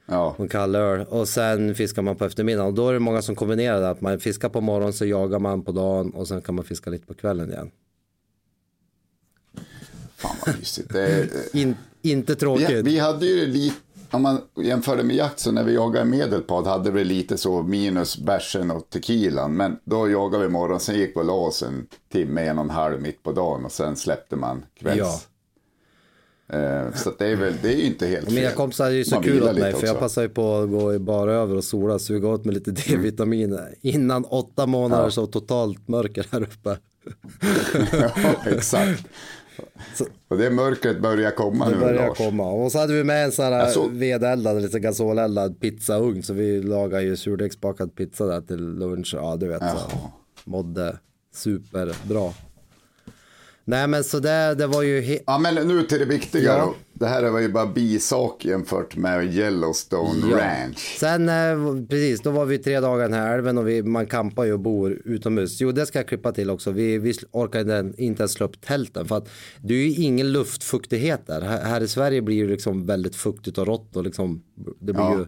Ja, 0.06 0.34
och 0.38 0.50
kall 0.50 0.74
öl. 0.74 1.06
Och 1.08 1.28
sen 1.28 1.74
fiskar 1.74 2.02
man 2.02 2.16
på 2.16 2.24
eftermiddagen. 2.24 2.66
Och 2.66 2.74
då 2.74 2.88
är 2.88 2.92
det 2.92 2.98
många 2.98 3.22
som 3.22 3.34
kombinerar 3.34 3.80
det. 3.80 3.90
Att 3.90 4.00
man 4.00 4.20
fiskar 4.20 4.48
på 4.48 4.60
morgonen 4.60 4.92
så 4.92 5.04
jagar 5.04 5.38
man 5.38 5.62
på 5.62 5.72
dagen 5.72 6.10
och 6.10 6.28
sen 6.28 6.42
kan 6.42 6.54
man 6.54 6.64
fiska 6.64 6.90
lite 6.90 7.06
på 7.06 7.14
kvällen 7.14 7.50
igen. 7.52 7.70
fan 10.16 10.36
vad 10.46 10.58
mysigt. 10.58 10.92
Det 10.92 11.00
är, 11.00 11.28
In, 11.56 11.76
inte 12.02 12.34
tråkigt. 12.34 12.70
vi, 12.70 12.82
vi 12.82 12.98
hade 12.98 13.26
ju 13.26 13.46
lite, 13.46 13.76
om 14.14 14.22
man 14.22 14.40
jämför 14.56 14.96
det 14.96 15.02
med 15.02 15.16
jakt, 15.16 15.40
så 15.40 15.52
när 15.52 15.64
vi 15.64 15.74
jagade 15.74 16.04
medelpad 16.04 16.66
hade 16.66 16.90
vi 16.90 17.04
lite 17.04 17.36
så 17.36 17.62
minus 17.62 18.18
bärsen 18.18 18.70
och 18.70 18.90
tequilan. 18.90 19.56
Men 19.56 19.78
då 19.84 20.10
jagade 20.10 20.44
vi 20.44 20.50
morgon, 20.50 20.80
sen 20.80 20.94
gick 20.94 21.16
vi 21.16 21.20
och 21.20 21.24
la 21.24 21.32
oss 21.32 21.62
en 21.62 21.86
timme, 22.12 22.46
en 22.46 22.58
och 22.58 22.64
en 22.64 22.70
halv 22.70 23.02
mitt 23.02 23.22
på 23.22 23.32
dagen 23.32 23.64
och 23.64 23.72
sen 23.72 23.96
släppte 23.96 24.36
man 24.36 24.64
kvälls. 24.74 24.98
Ja. 24.98 25.20
Eh, 26.48 26.92
så 26.94 27.12
det 27.18 27.26
är 27.26 27.36
väl, 27.36 27.54
det 27.62 27.68
är 27.72 27.76
ju 27.76 27.82
inte 27.82 28.06
helt 28.06 28.26
Och 28.26 28.32
mina 28.32 28.48
fel. 28.48 28.56
kompisar 28.56 28.86
är 28.86 28.90
ju 28.90 29.04
så 29.04 29.14
Man 29.14 29.24
kul 29.24 29.42
åt 29.42 29.58
mig 29.58 29.72
för 29.72 29.86
jag 29.86 29.98
passar 29.98 30.22
ju 30.22 30.28
på 30.28 30.56
att 30.56 30.70
gå 30.70 30.94
i 30.94 30.98
bara 30.98 31.32
över 31.32 31.56
och 31.56 31.64
sola, 31.64 31.98
suga 31.98 32.28
åt 32.28 32.44
mig 32.44 32.54
lite 32.54 32.70
D-vitamin 32.70 33.58
innan 33.80 34.24
åtta 34.24 34.66
månader 34.66 35.10
så 35.10 35.26
totalt 35.26 35.88
mörker 35.88 36.26
här 36.30 36.42
uppe. 36.42 36.78
ja, 37.92 38.34
exakt. 38.46 39.04
Och 40.28 40.38
det 40.38 40.50
mörkret 40.50 41.00
börjar 41.00 41.30
komma 41.30 41.64
Det 41.68 41.74
nu 41.74 41.80
börjar 41.80 42.06
Lars. 42.08 42.18
komma. 42.18 42.50
Och 42.50 42.72
så 42.72 42.78
hade 42.78 42.92
vi 42.94 43.04
med 43.04 43.24
en 43.24 43.32
sån 43.32 43.44
här 43.44 43.52
Alltså- 43.52 43.88
vedeldad, 43.88 44.62
lite 44.62 44.80
gasoleldad 44.80 45.60
pizzaugn. 45.60 46.22
Så 46.22 46.32
vi 46.32 46.62
lagade 46.62 47.02
ju 47.02 47.16
surdegsbakad 47.16 47.94
pizza 47.94 48.26
där 48.26 48.40
till 48.40 48.74
lunch. 48.78 49.14
Ja, 49.16 49.36
du 49.36 49.48
vet. 49.48 49.60
Så. 49.62 50.10
Mådde 50.44 50.98
superbra. 51.34 52.32
Nej 53.64 53.86
men 53.86 54.04
så 54.04 54.18
det, 54.18 54.54
det 54.54 54.66
var 54.66 54.82
ju 54.82 55.18
Ja, 55.26 55.38
men 55.38 55.54
nu 55.54 55.82
till 55.82 55.98
det 55.98 56.04
viktiga 56.04 56.42
Ja. 56.58 56.58
då. 56.64 56.74
Det 56.96 57.06
här 57.06 57.30
var 57.30 57.40
ju 57.40 57.48
bara 57.52 57.66
bisak 57.66 58.44
jämfört 58.44 58.96
med 58.96 59.34
Yellowstone 59.34 60.30
Ja. 60.30 60.38
Ranch. 60.38 60.96
Sen 61.00 61.28
eh, 61.28 61.86
precis, 61.88 62.20
då 62.20 62.30
var 62.30 62.44
vi 62.46 62.58
tre 62.58 62.80
dagar 62.80 63.10
här 63.10 63.34
älven 63.34 63.58
och 63.58 63.68
vi, 63.68 63.82
man 63.82 64.06
kampar 64.06 64.44
ju 64.44 64.52
och 64.52 64.60
bor 64.60 65.02
utomhus. 65.04 65.60
Jo, 65.60 65.72
det 65.72 65.86
ska 65.86 65.98
jag 65.98 66.08
klippa 66.08 66.32
till 66.32 66.50
också. 66.50 66.70
Vi, 66.70 66.98
vi 66.98 67.14
orkade 67.30 67.92
inte 67.96 68.22
ens 68.22 68.32
slå 68.32 68.46
upp 68.46 68.60
tälten 68.60 69.06
för 69.06 69.16
att 69.16 69.28
det 69.62 69.74
är 69.74 69.78
ju 69.78 69.90
ingen 70.04 70.32
luftfuktighet 70.32 71.26
där. 71.26 71.40
Här, 71.40 71.80
i 71.80 71.88
Sverige 71.88 72.22
blir 72.22 72.44
det 72.44 72.50
liksom 72.50 72.86
väldigt 72.86 73.16
fuktigt 73.16 73.58
och 73.58 73.66
rått 73.66 73.96
och 73.96 74.04
liksom 74.04 74.42
det 74.80 74.92
blir 74.92 75.04
Ja. 75.04 75.18
ju 75.18 75.26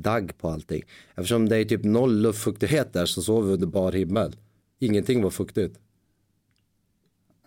dagg 0.00 0.38
på 0.38 0.48
allting. 0.48 0.82
Eftersom 1.14 1.48
det 1.48 1.56
är 1.56 1.64
typ 1.64 1.84
noll 1.84 2.22
luftfuktighet 2.22 2.92
där 2.92 3.06
så 3.06 3.22
sover 3.22 3.46
vi 3.48 3.54
under 3.54 3.66
bar 3.66 3.92
himmel. 3.92 4.36
Ingenting 4.80 5.22
var 5.22 5.30
fuktigt. 5.30 5.78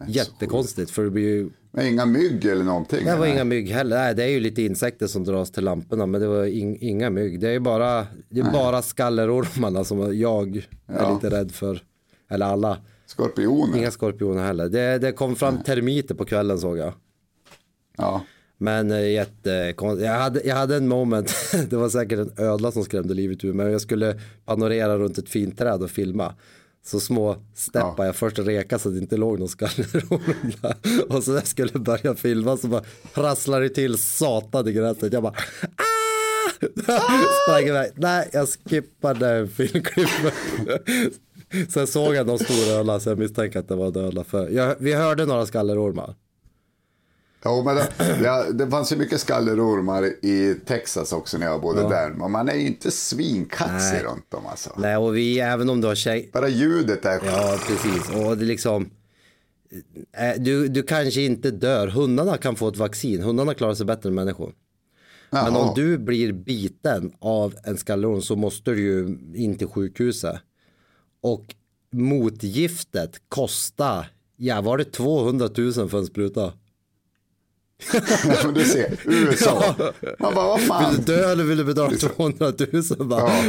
Jättekonstigt 0.08 0.92
för 0.92 1.04
det 1.04 1.10
blir 1.12 1.24
ju 1.24 1.50
Men 1.74 1.86
inga 1.88 2.06
mygg 2.06 2.46
eller 2.46 2.64
någonting. 2.64 3.06
det 3.06 3.16
var 3.16 3.26
eller? 3.26 3.36
inga 3.36 3.44
mygg 3.44 3.70
heller. 3.70 3.98
Nej, 3.98 4.16
det 4.16 4.24
är 4.24 4.28
ju 4.28 4.40
lite 4.40 4.62
insekter 4.62 5.08
som 5.08 5.24
dras 5.24 5.52
till 5.52 5.64
lamporna, 5.64 6.06
men 6.06 6.22
det 6.22 6.28
var 6.28 6.46
in, 6.46 6.78
inga 6.82 7.10
mygg. 7.10 7.40
Det 7.40 7.50
är 7.50 7.60
bara, 7.60 8.08
det 8.30 8.40
är 8.40 8.52
bara 8.52 8.82
skallerormarna 8.82 9.84
som 9.84 10.20
jag 10.20 10.58
är 10.58 10.68
Ja. 10.88 11.14
lite 11.14 11.36
rädd 11.38 11.52
för. 11.52 11.84
Eller 12.30 12.46
alla. 12.46 12.78
Skorpioner. 13.06 13.78
Inga 13.78 13.92
skorpioner 13.92 14.44
heller. 14.44 14.70
Det, 14.70 14.98
det 14.98 15.12
kom 15.12 15.36
fram 15.36 15.64
termiter 15.64 16.16
på 16.16 16.26
kvällen 16.26 16.60
såg 16.60 16.78
jag. 16.78 16.94
Ja. 17.98 18.22
Men 18.58 18.92
eh, 18.92 19.10
jättekonstigt. 19.12 20.06
Jag 20.08 20.14
hade, 20.20 20.42
jag 20.46 20.56
hade 20.56 20.76
en 20.76 20.88
moment, 20.88 21.34
det 21.70 21.76
var 21.78 21.90
säkert 21.90 22.20
en 22.20 22.46
ödla 22.46 22.72
som 22.72 22.84
skrämde 22.84 23.14
livet 23.14 23.44
ur 23.44 23.54
mig. 23.54 23.64
Men 23.66 23.72
jag 23.72 23.82
skulle 23.82 24.20
panorera 24.46 24.98
runt 24.98 25.18
ett 25.18 25.30
fint 25.30 25.58
träd 25.58 25.84
och 25.84 25.90
filma. 25.90 26.34
Så 26.84 27.00
små 27.00 27.36
steppar 27.56 27.94
Ja. 27.98 28.06
jag 28.06 28.16
först 28.16 28.40
reka 28.40 28.80
så 28.80 28.90
att 28.90 28.96
det 28.96 29.02
inte 29.02 29.18
låg 29.18 29.40
någon 29.40 29.50
skalleron 29.50 30.22
där. 30.62 30.76
Och 31.10 31.24
så 31.24 31.32
när 31.32 31.38
jag 31.38 31.48
skulle 31.48 31.80
börja 31.80 32.16
filma 32.16 32.58
så 32.58 32.68
bara 32.68 32.84
prasslar 33.14 33.62
det 33.62 33.70
till 33.70 33.98
satan 33.98 34.68
i 34.68 34.72
gräset. 34.72 35.14
Jag 35.14 35.24
bara 35.24 35.34
ah! 35.78 35.84
Sprang 37.48 37.64
iväg. 37.68 37.92
Nej, 37.96 38.30
jag 38.34 38.48
skippade 38.70 39.48
filmklippet. 39.48 40.34
Sen 41.70 41.88
såg 41.88 42.16
jag 42.16 42.28
någon 42.28 42.40
stor 42.40 42.72
ödla 42.80 43.00
så 43.00 43.10
jag 43.10 43.18
misstänker 43.20 43.60
att 43.60 43.68
det 43.68 43.76
var 43.76 44.18
en. 44.18 44.26
För 44.26 44.50
jag, 44.50 44.76
vi 44.80 44.94
hörde 44.94 45.26
några 45.26 45.46
skallerormar. 45.46 46.16
Ja, 47.44 47.64
men 47.66 47.76
det, 47.76 47.90
ja, 48.24 48.44
det 48.52 48.70
fanns 48.70 48.92
ju 48.92 48.96
mycket 48.96 49.22
skallerormar 49.22 50.04
i 50.26 50.56
Texas 50.66 51.14
också 51.14 51.38
när 51.38 51.46
jag 51.46 51.62
bodde 51.62 51.82
där. 51.82 52.10
Men 52.10 52.32
man 52.32 52.50
är 52.50 52.56
ju 52.56 52.68
inte 52.68 52.92
svinkaxig 52.92 53.94
Nej. 53.94 54.04
runt 54.04 54.32
dem 54.32 54.46
alltså. 54.46 54.70
Nej, 54.78 54.98
och 54.98 55.18
vi, 55.18 55.40
även 55.40 55.70
om 55.70 55.82
du 55.82 55.88
har 55.88 55.96
tjej... 55.96 56.30
Bara 56.34 56.48
ljudet 56.50 57.06
är... 57.06 57.22
Ja, 57.26 57.58
precis. 57.68 58.10
Och 58.16 58.38
det 58.38 58.46
liksom... 58.46 58.90
eh, 60.18 60.42
Du, 60.42 60.68
du 60.68 60.84
kanske 60.84 61.22
inte 61.22 61.52
dör. 61.52 61.88
Hundarna 61.88 62.38
kan 62.38 62.56
få 62.56 62.68
ett 62.68 62.78
vaccin. 62.78 63.22
Hundarna 63.22 63.54
klarar 63.54 63.74
sig 63.74 63.86
bättre 63.86 64.10
än 64.10 64.16
människor. 64.16 64.54
Men 65.30 65.54
Jaha. 65.54 65.58
om 65.70 65.76
du 65.76 65.98
blir 65.98 66.32
biten 66.34 67.12
av 67.20 67.56
en 67.64 67.78
skalleron 67.78 68.22
så 68.22 68.36
måste 68.36 68.72
du 68.72 68.82
ju 68.82 69.18
in 69.36 69.58
till 69.58 69.68
sjukhuset. 69.68 70.36
Och 71.22 71.56
motgiftet 71.94 73.22
kostar, 73.30 74.06
ja 74.38 74.62
var 74.62 74.78
det 74.78 74.84
200 74.86 75.50
000 75.58 75.90
för 75.90 75.98
en 75.98 76.06
spruta? 76.06 76.54
Du 78.56 78.66
ser, 78.66 79.00
USA. 79.06 79.76
Man 80.20 80.34
bara, 80.34 80.48
vad 80.48 80.60
Vill 80.60 80.68
fan. 80.68 80.96
du 80.96 81.02
dö 81.02 81.32
eller 81.32 81.44
vill 81.44 81.58
du 81.58 81.64
betala 81.64 81.92
200 81.98 82.54
000? 82.98 83.08
Bara. 83.08 83.22
Ja. 83.22 83.42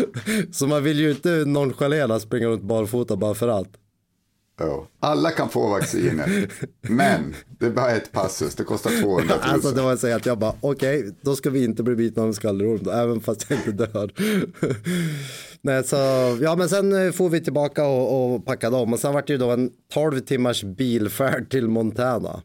Så 0.52 0.66
man 0.66 0.82
vill 0.82 0.98
ju 1.00 1.10
inte 1.10 1.30
nonchalera 1.30 2.20
springa 2.20 2.46
runt 2.46 2.62
barfota 2.62 3.16
bara 3.16 3.34
för 3.34 3.48
allt. 3.48 3.70
Ja. 4.58 4.86
Alla 5.00 5.30
kan 5.30 5.48
få 5.48 5.68
vaccinet. 5.68 6.50
Men 6.80 7.34
det 7.58 7.66
är 7.66 7.70
bara 7.70 7.90
ett 7.90 8.12
passus, 8.12 8.54
det 8.54 8.64
kostar 8.64 8.90
200 9.02 9.34
000. 9.34 9.54
Alltså 9.54 9.70
det 9.70 9.82
var 9.82 9.96
så 9.96 10.16
att 10.16 10.26
jag 10.26 10.38
bara 10.38 10.54
okej, 10.60 11.14
då 11.22 11.36
ska 11.36 11.50
vi 11.50 11.64
inte 11.64 11.82
bli 11.82 11.94
bitna 11.94 12.22
av 12.22 12.28
en 12.28 12.34
skallerorm 12.34 12.88
även 12.88 13.20
fast 13.20 13.46
jag 13.48 13.58
inte 13.58 13.86
dör. 13.86 14.12
Nej, 15.62 15.84
så, 15.84 15.96
ja 16.42 16.56
men 16.56 16.68
sen 16.68 17.06
eh, 17.06 17.12
får 17.12 17.28
vi 17.28 17.40
tillbaka 17.40 17.86
och, 17.86 18.34
och 18.34 18.46
packade 18.46 18.76
om 18.76 18.92
och 18.92 18.98
sen 18.98 19.14
var 19.14 19.22
det 19.26 19.32
ju 19.32 19.38
då 19.38 19.50
en 19.50 19.70
12 19.92 20.20
timmars 20.20 20.64
bilfärd 20.64 21.50
till 21.50 21.68
Montana. 21.68 22.42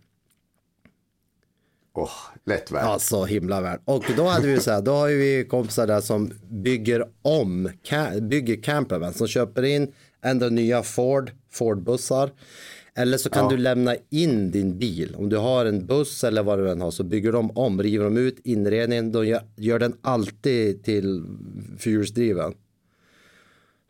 Åh, 2.00 2.10
lätt 2.46 2.72
värd. 2.72 2.84
Ja, 2.86 3.00
så 3.00 3.26
himla 3.26 3.62
värt. 3.62 3.82
Och 3.86 4.04
då 4.18 4.24
hade 4.28 4.48
vi 4.48 4.60
så 4.60 4.72
här, 4.72 4.82
då 4.82 4.92
har 4.92 5.08
vi 5.08 5.46
kompisar 5.50 5.88
där 5.88 6.02
som 6.02 6.32
bygger 6.50 7.06
om, 7.22 7.70
bygger 8.22 8.62
campervan, 8.64 9.14
som 9.14 9.28
köper 9.28 9.64
in 9.64 9.92
ändå 10.24 10.46
nya 10.46 10.84
Ford, 10.84 11.32
Ford-bussar. 11.52 12.30
Eller 12.96 13.18
så 13.18 13.30
kan 13.30 13.44
Ja. 13.44 13.50
du 13.50 13.58
lämna 13.58 13.96
in 14.10 14.52
din 14.52 14.78
bil. 14.80 15.16
Om 15.16 15.30
du 15.30 15.38
har 15.38 15.66
en 15.66 15.86
buss 15.86 16.24
eller 16.24 16.44
vad 16.44 16.60
du 16.60 16.70
än 16.72 16.82
har 16.82 16.92
så 16.92 17.04
bygger 17.04 17.32
de 17.32 17.52
om, 17.58 17.84
river 17.84 18.04
de 18.04 18.18
ut 18.18 18.38
inredningen. 18.44 19.12
De 19.12 19.28
gör, 19.28 19.42
gör 19.56 19.80
den 19.80 19.94
alltid 20.02 20.84
till 20.84 21.24
fyrhjulsdriven. 21.80 22.54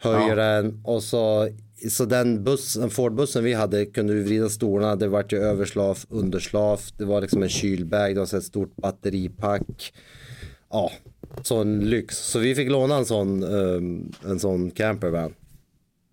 Höjer 0.02 0.38
Ja. 0.38 0.46
den 0.62 0.82
och 0.86 1.04
så, 1.04 1.50
så 1.90 2.06
den 2.06 2.44
bussen, 2.44 2.90
Ford-bussen 2.90 3.44
vi 3.44 3.54
hade 3.54 3.86
kunde 3.86 4.14
vi 4.14 4.22
vrida 4.24 4.50
stolarna. 4.50 4.96
Det 4.96 5.08
vart 5.08 5.34
ju 5.34 5.38
överslav, 5.38 6.00
underslav. 6.10 6.82
Det 6.98 7.06
var 7.06 7.22
liksom 7.22 7.44
en 7.44 7.50
kylbag, 7.50 8.14
det 8.16 8.20
var 8.20 8.26
så 8.26 8.38
ett 8.38 8.44
stort 8.44 8.76
batteripack. 8.76 9.94
Ja, 10.70 10.92
sån 11.42 11.80
lyx. 11.80 12.18
Så 12.18 12.40
vi 12.40 12.56
fick 12.56 12.70
låna 12.72 12.96
en 12.98 13.06
sån, 13.06 13.44
um, 13.44 14.12
en 14.26 14.40
sån 14.40 14.72
campervan. 14.72 15.34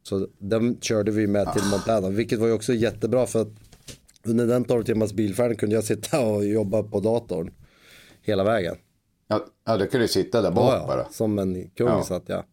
Så 0.03 0.29
den 0.39 0.81
körde 0.81 1.11
vi 1.11 1.27
med 1.27 1.53
till 1.53 1.63
Montana, 1.71 2.09
vilket 2.11 2.39
var 2.39 2.47
ju 2.47 2.53
också 2.53 2.75
jättebra 2.75 3.27
för 3.27 3.43
att 3.43 3.53
under 4.25 4.47
den 4.47 4.65
12 4.65 4.85
timmars 4.85 5.13
bilfärden 5.13 5.57
kunde 5.57 5.75
jag 5.75 5.85
sitta 5.85 6.21
och 6.27 6.45
jobba 6.47 6.83
på 6.83 7.01
datorn 7.01 7.51
hela 8.23 8.45
vägen. 8.45 8.77
Ja, 9.29 9.47
ja, 9.67 9.77
du 9.77 9.87
sitta 10.09 10.43
där 10.43 10.51
bak 10.51 10.75
Ja, 10.75 10.87
bara. 10.87 11.01
ja, 11.01 11.09
som 11.11 11.39
en 11.39 11.71
kung 11.71 11.87
Ja. 11.89 12.03
satt 12.03 12.23
jag. 12.27 12.45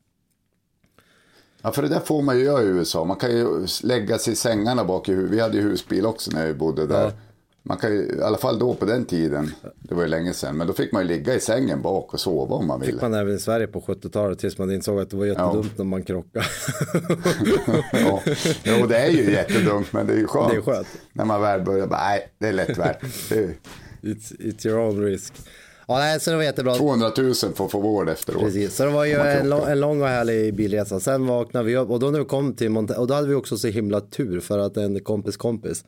Ja, 1.62 1.72
för 1.72 1.82
det 1.82 1.88
där 1.88 1.99
får 1.99 2.22
man 2.22 2.38
ju 2.38 2.43
göra 2.43 2.64
i 2.64 2.66
USA. 2.66 3.05
Man 3.05 3.18
kan 3.18 3.32
ju 3.32 3.68
lägga 3.84 4.18
sig 4.18 4.34
i 4.34 4.36
sängarna 4.36 4.86
bak 4.86 5.09
i 5.09 5.12
huvudet. 5.12 5.32
Vi 5.32 5.39
hade 5.39 5.57
ju 5.57 5.64
husbil 5.64 6.05
också 6.05 6.32
när 6.34 6.47
vi 6.47 6.53
bodde 6.53 6.88
där. 6.88 7.03
Ja. 7.03 7.12
Man 7.64 7.78
kan 7.78 7.93
ju, 7.93 8.16
I 8.20 8.22
alla 8.22 8.38
fall 8.38 8.59
då 8.59 8.74
på 8.74 8.86
den 8.86 9.05
tiden, 9.05 9.51
det 9.80 9.95
var 9.95 10.01
ju 10.01 10.07
länge 10.07 10.34
sedan, 10.34 10.57
men 10.57 10.68
då 10.68 10.74
fick 10.74 10.91
man 10.91 11.01
ju 11.01 11.07
ligga 11.07 11.36
i 11.36 11.39
sängen 11.39 11.82
bak 11.82 12.14
och 12.14 12.20
sova 12.20 12.55
om 12.55 12.68
man 12.68 12.80
ville. 12.80 12.91
Fick 12.91 13.01
man 13.01 13.14
även 13.14 13.36
i 13.36 13.39
Sverige 13.39 13.68
på 13.68 13.82
70-talet 13.82 14.39
tills 14.39 14.57
man 14.57 14.72
insåg 14.72 14.99
att 14.99 15.09
det 15.09 15.18
var 15.18 15.26
jättedumt 15.26 15.66
ja. 15.66 15.72
när 15.78 15.86
man 15.86 16.03
krockade. 16.03 16.45
ja. 17.91 18.22
Jo, 18.64 18.86
det 18.88 18.97
är 18.97 19.09
ju 19.09 19.32
jättedumt, 19.32 19.93
men 19.93 20.07
det 20.07 20.14
är 20.14 20.18
ju 20.18 20.28
skönt. 20.28 20.51
Det 20.51 20.57
är 20.57 20.62
skönt. 20.62 20.88
När 21.14 21.26
man 21.26 21.41
väl 21.41 21.62
börjar, 21.62 21.88
bara, 21.88 21.99
nej, 21.99 22.30
det 22.38 22.47
är 22.47 22.53
lätt 22.53 22.78
värt. 22.78 23.03
Är... 23.32 23.55
It's, 24.01 24.34
it's 24.39 24.68
your 24.68 24.80
own 24.80 25.03
risk. 25.03 25.34
Ja, 25.91 25.99
nej, 25.99 26.19
så 26.19 26.31
det 26.31 26.37
var 26.37 26.43
jättebra. 26.43 26.75
200 26.75 27.11
000 27.17 27.33
för 27.33 27.65
att 27.65 27.71
få 27.71 27.79
vård 27.79 28.09
efteråt. 28.09 28.41
Precis, 28.41 28.75
så 28.75 28.85
det 28.85 28.89
var 28.89 29.05
ju 29.05 29.13
en, 29.13 29.49
lång, 29.49 29.63
en 29.67 29.79
lång 29.79 30.01
och 30.01 30.07
härlig 30.07 30.55
bilresa. 30.55 30.99
Sen 30.99 31.27
vaknade 31.27 31.65
vi 31.65 31.77
upp 31.77 31.89
och 31.89 31.99
då 31.99 32.11
när 32.11 32.19
vi 32.19 32.25
kom 32.25 32.55
till 32.55 32.69
Monte 32.69 32.93
och 32.93 33.07
då 33.07 33.13
hade 33.13 33.27
vi 33.27 33.33
också 33.33 33.57
så 33.57 33.67
himla 33.67 34.01
tur 34.01 34.39
för 34.39 34.59
att 34.59 34.77
en 34.77 34.99
kompis 34.99 35.37
kompis 35.37 35.85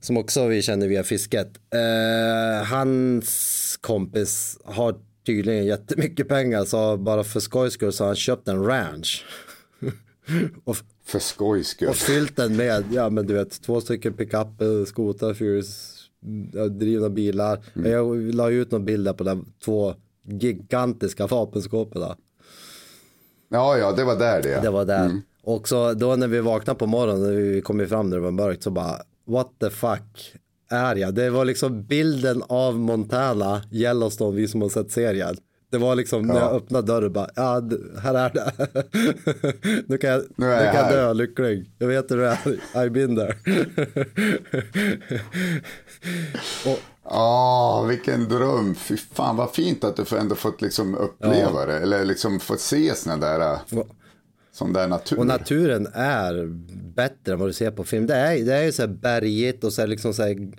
som 0.00 0.16
också 0.16 0.46
vi 0.46 0.62
känner 0.62 0.88
via 0.88 1.02
fisket. 1.02 1.48
Eh, 1.74 2.66
hans 2.66 3.78
kompis 3.80 4.58
har 4.64 4.94
tydligen 5.26 5.66
jättemycket 5.66 6.28
pengar 6.28 6.64
så 6.64 6.96
bara 6.96 7.24
för 7.24 7.40
skojs 7.40 7.72
skull 7.72 7.92
så 7.92 8.04
har 8.04 8.08
han 8.08 8.16
köpt 8.16 8.48
en 8.48 8.64
ranch. 8.64 9.24
och, 10.64 10.76
för 11.04 11.18
skojs 11.18 11.68
skull. 11.68 11.88
Och 11.88 11.96
fyllt 11.96 12.36
den 12.36 12.56
med, 12.56 12.84
ja 12.92 13.10
men 13.10 13.26
du 13.26 13.34
vet, 13.34 13.62
två 13.62 13.80
stycken 13.80 14.12
pickup, 14.12 14.48
skotrar, 14.86 15.34
drivna 16.70 17.08
bilar. 17.08 17.58
Mm. 17.76 17.90
Jag 17.90 18.34
la 18.34 18.50
ut 18.50 18.70
någon 18.70 18.84
bild 18.84 19.04
där 19.04 19.12
på 19.12 19.24
de 19.24 19.52
två 19.64 19.94
gigantiska 20.22 21.26
vapenskåpen. 21.26 22.02
Ja, 23.48 23.78
ja, 23.78 23.92
det 23.92 24.04
var 24.04 24.16
där 24.16 24.42
det. 24.42 24.60
Det 24.62 24.70
var 24.70 24.84
där. 24.84 25.04
Mm. 25.04 25.20
Och 25.42 25.68
så 25.68 25.92
då 25.92 26.16
när 26.16 26.28
vi 26.28 26.40
vaknade 26.40 26.78
på 26.78 26.86
morgonen, 26.86 27.22
när 27.22 27.32
vi 27.32 27.60
kom 27.60 27.86
fram 27.86 28.10
när 28.10 28.16
det 28.16 28.22
var 28.22 28.30
mörkt, 28.30 28.62
så 28.62 28.70
bara 28.70 29.02
what 29.26 29.48
the 29.60 29.70
fuck 29.70 30.34
är 30.70 30.96
jag? 30.96 31.14
Det 31.14 31.30
var 31.30 31.44
liksom 31.44 31.82
bilden 31.82 32.42
av 32.48 32.78
Montana, 32.78 33.62
Yellowstone, 33.72 34.36
vi 34.36 34.48
som 34.48 34.62
har 34.62 34.68
sett 34.68 34.92
serien. 34.92 35.36
Det 35.70 35.78
var 35.78 35.94
liksom 35.94 36.28
ja. 36.28 36.34
när 36.34 36.40
jag 36.40 36.52
öppnade 36.52 36.86
dörren 36.86 37.12
bara, 37.12 37.28
ja 37.34 37.62
här 38.02 38.14
är 38.14 38.30
det. 38.32 38.52
nu 39.86 39.98
kan 39.98 40.10
jag, 40.10 40.22
nu, 40.36 40.46
nu 40.46 40.64
kan 40.72 40.74
jag 40.74 40.92
dö 40.92 41.12
lycklig. 41.12 41.70
Jag 41.78 41.88
vet 41.88 42.10
hur 42.10 42.16
det 42.16 42.26
är, 42.26 42.36
I've 42.74 42.90
been 42.90 43.16
there. 43.16 43.34
Ja, 47.10 47.80
oh, 47.82 47.88
vilken 47.88 48.28
dröm. 48.28 48.74
Fy 48.74 48.96
fan 48.96 49.36
vad 49.36 49.50
fint 49.50 49.84
att 49.84 49.96
du 49.96 50.16
ändå 50.16 50.34
fått 50.34 50.62
liksom 50.62 50.94
uppleva 50.94 51.60
ja. 51.60 51.66
det. 51.66 51.78
Eller 51.78 52.04
liksom 52.04 52.40
fått 52.40 52.60
se 52.60 52.94
sådana 52.94 53.26
där 53.26 53.58
som 54.52 54.72
det 54.72 54.80
är 54.80 54.88
natur. 54.88 55.18
Och 55.18 55.26
naturen 55.26 55.86
är 55.94 56.46
bättre 56.94 57.32
än 57.32 57.38
vad 57.38 57.48
du 57.48 57.52
ser 57.52 57.70
på 57.70 57.84
film. 57.84 58.06
Det 58.06 58.14
är, 58.14 58.44
det 58.44 58.54
är 58.54 58.64
ju 58.64 58.72
så 58.72 58.82
här 58.82 58.88
bergigt 58.88 59.64
och 59.64 59.72
så 59.72 59.80
här 59.80 59.88
liksom 59.88 60.14
så 60.14 60.22
här, 60.22 60.52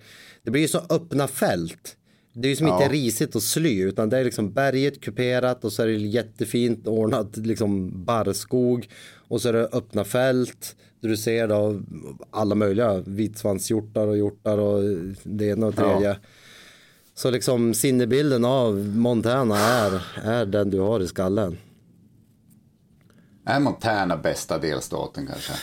det 0.43 0.51
blir 0.51 0.61
ju 0.61 0.67
så 0.67 0.81
öppna 0.89 1.27
fält. 1.27 1.95
Det 2.41 2.47
är 2.47 2.49
ju 2.49 2.55
som 2.55 2.67
ja. 2.67 2.83
inte 2.83 2.93
risigt 2.93 3.35
och 3.35 3.43
sly 3.43 3.81
utan 3.81 4.09
det 4.09 4.17
är 4.17 4.23
liksom 4.23 4.51
berget 4.53 5.01
kuperat 5.01 5.65
och 5.65 5.73
så 5.73 5.83
är 5.83 5.87
det 5.87 5.93
jättefint 5.93 6.87
ordnat 6.87 7.37
liksom 7.37 8.03
barrskog 8.05 8.89
och 9.27 9.41
så 9.41 9.49
är 9.49 9.53
det 9.53 9.69
öppna 9.71 10.03
fält 10.03 10.75
där 11.01 11.09
du 11.09 11.17
ser 11.17 11.47
då 11.47 11.81
alla 12.31 12.55
möjliga 12.55 12.97
vitsvanshjortar 12.97 14.07
och 14.07 14.17
hjortar 14.17 14.57
och 14.57 14.83
det 15.23 15.45
ena 15.45 15.67
och 15.67 15.75
tredje. 15.75 16.09
Ja. 16.09 16.15
Så 17.15 17.31
liksom 17.31 17.73
sinnebilden 17.73 18.45
av 18.45 18.75
Montana 18.95 19.57
är, 19.57 20.01
är 20.23 20.45
den 20.45 20.69
du 20.69 20.79
har 20.79 20.99
i 20.99 21.07
skallen. 21.07 21.57
Är 23.45 23.59
Montana 23.59 24.17
bästa 24.17 24.57
delstaten 24.57 25.27
kanske? 25.27 25.53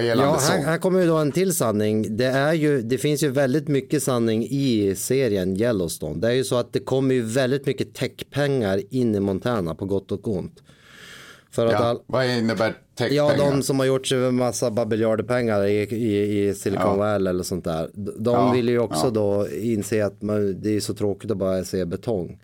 Ja, 0.00 0.38
här, 0.40 0.62
här, 0.62 0.78
kommer 0.78 1.00
ju 1.00 1.06
då 1.06 1.16
en 1.16 1.32
till 1.32 1.54
sanning. 1.54 2.16
Det, 2.16 2.24
är 2.24 2.52
ju, 2.52 2.82
det 2.82 2.98
finns 2.98 3.22
ju 3.22 3.28
väldigt 3.28 3.68
mycket 3.68 4.02
sanning 4.02 4.46
i 4.50 4.94
serien 4.96 5.56
Yellowstone. 5.56 6.20
Det 6.20 6.28
är 6.28 6.32
ju 6.32 6.44
så 6.44 6.56
att 6.56 6.72
det 6.72 6.80
kommer 6.80 7.14
ju 7.14 7.22
väldigt 7.22 7.66
mycket 7.66 7.94
techpengar 7.94 8.80
in 8.90 9.14
i 9.14 9.20
Montana 9.20 9.74
på 9.74 9.86
gott 9.86 10.12
och 10.12 10.28
ont. 10.28 10.62
För 11.50 11.66
att 11.66 11.72
ja, 11.72 11.78
all... 11.78 12.00
Vad 12.06 12.26
innebär 12.26 12.74
techpengar? 12.98 13.38
Ja, 13.38 13.50
de 13.50 13.62
som 13.62 13.78
har 13.78 13.86
gjort 13.86 14.06
sig 14.06 14.24
en 14.24 14.34
massa 14.34 14.70
babeljarder 14.70 15.66
i, 15.66 15.82
i, 15.82 16.48
i 16.48 16.54
Silicon 16.54 16.86
ja. 16.86 16.96
Valley 16.96 17.30
eller 17.30 17.44
sånt 17.44 17.64
där. 17.64 17.90
De 17.94 18.34
ja, 18.34 18.52
vill 18.52 18.68
ju 18.68 18.78
också 18.78 19.10
då 19.10 19.48
inse 19.48 20.06
att 20.06 20.22
man, 20.22 20.60
det 20.60 20.76
är 20.76 20.80
så 20.80 20.94
tråkigt 20.94 21.30
att 21.30 21.36
bara 21.36 21.64
se 21.64 21.84
betong 21.84 22.38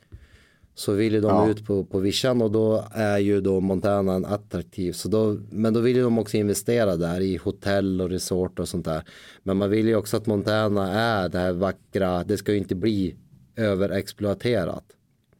så 0.79 0.93
vill 0.93 1.13
ju 1.13 1.21
de 1.21 1.29
ja. 1.29 1.51
ut 1.51 1.67
på, 1.67 1.85
på 1.85 1.99
vischan 1.99 2.43
och 2.43 2.51
då 2.51 2.85
är 2.93 3.19
ju 3.19 3.41
då 3.41 3.61
Montana 3.61 4.29
attraktiv. 4.29 4.93
Så 4.93 5.09
då, 5.09 5.37
men 5.51 5.75
då 5.75 5.81
vill 5.81 5.97
ju 5.97 6.03
de 6.03 6.19
också 6.19 6.37
investera 6.37 6.97
där 6.97 7.21
i 7.21 7.37
hotell 7.37 8.01
och 8.01 8.11
resort 8.11 8.59
och 8.59 8.69
sånt 8.69 8.85
där. 8.85 9.03
Men 9.43 9.57
man 9.57 9.71
vill 9.71 9.89
ju 9.89 9.97
också 9.97 10.17
att 10.17 10.27
Montana 10.27 10.93
är 10.93 11.29
det 11.29 11.39
här 11.39 11.53
vackra, 11.53 12.25
det 12.25 12.37
ska 12.37 12.53
ju 12.53 12.59
inte 12.59 12.75
bli 12.75 13.17
överexploaterat. 13.57 14.85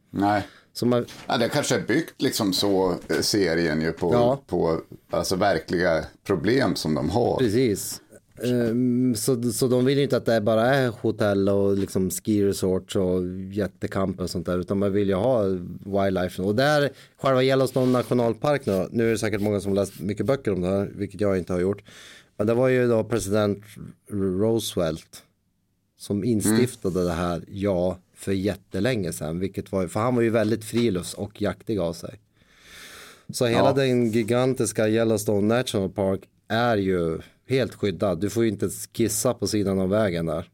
Nej. 0.09 0.47
Så 0.73 0.85
man... 0.85 1.05
ja, 1.27 1.37
det 1.37 1.49
kanske 1.49 1.75
är 1.75 1.81
byggt 1.87 2.21
liksom 2.21 2.53
så 2.53 2.95
eh, 3.09 3.19
serien 3.21 3.81
ju 3.81 3.91
på, 3.91 4.13
ja. 4.13 4.41
på 4.47 4.81
alltså 5.09 5.35
verkliga 5.35 6.05
problem 6.23 6.75
som 6.75 6.95
de 6.95 7.09
har. 7.09 7.37
Precis. 7.37 8.01
Um, 8.43 9.15
så, 9.15 9.51
så 9.51 9.67
de 9.67 9.85
vill 9.85 9.97
ju 9.97 10.03
inte 10.03 10.17
att 10.17 10.25
det 10.25 10.41
bara 10.41 10.65
är 10.65 10.87
hotell 10.87 11.49
och 11.49 11.77
liksom 11.77 12.09
ski 12.09 12.43
resorts 12.43 12.95
och 12.95 13.21
jättekamper 13.51 14.23
och 14.23 14.29
sånt 14.29 14.45
där 14.45 14.59
utan 14.59 14.79
man 14.79 14.93
vill 14.93 15.07
ju 15.07 15.15
ha 15.15 15.43
wildlife 15.85 16.41
och 16.41 16.55
där 16.55 16.89
själva 17.17 17.43
Yellowstone 17.43 17.91
nationalpark 17.91 18.65
nu, 18.65 18.87
nu 18.91 19.07
är 19.07 19.11
det 19.11 19.17
säkert 19.17 19.41
många 19.41 19.59
som 19.59 19.73
läst 19.73 19.99
mycket 19.99 20.25
böcker 20.25 20.53
om 20.53 20.61
det 20.61 20.67
här 20.67 20.91
vilket 20.95 21.21
jag 21.21 21.37
inte 21.37 21.53
har 21.53 21.59
gjort 21.59 21.83
men 22.37 22.47
det 22.47 22.53
var 22.53 22.67
ju 22.67 22.87
då 22.87 23.03
president 23.03 23.63
Roosevelt 24.11 25.23
som 25.97 26.23
instiftade 26.23 26.99
mm. 26.99 27.07
det 27.07 27.15
här 27.21 27.43
ja 27.47 27.97
för 28.15 28.31
jättelänge 28.31 29.13
sedan 29.13 29.39
vilket 29.39 29.71
var 29.71 29.87
för 29.87 29.99
han 29.99 30.15
var 30.15 30.21
ju 30.21 30.29
väldigt 30.29 30.65
frilufts 30.65 31.13
och 31.13 31.41
jaktig 31.41 31.79
av 31.79 31.93
sig 31.93 32.19
så 33.33 33.45
hela 33.45 33.67
ja. 33.67 33.73
den 33.73 34.11
gigantiska 34.11 34.89
Yellowstone 34.89 35.55
National 35.55 35.89
Park 35.89 36.21
är 36.47 36.77
ju 36.77 37.19
helt 37.49 37.75
skyddad. 37.75 38.21
Du 38.21 38.29
får 38.29 38.43
ju 38.43 38.49
inte 38.49 38.69
skissa 38.69 39.33
på 39.33 39.47
sidan 39.47 39.79
av 39.79 39.89
vägen 39.89 40.25
där. 40.25 40.49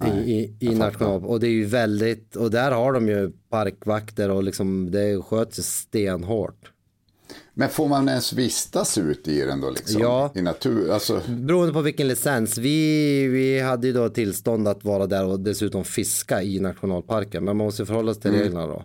Nej, 0.00 0.30
I, 0.30 0.56
i, 0.60 0.70
i 0.70 0.74
national, 0.74 1.24
och 1.24 1.40
det 1.40 1.46
är 1.46 1.50
ju 1.50 1.64
väldigt, 1.64 2.36
och 2.36 2.50
där 2.50 2.70
har 2.70 2.92
de 2.92 3.08
ju 3.08 3.32
parkvakter 3.48 4.30
och 4.30 4.42
liksom 4.42 4.90
det 4.90 5.22
sköts 5.22 5.62
stenhårt. 5.62 6.72
Men 7.54 7.68
får 7.68 7.88
man 7.88 8.08
ens 8.08 8.32
vistas 8.32 8.98
ut 8.98 9.28
i 9.28 9.40
den 9.40 9.60
då 9.60 9.70
liksom? 9.70 10.02
Ja. 10.02 10.32
I 10.34 10.42
natur? 10.42 10.90
Alltså... 10.90 11.20
Beroende 11.28 11.72
på 11.72 11.80
vilken 11.80 12.08
licens. 12.08 12.58
Vi, 12.58 13.28
vi 13.28 13.60
hade 13.60 13.86
ju 13.86 13.92
då 13.92 14.08
tillstånd 14.08 14.68
att 14.68 14.84
vara 14.84 15.06
där 15.06 15.26
och 15.26 15.40
dessutom 15.40 15.84
fiska 15.84 16.42
i 16.42 16.60
nationalparken. 16.60 17.44
Men 17.44 17.56
man 17.56 17.66
måste 17.66 17.86
förhålla 17.86 18.14
sig 18.14 18.22
till 18.22 18.30
mm. 18.30 18.42
reglerna 18.42 18.66
då. 18.66 18.84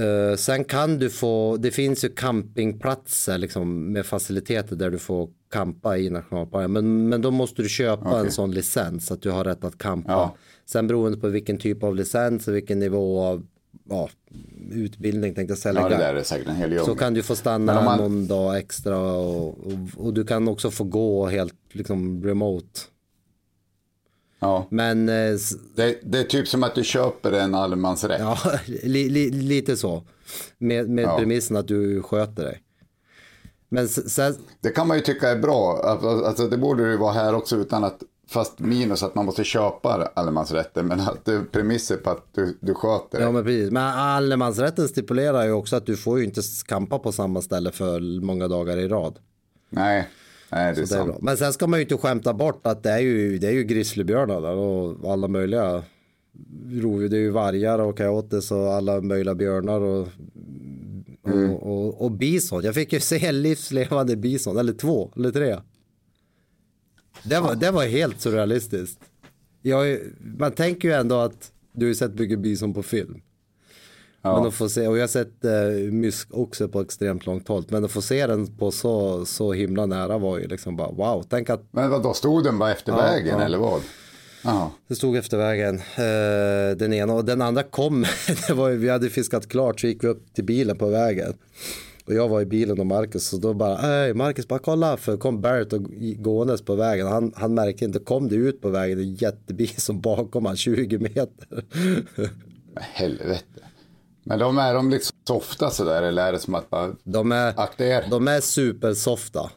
Uh, 0.00 0.36
sen 0.36 0.64
kan 0.64 0.98
du 0.98 1.10
få, 1.10 1.56
det 1.56 1.70
finns 1.70 2.04
ju 2.04 2.08
campingplatser 2.08 3.38
liksom, 3.38 3.92
med 3.92 4.06
faciliteter 4.06 4.76
där 4.76 4.90
du 4.90 4.98
får 4.98 5.28
kampa 5.52 5.98
i 5.98 6.10
nationalparken. 6.10 6.72
Men, 6.72 7.08
men 7.08 7.22
då 7.22 7.30
måste 7.30 7.62
du 7.62 7.68
köpa 7.68 8.08
okay. 8.08 8.20
en 8.20 8.30
sån 8.30 8.50
licens 8.50 9.10
att 9.10 9.22
du 9.22 9.30
har 9.30 9.44
rätt 9.44 9.64
att 9.64 9.78
kampa. 9.78 10.12
Ja. 10.12 10.36
Sen 10.66 10.86
beroende 10.86 11.18
på 11.18 11.28
vilken 11.28 11.58
typ 11.58 11.82
av 11.82 11.96
licens 11.96 12.48
och 12.48 12.54
vilken 12.54 12.78
nivå 12.78 13.20
av 13.20 13.46
ja, 13.88 14.10
utbildning 14.70 15.34
tänkte 15.34 15.52
jag 15.52 15.58
säga. 15.58 15.74
Ja, 15.80 15.88
det 15.88 15.96
där 15.96 16.14
är 16.14 16.22
säkert 16.22 16.48
en 16.48 16.56
hel 16.56 16.84
Så 16.84 16.94
kan 16.94 17.14
du 17.14 17.22
få 17.22 17.36
stanna 17.36 17.82
man... 17.82 17.98
någon 17.98 18.26
dag 18.26 18.58
extra 18.58 18.98
och, 18.98 19.48
och, 19.48 19.78
och, 19.96 20.14
du 20.14 20.24
kan 20.24 20.48
också 20.48 20.70
få 20.70 20.84
gå 20.84 21.26
helt 21.26 21.54
liksom 21.72 22.24
remote. 22.24 22.80
Ja. 24.40 24.66
Men, 24.70 25.08
eh, 25.08 25.36
det, 25.74 25.98
det, 26.02 26.18
är 26.18 26.24
typ 26.24 26.48
som 26.48 26.62
att 26.62 26.74
du 26.74 26.84
köper 26.84 27.32
en 27.32 27.54
allemansrätt. 27.54 28.20
Ja, 28.20 28.38
li, 28.66 29.08
li, 29.08 29.30
lite 29.30 29.76
så. 29.76 30.02
Med, 30.58 30.90
med 30.90 31.04
ja. 31.04 31.18
premissen 31.18 31.56
att 31.56 31.68
du 31.68 32.02
sköter 32.02 32.44
dig. 32.44 32.62
Men 33.68 33.88
sen... 33.88 34.34
Det 34.60 34.70
kan 34.70 34.88
man 34.88 34.96
ju 34.96 35.02
tycka 35.02 35.28
är 35.28 35.38
bra. 35.38 35.80
Alltså, 36.26 36.48
det 36.48 36.56
borde 36.56 36.90
ju 36.90 36.96
vara 36.96 37.12
här 37.12 37.34
också 37.34 37.56
utan 37.56 37.84
att 37.84 38.02
Fast 38.30 38.58
minus 38.58 39.02
att 39.02 39.14
man 39.14 39.24
måste 39.24 39.44
köpa 39.44 40.10
allemansrätten. 40.14 40.86
Men 40.86 41.00
att 41.00 41.24
det 41.24 41.34
är 41.34 41.42
premisser 41.42 41.96
på 41.96 42.10
att 42.10 42.26
du, 42.34 42.58
du 42.60 42.74
sköter 42.74 43.18
det. 43.18 43.24
Ja 43.24 43.32
men 43.32 43.44
precis. 43.44 43.70
Men 43.70 43.82
allemansrätten 43.82 44.88
stipulerar 44.88 45.44
ju 45.44 45.52
också 45.52 45.76
att 45.76 45.86
du 45.86 45.96
får 45.96 46.18
ju 46.18 46.24
inte 46.24 46.40
kampa 46.66 46.98
på 46.98 47.12
samma 47.12 47.42
ställe 47.42 47.72
för 47.72 48.20
många 48.20 48.48
dagar 48.48 48.76
i 48.76 48.88
rad. 48.88 49.18
Nej. 49.70 50.08
Nej, 50.52 50.74
det 50.74 50.80
är, 50.80 50.86
det 50.86 50.94
är 50.94 51.04
bra. 51.04 51.18
Men 51.20 51.36
sen 51.36 51.52
ska 51.52 51.66
man 51.66 51.78
ju 51.78 51.82
inte 51.82 51.96
skämta 51.96 52.34
bort 52.34 52.66
att 52.66 52.82
det 52.82 52.90
är 52.90 52.98
ju, 52.98 53.38
det 53.38 53.46
är 53.46 53.52
ju 53.52 53.64
grizzlybjörnar 53.64 54.40
där 54.40 54.56
och 54.56 55.12
alla 55.12 55.28
möjliga 55.28 55.82
rovdjur. 56.70 57.08
Det 57.08 57.16
är 57.16 57.20
ju 57.20 57.30
vargar 57.30 57.78
och 57.78 57.96
coyotes 57.96 58.50
och 58.50 58.72
alla 58.72 59.00
möjliga 59.00 59.34
björnar 59.34 59.80
och, 59.80 60.08
mm. 61.26 61.50
och, 61.50 61.62
och, 61.62 62.02
och, 62.02 62.10
bison. 62.10 62.62
Jag 62.64 62.74
fick 62.74 62.92
ju 62.92 63.00
se 63.00 63.26
en 63.26 63.42
livslevande 63.42 64.16
bison, 64.16 64.58
eller 64.58 64.72
två, 64.72 65.12
eller 65.16 65.30
tre. 65.30 65.56
Det 67.24 67.40
var, 67.40 67.54
det 67.54 67.70
var 67.70 67.84
helt 67.84 68.20
surrealistiskt. 68.20 69.00
Jag, 69.62 69.98
man 70.20 70.52
tänker 70.52 70.88
ju 70.88 70.94
ändå 70.94 71.18
att 71.18 71.52
du 71.72 71.86
har 71.86 71.94
sett 71.94 72.14
mycket 72.18 72.38
bison 72.38 72.74
på 72.74 72.82
film. 72.82 73.20
Men 74.22 74.46
att 74.46 74.54
få 74.54 74.68
se, 74.68 74.86
och 74.86 74.96
jag 74.96 75.02
har 75.02 75.08
sett 75.08 75.44
eh, 75.44 75.92
mysk 75.92 76.28
också 76.30 76.68
på 76.68 76.80
extremt 76.80 77.26
långt 77.26 77.48
håll. 77.48 77.64
Men 77.68 77.84
att 77.84 77.90
få 77.90 78.02
se 78.02 78.26
den 78.26 78.56
på 78.56 78.70
så, 78.70 79.26
så 79.26 79.52
himla 79.52 79.86
nära 79.86 80.18
var 80.18 80.38
ju 80.38 80.46
liksom 80.46 80.76
bara 80.76 80.90
wow. 80.90 81.24
Tänk 81.30 81.50
att 81.50 81.62
Men 81.70 81.90
vad 81.90 82.02
då 82.02 82.14
stod 82.14 82.44
den 82.44 82.58
bara 82.58 82.72
efter 82.72 82.92
vägen 82.92 83.40
eller 83.40 83.58
vad? 83.58 83.80
Jaha. 84.44 84.70
det 84.88 84.94
stod 84.94 85.16
efter 85.16 85.36
vägen. 85.36 85.76
Eh, 85.76 86.76
den 86.76 86.92
ena 86.92 87.14
och 87.14 87.24
den 87.24 87.42
andra 87.42 87.62
kom. 87.62 88.02
det 88.46 88.54
var 88.54 88.70
vi 88.70 88.88
hade 88.88 89.10
fiskat 89.10 89.48
klart 89.48 89.80
så 89.80 89.86
gick 89.86 90.04
vi 90.04 90.08
upp 90.08 90.34
till 90.34 90.44
bilen 90.44 90.78
på 90.78 90.88
vägen. 90.88 91.34
Och 92.06 92.14
jag 92.14 92.28
var 92.28 92.40
i 92.40 92.46
bilen 92.46 92.80
och 92.80 92.86
Marcus 92.86 93.32
och 93.32 93.40
då 93.40 93.54
bara, 93.54 93.76
hej 93.76 94.14
Marcus 94.14 94.48
bara 94.48 94.58
kolla 94.58 94.96
för 94.96 95.16
kom 95.16 95.40
Barrett 95.40 95.72
och 95.72 95.82
gåendes 96.16 96.62
på 96.62 96.74
vägen. 96.74 97.06
Han, 97.06 97.32
han 97.36 97.54
märkte 97.54 97.84
inte, 97.84 97.98
kom 97.98 98.28
det 98.28 98.34
ut 98.34 98.60
på 98.60 98.68
vägen 98.68 98.98
en 98.98 99.14
jättebil 99.14 99.74
som 99.76 100.00
bakom 100.00 100.46
han 100.46 100.56
20 100.56 100.98
meter. 100.98 101.64
Helvete. 102.76 103.69
Men 104.22 104.38
de 104.38 104.58
är 104.58 104.74
de 104.74 104.90
lite 104.90 105.06
softa 105.28 105.70
sådär 105.70 106.02
eller 106.02 106.26
är 106.28 106.32
det 106.32 106.38
som 106.38 106.54
att 106.54 106.70
bara 106.70 106.90
De 107.04 107.32
är, 107.32 107.54
akta 107.60 107.84
er 107.86 108.04
de 108.10 108.28
är 108.28 108.40
supersofta. 108.40 109.50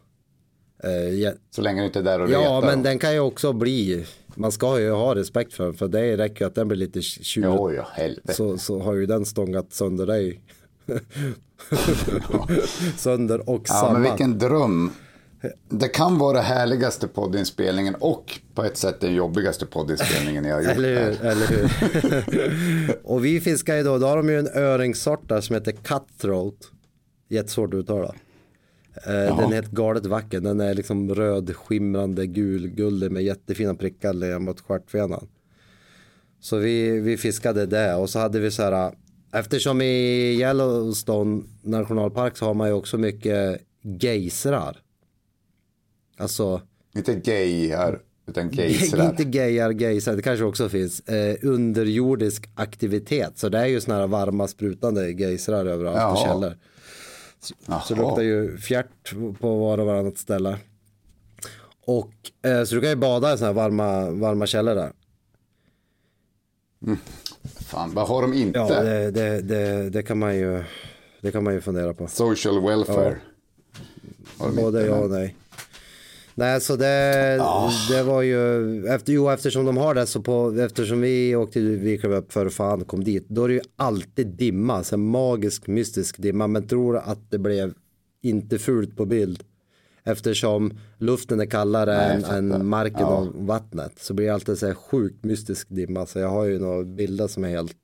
Eh, 0.84 0.90
jä- 1.14 1.38
så 1.56 1.62
länge 1.62 1.82
du 1.82 1.86
inte 1.86 2.00
är 2.00 2.04
där 2.04 2.20
och 2.22 2.30
ja, 2.30 2.62
men 2.62 2.70
dem? 2.70 2.84
den 2.84 3.00
kan 3.00 3.14
ju 3.14 3.20
också 3.20 3.54
bli, 3.54 4.06
man 4.36 4.52
ska 4.52 4.80
ju 4.80 4.92
ha 4.92 5.16
respekt 5.16 5.54
för 5.54 5.64
den, 5.66 5.74
för 5.74 5.88
det 5.88 6.18
räcker 6.18 6.46
att 6.46 6.56
den 6.56 6.68
blir 6.68 6.78
lite 6.78 7.02
tjurig. 7.02 7.50
Jo, 7.50 7.72
ja, 7.74 7.88
helvete. 7.94 8.34
så, 8.34 8.58
så 8.58 8.80
har 8.80 8.94
ju 8.94 9.06
den 9.06 9.26
stångat 9.26 9.74
sönder 9.74 10.06
dig. 10.06 10.42
sönder 12.98 13.50
och 13.50 13.62
Ja, 13.68 13.74
samman. 13.74 13.94
men 14.02 14.12
vilken 14.12 14.40
dröm. 14.40 14.92
Det 15.70 15.88
kan 15.88 16.18
vara 16.18 16.42
härligaste 16.42 17.08
poddinspelningen 17.08 17.96
och 17.96 18.40
på 18.54 18.64
ett 18.64 18.78
sätt 18.78 19.00
den 19.00 19.16
jobbigaste 19.16 19.66
poddinspelningen 19.66 20.46
jag 20.46 20.56
har 20.56 20.62
gjort. 20.62 20.72
Eller 20.72 21.06
hur? 21.06 21.26
Eller 21.26 21.48
hur? 21.48 23.00
och 23.04 23.26
vi 23.26 23.42
fiskar 23.42 23.76
ju 23.76 23.84
då, 23.84 23.98
då 23.98 24.08
har 24.08 24.18
de 24.18 24.30
ju 24.30 24.40
en 24.40 24.48
öringssort 24.48 25.30
där 25.30 25.42
som 25.42 25.54
heter 25.54 25.72
cutthroat. 25.72 26.56
Jättesvårt 27.30 27.74
att 27.74 27.78
uttala. 27.78 28.16
Eh, 28.96 29.38
den 29.38 29.40
är 29.40 29.54
helt 29.54 29.72
galet 29.72 30.06
vacker. 30.06 30.40
Den 30.40 30.60
är 30.60 30.74
liksom 30.74 31.16
röd, 31.16 31.56
skimrande, 31.56 32.28
gul, 32.28 32.68
guldig 32.68 33.12
med 33.12 33.24
jättefina 33.24 33.76
prickar 33.76 34.14
ner 34.14 34.40
mot 34.40 34.62
stjärtfenan. 34.62 35.28
Så 36.40 36.58
vi, 36.58 37.00
vi 37.00 37.18
fiskade 37.18 37.66
det 37.66 37.96
och 37.96 38.10
så 38.10 38.20
hade 38.20 38.40
vi 38.40 38.52
så 38.52 38.64
här. 38.64 38.94
Eftersom 39.34 39.82
i 39.82 40.36
Yellowstone 40.40 41.44
nationalpark 41.62 42.38
så 42.38 42.46
har 42.46 42.54
man 42.54 42.68
ju 42.68 42.74
också 42.74 42.98
mycket 42.98 43.62
geysrar. 43.82 44.83
Alltså 46.18 46.62
Inte 46.96 47.16
gay 47.16 47.68
här, 47.70 48.00
utan 48.28 48.50
gejsrar. 48.52 49.10
inte 49.10 49.24
gayar, 49.24 49.72
gaysar, 49.72 50.16
det 50.16 50.22
kanske 50.22 50.46
också 50.46 50.70
finns. 50.70 51.00
Eh, 51.00 51.36
underjordisk 51.42 52.50
aktivitet. 52.56 53.38
Så 53.38 53.50
det 53.50 53.58
är 53.58 53.66
ju 53.66 53.82
sådana 53.82 54.02
här 54.02 54.08
varma 54.08 54.48
sprutande 54.48 55.12
geysrar 55.12 55.66
överallt 55.66 55.98
Jaha. 55.98 56.16
på 56.16 56.22
källor. 56.22 56.58
Så, 57.40 57.54
så 57.86 57.94
det 57.94 58.00
Jaha. 58.02 58.10
luktar 58.10 58.24
ju 58.24 58.58
fjärt 58.58 59.14
på 59.40 59.58
var 59.60 59.78
och 59.78 59.86
varannat 59.86 60.18
ställe. 60.18 60.58
Och 61.86 62.14
eh, 62.46 62.64
så 62.64 62.76
du 62.76 62.82
kan 62.82 62.90
ju 62.90 62.96
bada 62.96 63.34
i 63.34 63.38
sådana 63.38 63.54
här 63.62 63.70
varma, 63.70 64.10
varma 64.10 64.46
källor 64.46 64.76
där. 64.76 64.92
Fan, 67.60 67.94
vad 67.94 68.08
har 68.08 68.22
de 68.22 68.34
inte? 68.34 68.60
Ja, 68.60 68.84
det, 68.84 69.12
det, 69.12 69.42
det, 69.42 69.90
det, 69.90 70.04
kan 70.04 70.20
man 70.20 70.36
ju, 70.36 70.64
det 71.22 71.32
kan 71.32 71.44
man 71.44 71.54
ju 71.54 71.62
fundera 71.62 71.94
på. 71.94 72.08
Social 72.08 72.62
welfare. 72.68 73.18
De 74.38 74.56
Både 74.56 74.86
ja 74.86 74.96
och 74.96 75.10
nej. 75.10 75.36
Nej, 76.36 76.62
så 76.62 76.76
det, 76.76 77.42
det 77.90 78.04
var 78.04 78.22
ju, 78.22 78.86
efter, 78.88 79.14
jo 79.14 79.30
eftersom 79.30 79.66
de 79.66 79.78
har 79.78 79.96
det 79.96 80.06
så 80.06 80.22
på, 80.22 80.60
eftersom 80.60 81.02
vi 81.02 81.36
åkte, 81.36 81.60
vi 81.60 81.98
klev 81.98 82.14
upp 82.14 82.34
för 82.34 82.50
fan 82.50 82.86
kom 82.86 83.04
dit, 83.04 83.26
då 83.30 83.44
är 83.44 83.48
det 83.48 83.54
ju 83.54 83.62
alltid 83.76 84.28
dimma, 84.28 84.84
så 84.84 84.98
magisk 84.98 85.68
mystisk 85.68 86.18
dimma, 86.18 86.48
men 86.48 86.68
tror 86.68 86.98
att 86.98 87.32
det 87.32 87.38
blev 87.38 87.74
inte 88.22 88.60
fult 88.60 88.98
på 88.98 89.06
bild. 89.06 89.44
Eftersom 90.04 90.74
luften 90.98 91.40
är 91.40 91.46
kallare 91.46 91.98
Nej, 91.98 92.24
än, 92.38 92.52
än 92.52 92.66
marken 92.66 93.00
Ja. 93.00 93.18
och 93.18 93.28
vattnet 93.36 94.00
så 94.00 94.14
blir 94.14 94.26
det 94.26 94.34
alltid 94.34 94.58
så 94.58 94.68
här 94.68 94.74
sjukt 94.74 95.24
mystisk 95.24 95.68
dimma. 95.70 96.06
Så 96.06 96.20
jag 96.20 96.30
har 96.30 96.46
ju 96.46 96.60
några 96.60 96.84
bilder 96.84 97.28
som 97.28 97.44
är 97.44 97.50
helt 97.50 97.78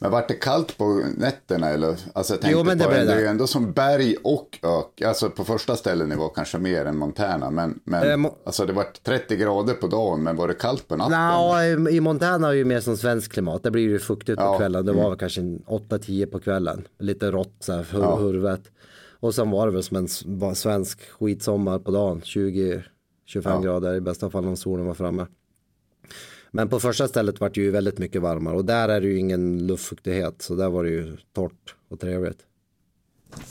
Men 0.00 0.10
vart 0.10 0.28
det 0.28 0.34
kallt 0.34 0.78
på 0.78 1.02
nätterna 1.16 1.68
eller? 1.68 1.96
Alltså 2.12 2.32
jag 2.34 2.40
Jo, 2.42 2.58
tänkte 2.58 2.64
men 2.64 2.78
det 2.78 2.84
på 2.84 2.90
det. 2.90 3.12
Är 3.14 3.20
ju 3.20 3.26
ändå 3.26 3.46
som 3.46 3.72
berg 3.72 4.16
och 4.24 4.58
ök. 4.62 5.02
Alltså 5.02 5.30
på 5.30 5.44
första 5.44 5.76
ställen 5.76 6.08
det 6.08 6.16
var 6.16 6.28
kanske 6.34 6.58
mer 6.58 6.84
än 6.84 6.96
Montana. 6.96 7.50
Men, 7.50 7.80
men 7.84 8.24
Eh, 8.24 8.30
alltså 8.44 8.66
det 8.66 8.72
var 8.72 8.86
30 9.02 9.36
grader 9.36 9.74
på 9.74 9.86
dagen. 9.86 10.22
Men 10.22 10.36
var 10.36 10.48
det 10.48 10.54
kallt 10.54 10.88
på 10.88 10.96
natten? 10.96 11.78
Nå, 11.78 11.88
i- 11.90 12.00
Montana 12.00 12.48
är 12.48 12.52
det 12.52 12.58
ju 12.58 12.64
mer 12.64 12.80
som 12.80 12.96
svensk 12.96 13.32
klimat. 13.32 13.62
Det 13.62 13.70
blir 13.70 13.82
ju 13.82 13.98
fuktigt 13.98 14.38
på 14.38 14.44
Ja, 14.44 14.58
kvällen. 14.58 14.86
Det 14.86 14.92
var 14.92 15.08
väl 15.10 15.18
kanske 15.18 15.40
en 15.40 15.62
8-10 15.66 16.26
på 16.26 16.38
kvällen. 16.40 16.84
Lite 16.98 17.30
rått 17.30 17.54
så 17.60 17.72
här, 17.72 17.86
hur, 17.92 18.02
hurvet. 18.02 18.62
Och 19.20 19.34
sen 19.34 19.50
var 19.50 19.66
det 19.66 19.72
väl 19.72 19.82
som 19.82 19.96
en 19.96 20.54
svensk 20.54 21.00
skitsommar 21.10 21.78
på 21.78 21.90
dagen. 21.90 22.20
20-25 22.24 23.62
grader 23.62 23.94
i 23.94 24.00
bästa 24.00 24.30
fall 24.30 24.46
om 24.48 24.56
solen 24.56 24.86
var 24.86 24.94
framme. 24.94 25.26
Men 26.50 26.68
på 26.68 26.80
första 26.80 27.08
stället 27.08 27.40
var 27.40 27.50
det 27.50 27.60
ju 27.60 27.70
väldigt 27.70 27.98
mycket 27.98 28.22
varmare 28.22 28.56
och 28.56 28.64
där 28.64 28.88
är 28.88 29.00
det 29.00 29.06
ju 29.06 29.18
ingen 29.18 29.66
luftfuktighet 29.66 30.42
så 30.42 30.54
där 30.54 30.68
var 30.68 30.84
det 30.84 30.90
ju 30.90 31.16
torrt 31.34 31.74
och 31.90 32.00
trevligt. 32.00 32.38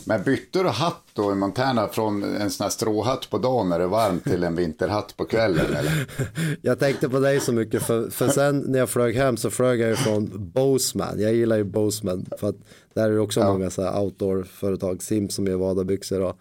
Men 0.05 0.23
bytte 0.23 0.63
du 0.63 0.69
hatt 0.69 1.03
då 1.13 1.31
i 1.31 1.35
Montana 1.35 1.87
från 1.87 2.23
en 2.23 2.49
sån 2.49 2.63
här 2.63 2.69
stråhatt 2.69 3.29
på 3.29 3.37
dagen 3.37 3.69
när 3.69 3.79
det 3.79 3.83
är 3.83 3.87
varmt 3.89 4.23
till 4.23 4.43
en 4.43 4.55
vinterhatt 4.55 5.17
på 5.17 5.25
kvällen? 5.25 5.75
Eller? 5.75 6.07
Jag 6.61 6.79
tänkte 6.79 7.09
på 7.09 7.19
dig 7.19 7.39
så 7.39 7.53
mycket 7.53 7.83
för, 7.83 8.09
för 8.09 8.27
sen 8.27 8.59
när 8.59 8.79
jag 8.79 8.89
flög 8.89 9.15
hem 9.15 9.37
så 9.37 9.49
flög 9.49 9.79
jag 9.79 9.89
ju 9.89 9.95
från 9.95 10.51
Boseman. 10.51 11.19
Jag 11.19 11.33
gillar 11.33 11.57
ju 11.57 11.63
Boseman 11.63 12.25
för 12.39 12.49
att 12.49 12.55
där 12.93 13.09
är 13.09 13.13
det 13.13 13.19
också 13.19 13.43
många 13.43 13.69
så 13.69 13.83
här 13.83 14.01
outdoor-företag, 14.01 15.03
Sims 15.03 15.35
som 15.35 15.47
gör 15.47 15.55
vadarbyxor 15.55 16.21
och, 16.21 16.39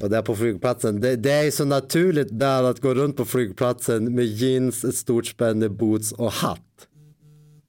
och 0.00 0.10
där 0.10 0.22
på 0.22 0.36
flygplatsen. 0.36 1.00
Det, 1.00 1.16
det 1.16 1.32
är 1.32 1.50
så 1.50 1.64
naturligt 1.64 2.38
där 2.38 2.62
att 2.62 2.80
gå 2.80 2.94
runt 2.94 3.16
på 3.16 3.24
flygplatsen 3.24 4.14
med 4.14 4.24
jeans, 4.24 4.84
ett 4.84 4.94
stort 4.94 5.26
spänne, 5.26 5.68
boots 5.68 6.12
och 6.12 6.32
hatt. 6.32 6.60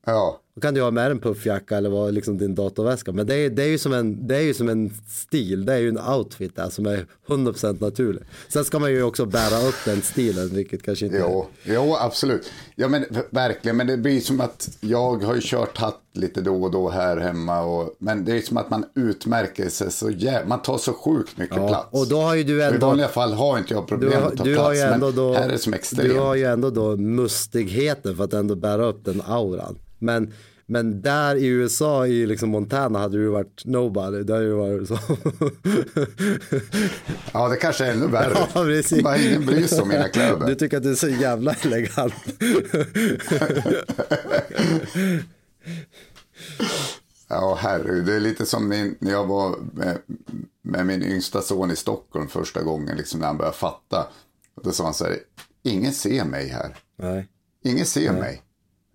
Ja, 0.05 0.41
då 0.57 0.61
kan 0.61 0.73
du 0.73 0.81
ha 0.81 0.91
med 0.91 1.11
en 1.11 1.19
puffjacka 1.19 1.77
eller 1.77 1.89
vad, 1.89 2.13
liksom 2.13 2.37
din 2.37 2.55
datorväska. 2.55 3.11
Men 3.11 3.27
det 3.27 3.35
är, 3.35 3.49
det, 3.49 3.63
är 3.63 3.67
ju 3.67 3.77
som 3.77 3.93
en, 3.93 4.27
det 4.27 4.35
är 4.35 4.41
ju 4.41 4.53
som 4.53 4.69
en 4.69 4.93
stil, 5.09 5.65
det 5.65 5.73
är 5.73 5.77
ju 5.77 5.89
en 5.89 5.99
outfit 5.99 6.55
där 6.55 6.69
som 6.69 6.85
är 6.85 7.05
100% 7.27 7.81
naturlig. 7.81 8.23
Sen 8.47 8.65
ska 8.65 8.79
man 8.79 8.91
ju 8.91 9.03
också 9.03 9.25
bära 9.25 9.67
upp 9.67 9.75
den 9.85 10.01
stilen, 10.01 10.49
vilket 10.49 10.83
kanske 10.83 11.05
inte 11.05 11.17
jo, 11.17 11.47
jo, 11.63 11.95
absolut. 11.99 12.51
Ja, 12.75 12.87
men 12.87 13.05
verkligen. 13.29 13.77
Men 13.77 13.87
det 13.87 13.97
blir 13.97 14.19
som 14.21 14.41
att 14.41 14.69
jag 14.81 15.23
har 15.23 15.35
ju 15.35 15.41
kört 15.43 15.77
hatt 15.77 16.01
lite 16.13 16.41
då 16.41 16.63
och 16.63 16.71
då 16.71 16.89
här 16.89 17.17
hemma. 17.17 17.61
Och, 17.61 17.95
men 17.99 18.25
det 18.25 18.37
är 18.37 18.41
som 18.41 18.57
att 18.57 18.69
man 18.69 18.85
utmärker 18.95 19.69
sig 19.69 19.91
så 19.91 20.09
jävla... 20.09 20.47
Man 20.47 20.61
tar 20.61 20.77
så 20.77 20.93
sjukt 20.93 21.37
mycket 21.37 21.57
Ja, 21.57 21.67
plats. 21.67 21.87
och 21.91 22.07
då 22.07 22.19
har 22.21 22.35
ju 22.35 22.43
du 22.43 22.55
Och 22.55 22.71
I 22.71 22.73
ändå- 22.73 22.87
vanliga 22.87 23.07
fall 23.07 23.33
har 23.33 23.57
inte 23.57 23.73
jag 23.73 23.83
Du, 23.83 23.87
problem 23.87 24.21
har- 24.21 24.27
att 24.31 24.37
ta 24.37 24.43
du, 24.43 24.53
plats. 24.53 24.65
har 24.67 24.73
ju 24.73 24.79
ändå 24.79 25.05
men 25.07 25.15
då, 25.15 25.33
här 25.33 25.45
är 25.47 25.51
det 25.51 25.57
som 25.57 25.73
extremt. 25.73 26.09
du 26.09 26.19
har 26.19 26.35
ju 26.35 26.43
ändå 26.43 26.69
då 26.69 26.95
mustigheten 26.97 28.15
för 28.17 28.23
att 28.23 28.33
ändå 28.33 28.55
bära 28.55 28.85
upp 28.85 29.05
den 29.05 29.21
auran. 29.27 29.77
Men, 29.99 30.33
men 30.65 31.01
där 31.01 31.35
i 31.35 31.45
USA, 31.47 32.07
i 32.07 32.25
liksom 32.25 32.49
Montana, 32.49 32.99
hade 32.99 33.17
du 33.17 33.27
varit 33.27 33.65
nobody. 33.65 34.23
Där 34.23 34.35
har 34.35 34.41
ju 34.41 34.51
varit 34.53 34.87
så. 34.87 34.99
Ja, 37.33 37.49
det 37.49 37.55
kanske 37.55 37.85
är 37.85 37.91
ännu 37.91 38.07
värre. 38.07 38.33
Ja, 38.53 38.63
precis. 38.63 39.03
Bara 39.03 39.17
ingen 39.17 39.45
bryr 39.45 39.67
sig 39.67 39.81
om 39.81 39.87
mina 39.89 40.09
kläder. 40.09 40.47
Du 40.47 40.55
tycker 40.55 40.77
att 40.77 40.83
du 40.83 40.91
är 40.91 40.95
så 40.95 41.09
jävla 41.09 41.53
elegant. 41.53 42.13
Ja, 47.29 47.57
herregud. 47.61 48.05
Det 48.05 48.15
är 48.15 48.19
lite 48.19 48.45
som 48.45 48.67
min, 48.69 48.95
när 48.99 49.11
jag 49.11 49.25
var 49.25 49.55
med, 49.73 49.97
med 50.61 50.85
min 50.85 51.03
yngsta 51.03 51.41
son 51.41 51.71
i 51.71 51.75
Stockholm 51.75 52.27
första 52.27 52.63
gången, 52.63 52.97
liksom 52.97 53.19
när 53.19 53.27
han 53.27 53.37
började 53.37 53.57
fatta. 53.57 54.07
Då 54.63 54.71
sa 54.71 54.83
han 54.83 54.93
så 54.93 55.05
här, 55.05 55.17
ingen 55.63 55.93
ser 55.93 56.25
mig 56.25 56.47
här. 56.47 56.75
Nej, 56.97 57.27
Ingen 57.63 57.85
ser 57.85 58.13
mig. 58.13 58.41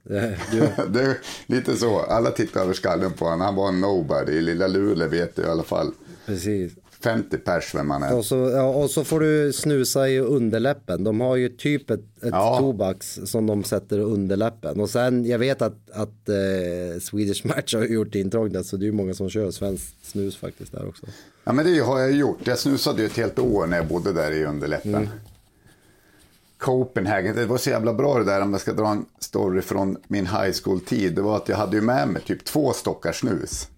Det, 0.02 0.38
Det 0.92 1.00
är 1.02 1.18
lite 1.46 1.76
så. 1.76 1.98
Alla 2.00 2.30
tittar 2.30 2.60
över 2.60 2.72
skallen 2.74 3.12
på 3.12 3.24
honom. 3.24 3.40
Han 3.40 3.54
var 3.54 3.68
en 3.68 3.80
nobody. 3.80 4.32
I 4.32 4.40
lilla 4.40 4.66
Luleå 4.66 5.08
vet 5.08 5.36
du 5.36 5.42
i 5.42 5.46
alla 5.46 5.62
fall 5.62 5.90
precis. 6.26 6.72
50 7.04 7.36
pers 7.38 7.74
vem 7.74 7.90
han 7.90 8.02
är. 8.02 8.16
Och 8.16 8.24
så, 8.24 8.34
ja, 8.36 8.62
och 8.68 8.90
så 8.90 9.04
får 9.04 9.20
du 9.20 9.52
snusa 9.52 10.08
i 10.08 10.18
underläppen. 10.18 11.04
De 11.04 11.20
har 11.20 11.36
ju 11.36 11.48
typ 11.48 11.90
ett, 11.90 12.00
ett 12.00 12.28
Ja. 12.30 12.56
tobax 12.58 13.20
som 13.24 13.46
de 13.46 13.64
sätter 13.64 13.98
underläppen. 13.98 14.80
Och 14.80 14.90
sen, 14.90 15.24
jag 15.26 15.38
vet 15.38 15.62
att, 15.62 15.90
att 15.92 16.28
eh, 16.28 17.00
Swedish 17.00 17.46
Match 17.46 17.74
har 17.74 17.84
gjort 17.84 18.14
intrång 18.14 18.52
där, 18.52 18.62
så 18.62 18.76
det 18.76 18.84
är 18.84 18.86
ju 18.86 18.92
många 18.92 19.14
som 19.14 19.30
kör 19.30 19.50
svenskt 19.50 19.94
snus 20.10 20.36
faktiskt 20.36 20.72
där 20.72 20.88
också. 20.88 21.06
Ja, 21.44 21.52
men 21.52 21.64
det 21.66 21.78
har 21.78 22.00
jag 22.00 22.12
gjort. 22.12 22.38
Jag 22.44 22.58
snusade 22.58 23.00
ju 23.02 23.06
ett 23.06 23.16
helt 23.16 23.38
år 23.38 23.66
när 23.66 23.76
jag 23.76 23.86
bodde 23.86 24.12
där 24.12 24.30
i 24.32 24.44
underläppen. 24.44 24.94
Mm. 24.94 25.08
Copenhagen, 26.62 27.36
det 27.36 27.46
var 27.46 27.58
så 27.58 27.70
jävla 27.70 27.94
bra 27.94 28.18
det 28.18 28.24
där 28.24 28.40
om 28.40 28.52
jag 28.52 28.60
ska 28.60 28.72
dra 28.72 28.88
en 28.88 29.06
story 29.18 29.62
från 29.62 29.96
min 30.08 30.26
high 30.26 30.52
school-tid. 30.64 31.14
Det 31.14 31.22
var 31.22 31.36
att 31.36 31.48
jag 31.48 31.56
hade 31.56 31.76
ju 31.76 31.82
med 31.82 32.08
mig 32.08 32.22
typ 32.22 32.44
två 32.44 32.72
stockar 32.72 33.12
snus. 33.12 33.68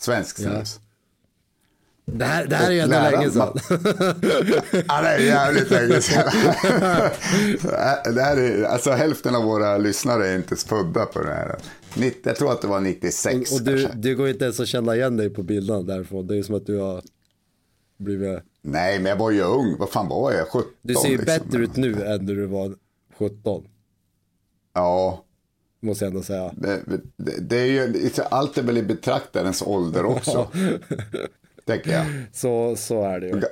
Svensk 0.00 0.36
snus. 0.36 0.80
Det 2.04 2.24
här, 2.24 2.46
det 2.46 2.56
här 2.56 2.68
är 2.68 2.72
ju 2.72 2.80
ändå 2.80 2.96
länge 3.10 3.30
sedan. 3.30 3.58
Ja, 4.88 5.02
det 5.02 5.08
är 5.08 5.18
jävligt 5.18 5.70
länge 5.70 6.00
sedan. 6.00 6.30
det 8.14 8.22
här 8.22 8.36
är, 8.36 8.62
alltså 8.62 8.90
hälften 8.90 9.34
av 9.34 9.44
våra 9.44 9.78
lyssnare 9.78 10.28
är 10.28 10.36
inte 10.36 10.56
födda 10.56 11.06
på 11.06 11.22
det 11.22 11.34
här. 11.34 11.56
90, 11.94 12.20
jag 12.24 12.36
tror 12.36 12.52
att 12.52 12.62
det 12.62 12.68
var 12.68 12.80
96 12.80 13.52
Och, 13.52 13.56
och 13.56 13.64
du, 13.64 13.82
kanske. 13.82 13.98
du 13.98 14.16
går 14.16 14.28
inte 14.28 14.44
ens 14.44 14.60
att 14.60 14.68
känna 14.68 14.96
igen 14.96 15.16
dig 15.16 15.30
på 15.30 15.42
bilderna 15.42 15.82
därifrån. 15.82 16.26
Det 16.26 16.38
är 16.38 16.42
som 16.42 16.54
att 16.54 16.66
du 16.66 16.78
har 16.78 17.02
blivit... 17.98 18.38
Nej, 18.62 18.98
men 18.98 19.10
jag 19.10 19.16
var 19.16 19.30
ju 19.30 19.42
ung. 19.42 19.76
Vad 19.78 19.90
fan 19.90 20.08
var 20.08 20.32
jag? 20.32 20.48
17 20.48 20.70
Du 20.82 20.94
ser 20.94 21.08
ju 21.08 21.18
liksom. 21.18 21.38
bättre 21.38 21.62
ut 21.62 21.76
nu 21.76 22.04
än 22.04 22.26
när 22.26 22.34
du 22.34 22.46
var 22.46 22.74
17. 23.18 23.64
Ja, 24.74 25.24
Måste 25.80 26.04
jag 26.04 26.10
ändå 26.10 26.22
säga. 26.22 26.52
det, 26.56 26.82
det, 27.16 27.40
det 27.40 27.56
är 27.56 27.66
ju, 27.66 28.10
allt 28.30 28.58
är 28.58 28.62
väl 28.62 28.78
i 28.78 28.82
betraktarens 28.82 29.62
ålder 29.62 30.04
också. 30.04 30.48
tänker 31.66 31.90
jag. 31.90 32.06
Så, 32.32 32.76
så 32.76 33.02
är 33.02 33.20
det 33.20 33.26
ju. 33.26 33.42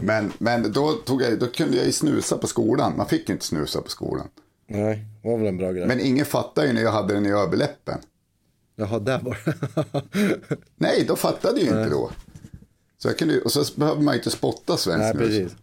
Men, 0.00 0.32
men 0.38 0.72
då, 0.72 0.92
tog 0.92 1.22
jag, 1.22 1.38
då 1.38 1.46
kunde 1.46 1.76
jag 1.76 1.86
ju 1.86 1.92
snusa 1.92 2.38
på 2.38 2.46
skolan. 2.46 2.96
Man 2.96 3.06
fick 3.06 3.28
ju 3.28 3.32
inte 3.32 3.46
snusa 3.46 3.80
på 3.80 3.90
skolan. 3.90 4.28
Nej, 4.66 5.04
det 5.22 5.28
var 5.28 5.38
väl 5.38 5.46
en 5.46 5.56
bra 5.56 5.72
grej. 5.72 5.86
Men 5.86 6.00
ingen 6.00 6.26
fattade 6.26 6.66
ju 6.66 6.72
när 6.72 6.82
jag 6.82 6.92
hade 6.92 7.14
den 7.14 7.26
i 7.26 7.30
överläppen. 7.30 7.98
Jaha, 8.76 8.98
där 8.98 9.20
var 9.20 9.38
det. 9.44 10.56
Nej, 10.76 11.04
då 11.08 11.16
fattade 11.16 11.60
ju 11.60 11.66
inte 11.66 11.88
då. 11.88 12.10
Så 13.04 13.08
jag 13.08 13.18
kunde, 13.18 13.40
och 13.40 13.52
så 13.52 13.64
behöver 13.76 14.02
man 14.02 14.14
ju 14.14 14.18
inte 14.18 14.30
spotta 14.30 14.76
svensk 14.76 14.98
Nej, 14.98 15.12
snus. 15.12 15.28
precis. 15.28 15.56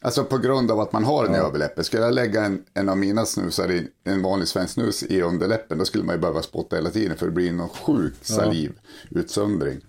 Alltså 0.00 0.24
på 0.24 0.38
grund 0.38 0.70
av 0.70 0.80
att 0.80 0.92
man 0.92 1.04
har 1.04 1.24
den 1.24 1.34
i 1.34 1.38
överläppen. 1.38 1.84
Skulle 1.84 2.02
jag 2.02 2.14
lägga 2.14 2.44
en, 2.44 2.64
en 2.74 2.88
av 2.88 2.98
mina 2.98 3.26
snusar 3.26 3.72
i 3.72 3.88
en 4.04 4.22
vanlig 4.22 4.48
svensk 4.48 4.74
snus 4.74 5.02
i 5.02 5.22
underläppen. 5.22 5.78
Då 5.78 5.84
skulle 5.84 6.04
man 6.04 6.14
ju 6.14 6.20
behöva 6.20 6.42
spotta 6.42 6.76
hela 6.76 6.90
tiden. 6.90 7.16
För 7.16 7.26
det 7.26 7.32
blir 7.32 7.52
någon 7.52 7.68
sjuk 7.68 8.14
salivutsöndring. 8.20 9.80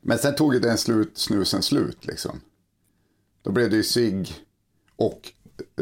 Men 0.00 0.18
sen 0.18 0.34
tog 0.34 0.54
ju 0.54 0.60
den 0.60 0.78
slut, 0.78 1.18
snusen 1.18 1.62
slut 1.62 2.06
liksom. 2.06 2.40
Då 3.42 3.52
blev 3.52 3.70
det 3.70 3.76
ju 3.76 3.82
cigg 3.82 4.34
och 4.96 5.32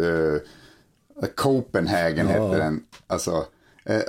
eh, 0.03 1.29
Copenhagen 1.35 2.27
hette 2.27 2.59
den. 2.59 2.85
Alltså, 3.07 3.47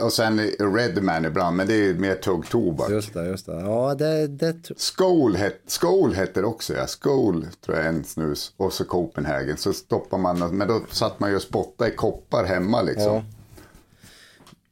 och 0.02 0.14
sen 0.14 0.40
Redman 0.60 1.26
ibland. 1.26 1.58
Men 1.58 1.68
det 1.68 1.74
är 1.74 1.94
mer 1.94 2.16
tuggtobak. 2.16 2.90
Just 2.90 3.14
det, 3.14 3.26
just 3.26 3.46
det. 3.46 3.62
Ja, 3.62 3.96
det, 3.96 4.28
det 4.28 4.56
Skål, 4.78 5.36
het, 5.36 5.62
Skål 5.68 6.14
hette 6.14 6.42
det 6.42 6.48
också, 6.48 6.74
ja. 6.74 6.88
Skål 6.88 7.48
tror 7.66 7.78
jag 7.78 7.86
är 7.86 7.90
en 7.90 8.04
snus. 8.04 8.54
Och 8.58 8.74
så 8.74 8.86
Copenhagen. 8.86 9.58
Så 9.58 9.74
stoppar 9.74 10.18
man, 10.18 10.58
men 10.58 10.68
då 10.68 10.82
satt 10.92 11.20
man 11.20 11.30
ju 11.30 11.36
och 11.36 11.42
spottade 11.42 11.92
i 11.92 11.96
koppar 11.96 12.44
hemma 12.44 12.82
liksom. 12.82 13.14
Ja. 13.14 13.24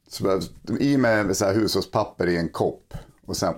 Så, 0.08 0.40
I 0.80 0.96
med 0.96 1.36
så 1.36 1.44
här 1.44 1.54
hushållspapper 1.54 2.26
i 2.26 2.36
en 2.36 2.48
kopp. 2.48 2.94
Och 3.26 3.36
sen 3.36 3.54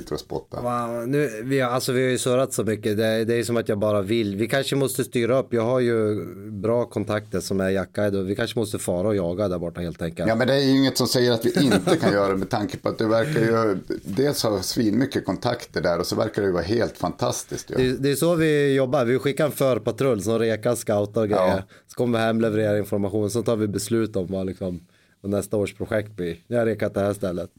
sitter 0.00 0.14
och 0.14 0.20
spottar. 0.20 0.62
Wow, 0.62 1.08
nu, 1.08 1.42
vi, 1.44 1.60
har, 1.60 1.70
alltså, 1.70 1.92
vi 1.92 2.02
har 2.02 2.10
ju 2.10 2.18
surrat 2.18 2.52
så 2.52 2.64
mycket. 2.64 2.96
Det, 2.96 3.24
det 3.24 3.34
är 3.34 3.44
som 3.44 3.56
att 3.56 3.68
jag 3.68 3.78
bara 3.78 4.02
vill. 4.02 4.36
Vi 4.36 4.48
kanske 4.48 4.76
måste 4.76 5.04
styra 5.04 5.38
upp. 5.38 5.52
Jag 5.52 5.62
har 5.62 5.80
ju 5.80 6.24
bra 6.50 6.84
kontakter 6.84 7.40
som 7.40 7.60
är 7.60 7.70
jackguide 7.70 8.16
vi 8.26 8.36
kanske 8.36 8.58
måste 8.58 8.78
fara 8.78 9.08
och 9.08 9.16
jaga 9.16 9.48
där 9.48 9.58
borta 9.58 9.80
helt 9.80 10.02
enkelt. 10.02 10.28
Ja 10.28 10.34
men 10.34 10.46
det 10.48 10.54
är 10.54 10.60
ju 10.60 10.76
inget 10.76 10.98
som 10.98 11.06
säger 11.06 11.32
att 11.32 11.46
vi 11.46 11.64
inte 11.64 11.96
kan 11.96 12.12
göra 12.12 12.28
det 12.28 12.36
med 12.36 12.50
tanke 12.50 12.76
på 12.76 12.88
att 12.88 12.98
du 12.98 13.06
verkar 13.06 13.40
ju 13.40 13.78
dels 14.04 14.42
ha 14.42 14.62
svinmycket 14.62 15.24
kontakter 15.24 15.82
där 15.82 15.98
och 15.98 16.06
så 16.06 16.16
verkar 16.16 16.42
det 16.42 16.46
ju 16.46 16.52
vara 16.52 16.62
helt 16.62 16.98
fantastiskt. 16.98 17.70
Ju. 17.70 17.76
Det, 17.76 18.02
det 18.02 18.10
är 18.10 18.14
så 18.14 18.34
vi 18.34 18.74
jobbar. 18.74 19.04
Vi 19.04 19.18
skickar 19.18 19.46
en 19.46 19.52
förpatrull 19.52 20.22
som 20.22 20.38
rekar, 20.38 20.74
scoutar 20.74 21.20
och 21.20 21.28
grejer. 21.28 21.56
Ja. 21.56 21.62
Så 21.86 21.96
kommer 21.96 22.18
vi 22.18 22.24
hem, 22.24 22.40
levererar 22.40 22.78
information. 22.78 23.30
Så 23.30 23.42
tar 23.42 23.56
vi 23.56 23.68
beslut 23.68 24.16
om 24.16 24.26
vad, 24.26 24.46
liksom, 24.46 24.80
nästa 25.22 25.56
års 25.56 25.74
projekt 25.74 26.16
blir. 26.16 26.36
Jag 26.46 26.58
har 26.58 26.66
rekat 26.66 26.94
det 26.94 27.00
här 27.00 27.12
stället. 27.12 27.50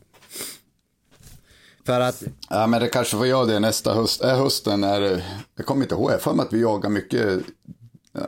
För 1.87 1.99
att 2.01 2.23
Ja 2.49 2.67
men 2.67 2.81
det 2.81 2.87
kanske 2.87 3.17
får 3.17 3.27
jag 3.27 3.47
det 3.47 3.59
nästa 3.59 3.93
höst. 3.93 4.23
Äh, 4.23 4.37
hösten 4.37 4.83
är 4.83 5.01
det- 5.01 5.23
jag 5.55 5.65
kommer 5.65 5.81
inte 5.81 5.95
ihåg, 5.95 6.11
jag 6.11 6.21
för 6.21 6.33
mig 6.33 6.45
att 6.45 6.53
vi 6.53 6.61
jagar 6.61 6.89
mycket, 6.89 7.39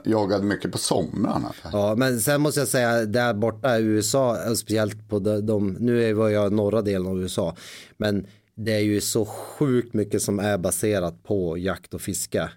jagade 0.05 0.43
mycket 0.43 0.71
på 0.71 0.77
somrarna. 0.77 1.53
Ja, 1.71 1.95
men 1.95 2.19
sen 2.21 2.41
måste 2.41 2.59
jag 2.59 2.67
säga 2.69 3.05
där 3.05 3.33
borta 3.33 3.77
i 3.79 3.81
USA, 3.81 4.37
speciellt 4.55 5.09
på 5.09 5.19
de, 5.19 5.45
de 5.45 5.73
nu 5.79 6.13
var 6.13 6.29
jag 6.29 6.51
i 6.51 6.55
norra 6.55 6.81
delen 6.81 7.07
av 7.07 7.21
USA, 7.21 7.55
men 7.97 8.27
det 8.55 8.71
är 8.73 8.79
ju 8.79 9.01
så 9.01 9.25
sjukt 9.25 9.93
mycket 9.93 10.21
som 10.21 10.39
är 10.39 10.57
baserat 10.57 11.23
på 11.23 11.57
jakt 11.57 11.93
och 11.93 12.01
fiske. 12.01 12.49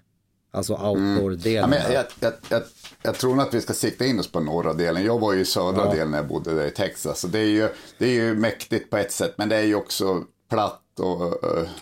Alltså 0.53 0.73
Ja, 0.73 0.89
outdoor-delen. 0.91 1.69
men 1.69 1.79
jag, 1.93 2.05
jag, 2.19 2.33
jag, 2.49 2.61
jag 3.03 3.15
tror 3.15 3.35
nog 3.35 3.47
att 3.47 3.53
vi 3.53 3.61
ska 3.61 3.73
sikta 3.73 4.05
in 4.05 4.19
oss 4.19 4.31
på 4.31 4.39
norra 4.39 4.73
delen. 4.73 5.05
Jag 5.05 5.19
var 5.19 5.33
ju 5.33 5.39
i 5.41 5.45
södra 5.45 5.91
delen 5.91 6.11
när 6.11 6.17
jag 6.17 6.27
bodde 6.27 6.55
där 6.55 6.65
i 6.67 6.71
Texas. 6.71 7.19
Så 7.19 7.27
det, 7.27 7.39
är 7.39 7.45
ju, 7.47 7.69
det 7.97 8.05
är 8.05 8.13
ju 8.13 8.35
mäktigt 8.35 8.89
på 8.89 8.97
ett 8.97 9.11
sätt, 9.11 9.33
men 9.37 9.49
det 9.49 9.55
är 9.55 9.63
ju 9.63 9.75
också 9.75 10.23
platt 10.53 10.99
och 10.99 11.21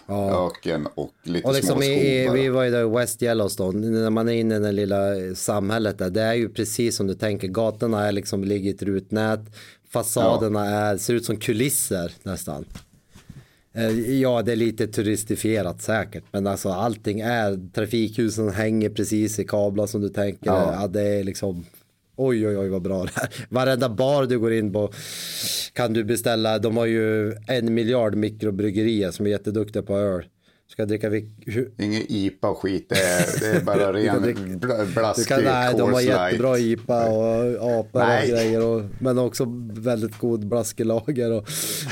uh, 0.09 0.45
öken 0.47 0.87
och 0.95 1.11
lite 1.23 1.47
och 1.47 1.53
liksom 1.53 1.75
små 1.75 1.83
i, 1.83 2.29
vi 2.33 2.49
var 2.49 2.63
ju 2.63 2.71
där 2.71 2.81
i 2.81 2.99
West 2.99 3.23
Yellowstone, 3.23 3.87
när 3.87 4.09
man 4.09 4.29
är 4.29 4.33
inne 4.33 4.55
i 4.55 4.59
det 4.59 4.71
lilla 4.71 5.35
samhället 5.35 5.97
där, 5.97 6.09
det 6.09 6.21
är 6.21 6.33
ju 6.33 6.49
precis 6.49 6.95
som 6.95 7.07
du 7.07 7.13
tänker, 7.13 7.47
gatorna 7.47 8.07
är 8.07 8.11
liksom, 8.11 8.43
ligger 8.43 8.71
i 8.71 8.73
ett 8.73 8.83
rutnät, 8.83 9.39
fasaderna 9.89 10.65
är, 10.65 10.97
ser 10.97 11.13
ut 11.13 11.25
som 11.25 11.37
kulisser 11.37 12.11
nästan. 12.23 12.65
Eh, 13.73 13.99
Ja, 13.99 14.41
det 14.41 14.51
är 14.51 14.55
lite 14.55 14.87
turistifierat 14.87 15.81
säkert, 15.81 16.23
men 16.31 16.47
alltså 16.47 16.69
allting 16.69 17.19
är, 17.19 17.71
trafikhusen 17.73 18.49
hänger 18.49 18.89
precis 18.89 19.39
i 19.39 19.43
kablar 19.43 19.87
som 19.87 20.01
du 20.01 20.09
tänker, 20.09 20.45
ja. 20.49 20.75
Ja. 20.81 20.87
det 20.87 21.01
är 21.01 21.23
liksom, 21.23 21.65
oj 22.25 22.47
oj 22.47 22.57
oj 22.57 22.69
vad 22.69 22.81
bra 22.81 23.03
det 23.03 23.11
här. 23.15 23.29
Varenda 23.49 23.89
bar 23.89 24.25
du 24.25 24.39
går 24.39 24.53
in 24.53 24.73
på 24.73 24.91
kan 25.73 25.93
du 25.93 26.03
beställa, 26.03 26.59
de 26.59 26.77
har 26.77 26.85
ju 26.85 27.33
en 27.47 27.73
miljard 27.73 28.15
mikrobryggerier 28.15 29.11
som 29.11 29.25
är 29.25 29.29
jätteduktiga 29.29 29.83
på 29.83 29.97
öl. 29.97 30.23
Ska 30.71 30.85
dricka 30.85 31.09
hur- 31.09 31.71
Ingen 31.77 32.01
IPA 32.09 32.49
och 32.49 32.57
skit, 32.57 32.85
det 32.89 32.95
är, 32.95 33.39
det 33.39 33.57
är 33.57 33.61
bara 33.61 33.93
ren 33.93 34.59
blaskig 34.95 35.27
kan, 35.27 35.43
nej, 35.43 35.73
de 35.77 35.93
har 35.93 36.01
jättebra 36.01 36.57
IPA 36.59 37.05
och 37.09 37.79
apor 37.79 38.01
och 38.01 38.27
grejer. 38.29 38.65
Och, 38.65 38.81
men 38.99 39.17
också 39.17 39.45
väldigt 39.73 40.17
god 40.17 40.47
blaskelager. 40.47 41.31
Och 41.31 41.45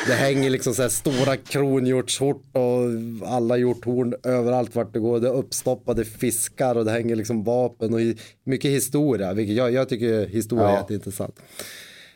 det 0.07 0.13
hänger 0.13 0.49
liksom 0.49 0.73
så 0.73 0.81
här 0.81 0.89
stora 0.89 1.35
kronhjortshort 1.37 2.43
och 2.51 3.29
alla 3.29 3.57
hjorthorn 3.57 4.13
överallt 4.23 4.75
vart 4.75 4.93
det 4.93 4.99
går. 4.99 5.19
Det 5.19 5.27
är 5.27 5.33
uppstoppade 5.35 6.05
fiskar 6.05 6.75
och 6.75 6.85
det 6.85 6.91
hänger 6.91 7.15
liksom 7.15 7.43
vapen 7.43 7.93
och 7.93 7.99
mycket 8.43 8.71
historia. 8.71 9.33
Vilket 9.33 9.55
jag, 9.55 9.71
jag 9.73 9.89
tycker 9.89 10.25
historia 10.27 10.65
är 10.67 10.71
Ja. 10.73 10.79
jätteintressant. 10.79 11.35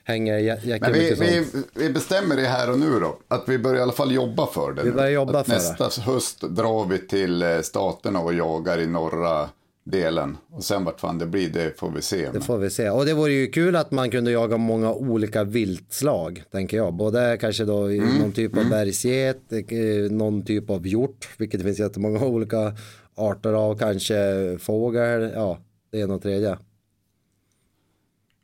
Hänger 0.06 0.40
jä- 0.40 0.66
jäkla 0.68 0.90
vi, 0.90 1.00
mycket 1.00 1.20
vi, 1.22 1.44
sånt. 1.46 1.68
vi 1.74 1.90
bestämmer 1.90 2.36
det 2.36 2.42
här 2.48 2.72
och 2.72 2.80
nu 2.80 3.00
då. 3.00 3.18
Att 3.28 3.44
vi 3.50 3.58
börjar 3.58 3.80
i 3.80 3.82
alla 3.82 3.92
fall 3.92 4.12
jobba 4.12 4.48
för 4.48 4.74
det. 4.74 4.84
Vi 4.84 4.92
börjar 4.92 5.10
jobba 5.10 5.40
att 5.40 5.46
för 5.46 5.54
det. 5.54 5.58
nästa 5.60 6.02
höst 6.02 6.42
drar 6.42 6.86
vi 6.86 6.98
till 7.08 7.42
eh, 7.42 7.60
staterna 7.62 8.20
och 8.20 8.34
jagar 8.34 8.78
i 8.80 8.88
norra 8.88 9.50
delen. 9.86 10.38
Och 10.52 10.64
sen 10.64 10.84
vart 10.86 11.00
fan 11.00 11.18
det 11.18 11.26
blir, 11.26 11.50
det 11.50 11.80
får 11.80 11.92
vi 11.92 12.02
se. 12.02 12.30
Det 12.34 12.42
får 12.42 12.58
vi 12.58 12.70
se. 12.70 12.90
Och 12.90 13.06
det 13.06 13.14
vore 13.14 13.32
ju 13.34 13.48
kul 13.48 13.76
att 13.76 13.92
man 13.92 14.12
kunde 14.12 14.32
jaga 14.32 14.58
många 14.58 14.94
olika 14.94 15.44
viltslag, 15.44 16.44
tänker 16.52 16.78
jag. 16.78 16.94
Både 16.94 17.38
kanske 17.42 17.66
då 17.66 17.84
Mm, 17.86 18.18
någon 18.20 18.32
typ 18.32 18.58
av 18.58 18.70
bergsget, 18.70 19.54
eh, 19.54 20.12
någon 20.12 20.42
typ 20.46 20.70
av 20.70 20.88
hjort, 20.88 21.30
vilket 21.38 21.60
det 21.60 21.64
finns 21.66 21.80
jättemånga 21.80 22.26
olika 22.26 22.76
arter 23.16 23.54
av, 23.54 23.78
kanske 23.78 24.16
fågel, 24.60 25.32
ja, 25.36 25.58
det 25.92 26.00
ena 26.00 26.14
och 26.14 26.22
tredje. 26.22 26.58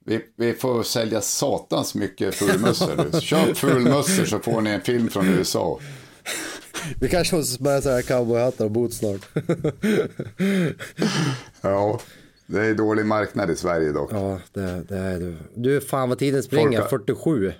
Vi, 0.09 0.21
vi 0.35 0.53
får 0.53 0.83
sälja 0.83 1.21
satans 1.21 1.95
mycket 1.95 2.35
fulmössor. 2.35 3.19
Köp 3.19 3.57
fulmössor 3.57 4.25
så 4.25 4.39
får 4.39 4.61
ni 4.61 4.69
en 4.69 4.81
film 4.81 5.09
från 5.09 5.27
USA. 5.27 5.79
Vi 6.99 7.09
kanske 7.09 7.35
måste 7.35 7.63
börja 7.63 7.81
sälja 7.81 8.01
cowboyhattar 8.01 8.65
och 8.65 8.71
boots 8.71 8.97
snart. 8.97 9.21
Ja, 11.61 11.99
det 12.45 12.65
är 12.65 12.73
dålig 12.73 13.05
marknad 13.05 13.49
i 13.51 13.55
Sverige 13.55 13.91
dock. 13.91 14.09
ja, 14.13 14.39
det, 14.53 14.83
det 14.89 14.97
är 14.97 15.19
du. 15.19 15.37
Du, 15.55 15.81
fan 15.81 16.09
vad 16.09 16.19
tiden 16.19 16.43
springer, 16.43 16.79
Folk 16.81 16.91
har- 16.91 16.99
47. 16.99 17.53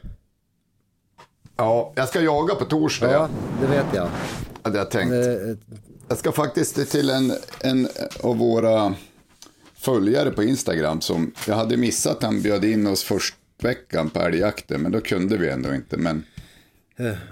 Ja, 1.58 1.94
jag 1.96 2.10
ska 2.10 2.22
jaga 2.22 2.56
på 2.56 2.66
torsdag. 2.66 3.12
Ja, 3.12 3.30
det 3.62 3.68
vet 3.68 3.86
jag. 3.94 4.10
Hade 4.64 4.78
jag 4.78 4.92
tänkt. 4.92 5.12
Eh, 5.14 5.76
Jag 6.08 6.18
ska 6.18 6.32
faktiskt 6.32 6.90
till 6.92 7.10
en, 7.10 7.34
en 7.60 7.88
av 8.24 8.38
våra 8.38 8.96
följare 9.80 10.32
på 10.32 10.44
Instagram 10.44 11.02
som 11.02 11.32
jag 11.48 11.56
hade 11.56 11.78
missat. 11.78 12.24
Han 12.24 12.42
bjöd 12.42 12.66
in 12.66 12.88
oss 12.88 13.04
först 13.04 13.36
veckan 13.62 14.10
på 14.10 14.20
älgjakten, 14.20 14.82
men 14.82 14.92
då 14.92 15.02
kunde 15.02 15.38
vi 15.38 15.50
ändå 15.50 15.74
inte. 15.76 15.98
Men 15.98 16.24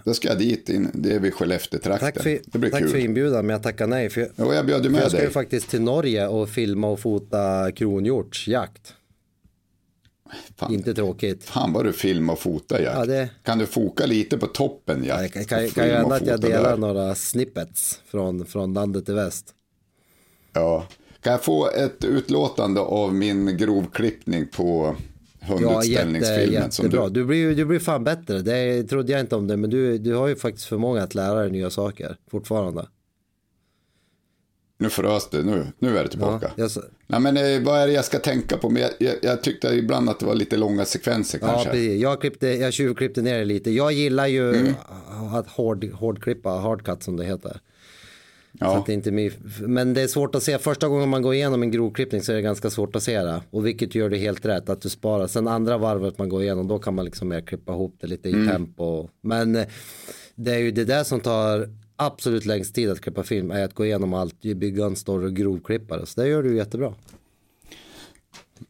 då 0.06 0.14
ska 0.14 0.28
jag 0.28 0.38
dit, 0.38 0.70
in, 0.70 0.90
det 0.94 1.12
är 1.14 1.20
vid 1.20 1.34
Skellefteå-trakten. 1.34 2.12
Tack, 2.14 2.24
för, 2.24 2.40
det 2.46 2.60
blir 2.60 2.70
tack 2.72 2.80
kul. 2.82 2.90
för 2.90 2.98
inbjudan, 2.98 3.46
men 3.46 3.54
jag 3.54 3.64
tackar 3.64 3.88
nej. 3.88 4.10
För 4.10 4.22
jag, 4.22 4.30
Jo, 4.36 4.54
jag 4.54 4.66
bjöd 4.66 4.92
med 4.92 5.02
jag 5.02 5.12
ska 5.12 5.20
ju 5.20 5.24
dig. 5.26 5.34
faktiskt 5.34 5.70
till 5.70 5.82
Norge 5.82 6.28
och 6.28 6.50
filma 6.50 6.88
och 6.88 7.00
fota 7.00 7.72
kronhjortsjakt. 7.72 8.94
Fan, 10.58 10.74
Inte 10.74 10.94
tråkigt. 10.94 11.44
fan 11.44 11.74
vad 11.74 11.86
du 11.86 11.94
filmar 11.94 12.34
och 12.34 12.40
fotar 12.40 12.80
jakt. 12.80 12.98
Ja, 13.00 13.06
det- 13.06 13.30
Kan 13.44 13.58
du 13.58 13.66
foka 13.66 14.06
lite 14.06 14.38
på 14.38 14.48
toppen 14.48 15.04
Ja, 15.06 15.22
jakt? 15.22 15.34
det 15.34 15.44
kan, 15.46 15.70
kan, 15.70 15.84
hända 15.90 16.04
och 16.06 16.16
att 16.16 16.26
jag 16.28 16.42
delar 16.42 16.70
där? 16.70 16.78
några 16.78 17.16
snippets 17.16 18.02
från, 18.06 18.46
från 18.46 18.74
landet 18.74 19.10
i 19.10 19.14
väst. 19.14 19.54
Ja. 20.54 20.88
Kan 21.28 21.32
jag 21.32 21.44
få 21.44 21.70
ett 21.70 22.04
utlåtande 22.04 22.80
av 22.82 23.14
min 23.16 23.58
grovklippning 23.58 24.48
på 24.48 24.96
Ja, 25.40 25.54
jätte, 25.56 25.66
hundutställningsfilmen? 25.66 26.54
jättebra. 26.54 27.10
du... 27.10 27.14
Du 27.22 27.26
blir, 27.26 27.56
du 27.56 27.66
blir 27.66 27.80
fan 27.80 28.04
bättre. 28.04 28.42
Det 28.42 28.84
trodde 28.84 29.12
jag 29.12 29.22
inte 29.22 29.36
om 29.36 29.48
det, 29.48 29.58
men 29.58 29.70
du, 29.70 29.98
du 29.98 30.14
har 30.14 30.28
ju 30.28 30.36
faktiskt 30.36 30.66
förmåga 30.66 31.04
att 31.04 31.16
lära 31.16 31.42
dig 31.42 31.52
nya 31.52 31.70
saker 31.70 32.18
fortfarande. 32.32 32.88
Nu 34.78 34.90
frös 34.90 35.30
det, 35.30 35.44
nu, 35.44 35.66
nu 35.80 35.98
är 35.98 36.04
det 36.04 36.10
tillbaka. 36.10 36.52
Ja, 36.56 36.68
jag 36.76 36.84
Nej, 37.08 37.20
men 37.20 37.38
eh, 37.38 37.62
vad 37.66 37.80
är 37.80 37.88
det 37.88 37.94
jag 37.94 38.06
ska 38.06 38.20
tänka 38.20 38.58
på? 38.58 38.70
Men 38.70 38.82
jag, 38.82 38.92
jag, 39.00 39.16
jag 39.22 39.44
tyckte 39.44 39.68
ibland 39.68 40.10
att 40.10 40.20
det 40.20 40.26
var 40.26 40.36
lite 40.36 40.58
långa 40.58 40.86
sekvenser 40.86 41.40
Ja, 41.42 41.48
kanske. 41.48 41.70
precis. 41.70 42.02
Jag, 42.02 42.22
klippte, 42.22 42.48
jag 42.48 42.74
tjuvklippte 42.74 43.22
ner 43.22 43.40
det 43.40 43.46
lite. 43.46 43.72
Jag 43.72 43.92
gillar 43.92 44.28
ju 44.28 44.50
Mm. 44.56 44.74
att 45.34 45.48
hård, 45.48 45.86
hårdklippa, 45.94 46.50
hardcut 46.50 47.04
som 47.04 47.18
det 47.18 47.26
heter. 47.26 47.60
Så 48.60 48.66
ja. 48.66 48.78
att 48.78 48.86
det 48.86 48.94
inte 48.94 49.10
är 49.10 49.68
men 49.68 49.94
det 49.94 50.02
är 50.02 50.08
svårt 50.08 50.36
att 50.36 50.44
se. 50.44 50.58
Första 50.58 50.88
gången 50.88 51.10
man 51.10 51.22
går 51.22 51.34
igenom 51.34 51.62
en 51.64 51.72
grovklippning 51.72 52.22
så 52.22 52.32
är 52.32 52.36
det 52.36 52.42
ganska 52.42 52.70
svårt 52.70 52.96
att 52.96 53.04
se 53.04 53.22
det. 53.24 53.42
Och 53.50 53.66
vilket 53.66 53.96
gör 53.96 54.10
det 54.10 54.18
helt 54.18 54.46
rätt 54.46 54.70
att 54.70 54.82
du 54.82 54.90
sparar. 54.90 55.28
Sen 55.28 55.48
andra 55.48 55.78
varvet 55.78 56.18
man 56.18 56.30
går 56.30 56.44
igenom 56.44 56.68
då 56.68 56.80
kan 56.80 56.96
man 56.96 57.06
liksom 57.06 57.28
mer 57.28 57.42
klippa 57.42 57.72
ihop 57.74 57.96
det 58.00 58.08
lite 58.08 58.30
i 58.30 58.34
Mm. 58.34 58.48
tempo. 58.48 59.10
Men 59.22 59.56
eh, 59.56 59.66
det 60.36 60.52
är 60.52 60.60
ju 60.60 60.72
det 60.72 60.86
där 60.86 61.04
som 61.04 61.20
tar 61.20 61.70
absolut 61.96 62.46
längst 62.46 62.76
tid 62.76 62.90
att 62.92 63.02
klippa 63.02 63.24
film 63.24 63.52
är 63.52 63.64
att 63.64 63.74
gå 63.74 63.86
igenom 63.86 64.14
allt, 64.14 64.42
bygga 64.42 64.86
en 64.86 64.96
story 64.96 65.28
och 65.28 65.34
grovklippa 65.36 65.98
det. 65.98 66.06
Så 66.06 66.22
det 66.22 66.28
gör 66.28 66.44
du 66.44 66.56
jättebra. 66.56 66.94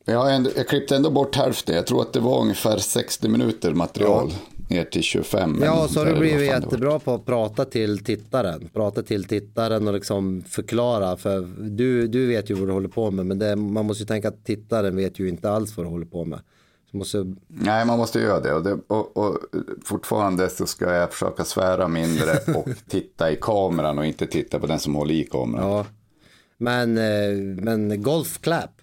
Jag, 0.05 0.35
ändå, 0.35 0.49
jag 0.55 0.67
klippte 0.67 0.95
ändå 0.95 1.09
bort 1.09 1.35
hälften. 1.35 1.75
Jag 1.75 1.87
tror 1.87 2.01
att 2.01 2.13
det 2.13 2.19
var 2.19 2.41
ungefär 2.41 2.77
60 2.77 3.27
minuter 3.29 3.73
material. 3.73 4.31
Ner 4.69 4.83
till 4.83 5.03
25. 5.03 5.59
Ja, 5.63 5.87
så 5.87 5.99
har 5.99 6.05
du 6.05 6.19
blivit 6.19 6.47
jättebra 6.47 6.99
på 6.99 7.13
att 7.13 7.25
prata 7.25 7.65
till 7.65 8.03
tittaren. 8.03 8.69
Prata 8.73 9.03
till 9.03 9.23
tittaren 9.23 9.87
och 9.87 9.93
liksom 9.93 10.43
förklara. 10.47 11.17
För 11.17 11.47
du, 11.59 12.07
du 12.07 12.27
vet 12.27 12.49
ju 12.49 12.53
vad 12.53 12.67
du 12.67 12.71
håller 12.71 12.89
på 12.89 13.11
med. 13.11 13.25
Men 13.25 13.39
det, 13.39 13.55
man 13.55 13.85
måste 13.85 14.03
ju 14.03 14.07
tänka 14.07 14.27
att 14.27 14.45
tittaren 14.45 14.95
vet 14.95 15.19
ju 15.19 15.29
inte 15.29 15.49
alls 15.49 15.77
vad 15.77 15.85
du 15.85 15.89
håller 15.89 16.05
på 16.05 16.25
med. 16.25 16.39
Måste, 16.91 17.35
Nej, 17.47 17.85
man 17.85 17.97
måste 17.97 18.19
göra 18.19 18.39
det. 18.39 18.53
Och, 18.53 18.63
det 18.63 18.77
och, 18.87 19.17
och 19.17 19.37
fortfarande 19.85 20.49
så 20.49 20.65
ska 20.65 20.93
jag 20.93 21.11
försöka 21.13 21.43
svära 21.43 21.87
mindre 21.87 22.53
och 22.55 22.67
titta 22.89 23.31
i 23.31 23.37
kameran 23.41 23.97
och 23.97 24.05
inte 24.05 24.27
titta 24.27 24.59
på 24.59 24.67
den 24.67 24.79
som 24.79 24.95
håller 24.95 25.13
i 25.13 25.23
kameran. 25.23 25.69
ja. 25.69 25.85
Men, 26.57 26.97
eh, 26.97 27.37
men 27.63 28.03
golfclap. 28.03 28.76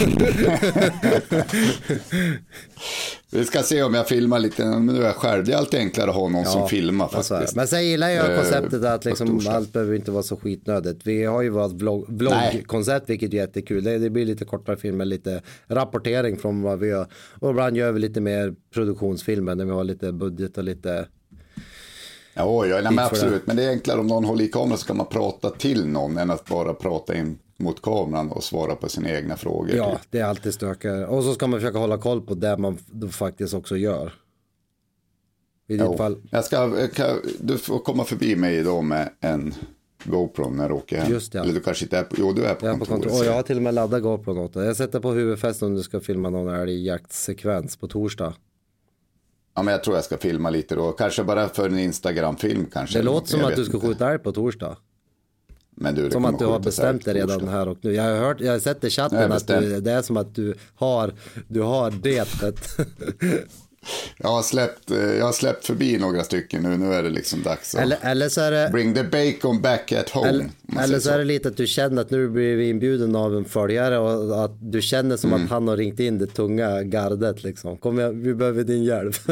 Vi 3.30 3.44
ska 3.44 3.62
se 3.62 3.82
om 3.82 3.94
jag 3.94 4.08
filmar 4.08 4.38
lite. 4.38 4.64
Men 4.64 4.86
nu 4.86 5.02
är 5.02 5.06
jag 5.06 5.16
själv. 5.16 5.44
Det 5.44 5.52
är 5.52 5.56
alltid 5.56 5.80
enklare 5.80 6.10
att 6.10 6.16
ha 6.16 6.28
någon 6.28 6.44
som 6.44 6.68
filmar 6.68 7.04
alltså, 7.04 7.34
faktiskt. 7.34 7.56
Men 7.56 7.68
sen 7.68 7.86
gillar 7.86 8.08
jag 8.08 8.30
Eh, 8.30 8.36
konceptet 8.36 8.84
att 8.84 9.04
liksom, 9.04 9.40
allt 9.48 9.72
behöver 9.72 9.94
inte 9.94 10.10
vara 10.10 10.22
så 10.22 10.36
skitnödigt. 10.36 11.06
Vi 11.06 11.24
har 11.24 11.42
ju 11.42 11.48
vårt 11.48 11.72
vlogg, 11.72 12.04
vloggkoncept 12.08 13.10
vilket 13.10 13.32
är 13.32 13.36
jättekul. 13.36 13.84
Det, 13.84 13.98
det 13.98 14.10
blir 14.10 14.26
lite 14.26 14.44
kortare 14.44 14.76
filmer, 14.76 15.04
lite 15.04 15.42
rapportering 15.66 16.36
från 16.36 16.62
vad 16.62 16.78
vi 16.78 16.88
gör. 16.88 17.06
Och 17.38 17.50
ibland 17.50 17.76
gör 17.76 17.92
vi 17.92 18.00
lite 18.00 18.20
mer 18.20 18.54
produktionsfilmer 18.74 19.54
när 19.54 19.64
vi 19.64 19.70
har 19.70 19.84
lite 19.84 20.12
budget 20.12 20.58
och 20.58 20.64
lite 20.64 21.06
Ja, 22.34 22.66
ja 22.66 22.80
nej, 22.82 22.92
men 22.92 22.98
absolut. 22.98 23.46
Men 23.46 23.56
det 23.56 23.64
är 23.64 23.70
enklare 23.70 24.00
om 24.00 24.06
någon 24.06 24.24
håller 24.24 24.44
i 24.44 24.48
kameran 24.48 24.78
så 24.78 24.86
kan 24.86 24.96
man 24.96 25.06
prata 25.06 25.50
till 25.50 25.86
någon 25.86 26.18
än 26.18 26.30
att 26.30 26.46
bara 26.46 26.74
prata 26.74 27.14
in 27.14 27.38
mot 27.60 27.82
kameran 27.82 28.30
och 28.30 28.44
svara 28.44 28.74
på 28.76 28.88
sina 28.88 29.10
egna 29.10 29.36
frågor. 29.36 29.74
Ja, 29.76 29.98
det 30.10 30.18
är 30.18 30.24
alltid 30.24 30.54
stökigare. 30.54 31.06
Och 31.06 31.24
så 31.24 31.34
ska 31.34 31.46
man 31.46 31.60
försöka 31.60 31.78
hålla 31.78 31.98
koll 31.98 32.20
på 32.20 32.34
det 32.34 32.56
man 32.56 32.78
faktiskt 33.10 33.54
också 33.54 33.76
gör. 33.76 34.12
I 35.68 35.72
ditt 35.72 35.82
Jo. 35.86 35.96
fall, 35.96 36.16
Jag 36.30 36.44
ska, 36.44 36.88
kan, 36.94 37.16
du 37.40 37.58
får 37.58 37.78
komma 37.78 38.04
förbi 38.04 38.36
mig 38.36 38.56
idag 38.56 38.84
med 38.84 39.10
en 39.20 39.54
GoPro 40.04 40.50
när 40.50 40.68
du 40.68 40.74
åker 40.74 40.98
hem. 40.98 41.12
Just 41.12 41.32
det. 41.32 41.38
Eller 41.38 41.52
du 41.52 41.60
kanske 41.60 41.84
inte 41.84 41.98
är 41.98 42.02
på, 42.02 42.16
jo 42.18 42.32
du 42.32 42.44
är 42.44 42.54
på 42.54 42.66
jag 42.66 42.74
är 42.74 42.78
på 42.78 42.84
kontoret. 42.84 43.10
kontor. 43.10 43.26
Jag 43.26 43.32
har 43.34 43.42
till 43.42 43.56
och 43.56 43.62
med 43.62 43.74
laddat 43.74 44.02
GoPro 44.02 44.38
åt. 44.44 44.54
Jag 44.54 44.76
sätter 44.76 45.00
på 45.00 45.10
huvudfästen 45.12 45.68
om 45.68 45.74
du 45.74 45.82
ska 45.82 46.00
filma 46.00 46.30
någon 46.30 46.54
älgjaktsekvens 46.54 47.76
på 47.76 47.88
torsdag. 47.88 48.34
Ja, 49.54 49.62
men 49.62 49.72
jag 49.72 49.84
tror 49.84 49.96
jag 49.96 50.04
ska 50.04 50.16
filma 50.18 50.50
lite 50.50 50.74
då. 50.74 50.92
Kanske 50.92 51.24
bara 51.24 51.48
för 51.48 51.68
en 51.68 51.78
Instagram-film 51.78 52.66
kanske. 52.72 52.98
Det 52.98 53.02
låter 53.02 53.28
som 53.28 53.40
Jag 53.40 53.50
att 53.50 53.56
du 53.56 53.64
ska 53.64 53.74
inte. 53.74 53.86
skjuta 53.86 54.10
älg 54.10 54.18
på 54.18 54.32
torsdag. 54.32 54.76
Men 55.82 55.94
du, 55.94 56.10
Som 56.10 56.24
att 56.24 56.38
du 56.38 56.46
har 56.46 56.58
bestämt 56.58 57.04
dig 57.04 57.14
redan 57.14 57.48
här 57.48 57.68
och 57.68 57.78
nu. 57.80 57.94
Jag 57.94 58.02
har, 58.02 58.16
hört, 58.16 58.40
jag 58.40 58.52
har 58.52 58.58
sett 58.58 58.84
i 58.84 58.90
chatten 58.90 59.32
att 59.32 59.46
du, 59.46 59.80
det 59.80 59.92
är 59.92 60.02
som 60.02 60.16
att 60.16 60.34
du 60.34 60.54
har, 60.74 61.12
du 61.48 61.60
har 61.60 61.90
betet. 61.90 62.56
Jag 64.18 64.28
har, 64.28 64.42
släppt, 64.42 64.90
eh, 64.90 64.98
jag 64.98 65.24
har 65.24 65.32
släppt 65.32 65.66
förbi 65.66 65.98
några 65.98 66.24
stycken 66.24 66.62
nu. 66.62 66.76
Nu 66.76 66.94
är 66.94 67.02
det 67.02 67.08
liksom 67.08 67.42
dags 67.42 67.74
att 67.74 67.80
eller, 67.80 67.98
eller 68.02 68.28
så 68.28 68.40
är 68.40 68.50
det... 68.50 68.68
bring 68.72 68.94
the 68.94 69.02
bacon 69.02 69.60
back 69.62 69.92
at 69.92 70.10
home. 70.10 70.28
Eller, 70.28 70.44
eller 70.78 70.86
säger 70.86 71.00
så 71.00 71.10
är 71.10 71.18
det 71.18 71.24
lite 71.24 71.48
att 71.48 71.56
du 71.56 71.66
känner 71.66 72.02
att 72.02 72.10
nu 72.10 72.28
blir 72.28 72.56
vi 72.56 72.68
inbjuden 72.68 73.16
av 73.16 73.36
en 73.36 73.44
följare 73.44 73.98
och 73.98 74.44
att 74.44 74.72
du 74.72 74.82
känner 74.82 75.16
som 75.16 75.30
Mm. 75.32 75.44
att 75.44 75.50
han 75.50 75.68
har 75.68 75.76
ringt 75.76 76.00
in 76.00 76.18
det 76.18 76.26
tunga 76.26 76.82
gardet 76.82 77.42
liksom. 77.42 77.76
Kom 77.76 78.22
vi 78.22 78.34
behöver 78.34 78.64
din 78.64 78.84
hjälp. 78.84 79.16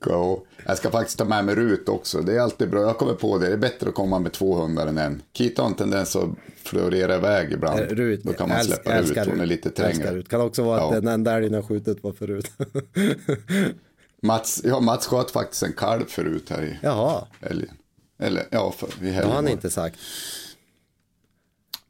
Go. 0.00 0.40
Jag 0.66 0.78
ska 0.78 0.90
faktiskt 0.90 1.18
ta 1.18 1.24
med 1.24 1.44
mig 1.44 1.54
Rut 1.54 1.88
också. 1.88 2.20
Det 2.20 2.36
är 2.36 2.40
alltid 2.40 2.70
bra. 2.70 2.82
Jag 2.82 2.98
kommer 2.98 3.14
på 3.14 3.38
det. 3.38 3.46
Det 3.46 3.52
är 3.52 3.56
bättre 3.56 3.88
att 3.88 3.94
komma 3.94 4.18
med 4.18 4.32
två 4.32 4.54
hundar 4.54 4.86
än 4.86 4.98
en. 4.98 5.22
Kita 5.32 5.62
har 5.62 5.68
en 5.68 5.74
tendens 5.74 6.16
att 6.16 6.28
florera 6.64 7.14
iväg 7.16 7.52
ibland. 7.52 7.80
Rut, 7.80 8.22
Då 8.22 8.32
kan 8.32 8.48
man 8.48 8.58
älsk- 8.58 8.66
släppa 8.66 8.92
älskar 8.92 9.22
ut. 9.22 9.28
Hon 9.28 9.36
är 9.36 9.40
Rut. 9.42 9.48
lite 9.48 9.68
Älskar 9.68 9.84
trängre. 9.84 10.14
Rut. 10.18 10.28
Kan 10.28 10.40
också 10.40 10.62
vara 10.62 10.80
att 10.80 10.94
Ja. 10.94 11.00
den 11.00 11.08
enda 11.08 11.32
älgen 11.36 11.54
har 11.54 11.62
skjutit 11.62 12.02
var 12.04 12.12
förut. 12.12 12.50
Mats, 14.22 14.60
ja, 14.64 14.80
Mats 14.80 15.06
sköt 15.06 15.30
faktiskt 15.30 15.62
en 15.62 15.72
kalv 15.72 16.04
förut 16.08 16.50
här 16.50 16.62
i 16.62 16.78
Jaha, 16.82 17.24
helgen. 17.40 17.74
Eller 18.18 18.46
ja, 18.50 18.72
för, 18.76 18.86
i 19.06 19.10
det 19.10 19.12
har 19.24 19.32
han 19.34 19.44
det. 19.44 19.50
inte 19.52 19.70
sagt. 19.70 19.96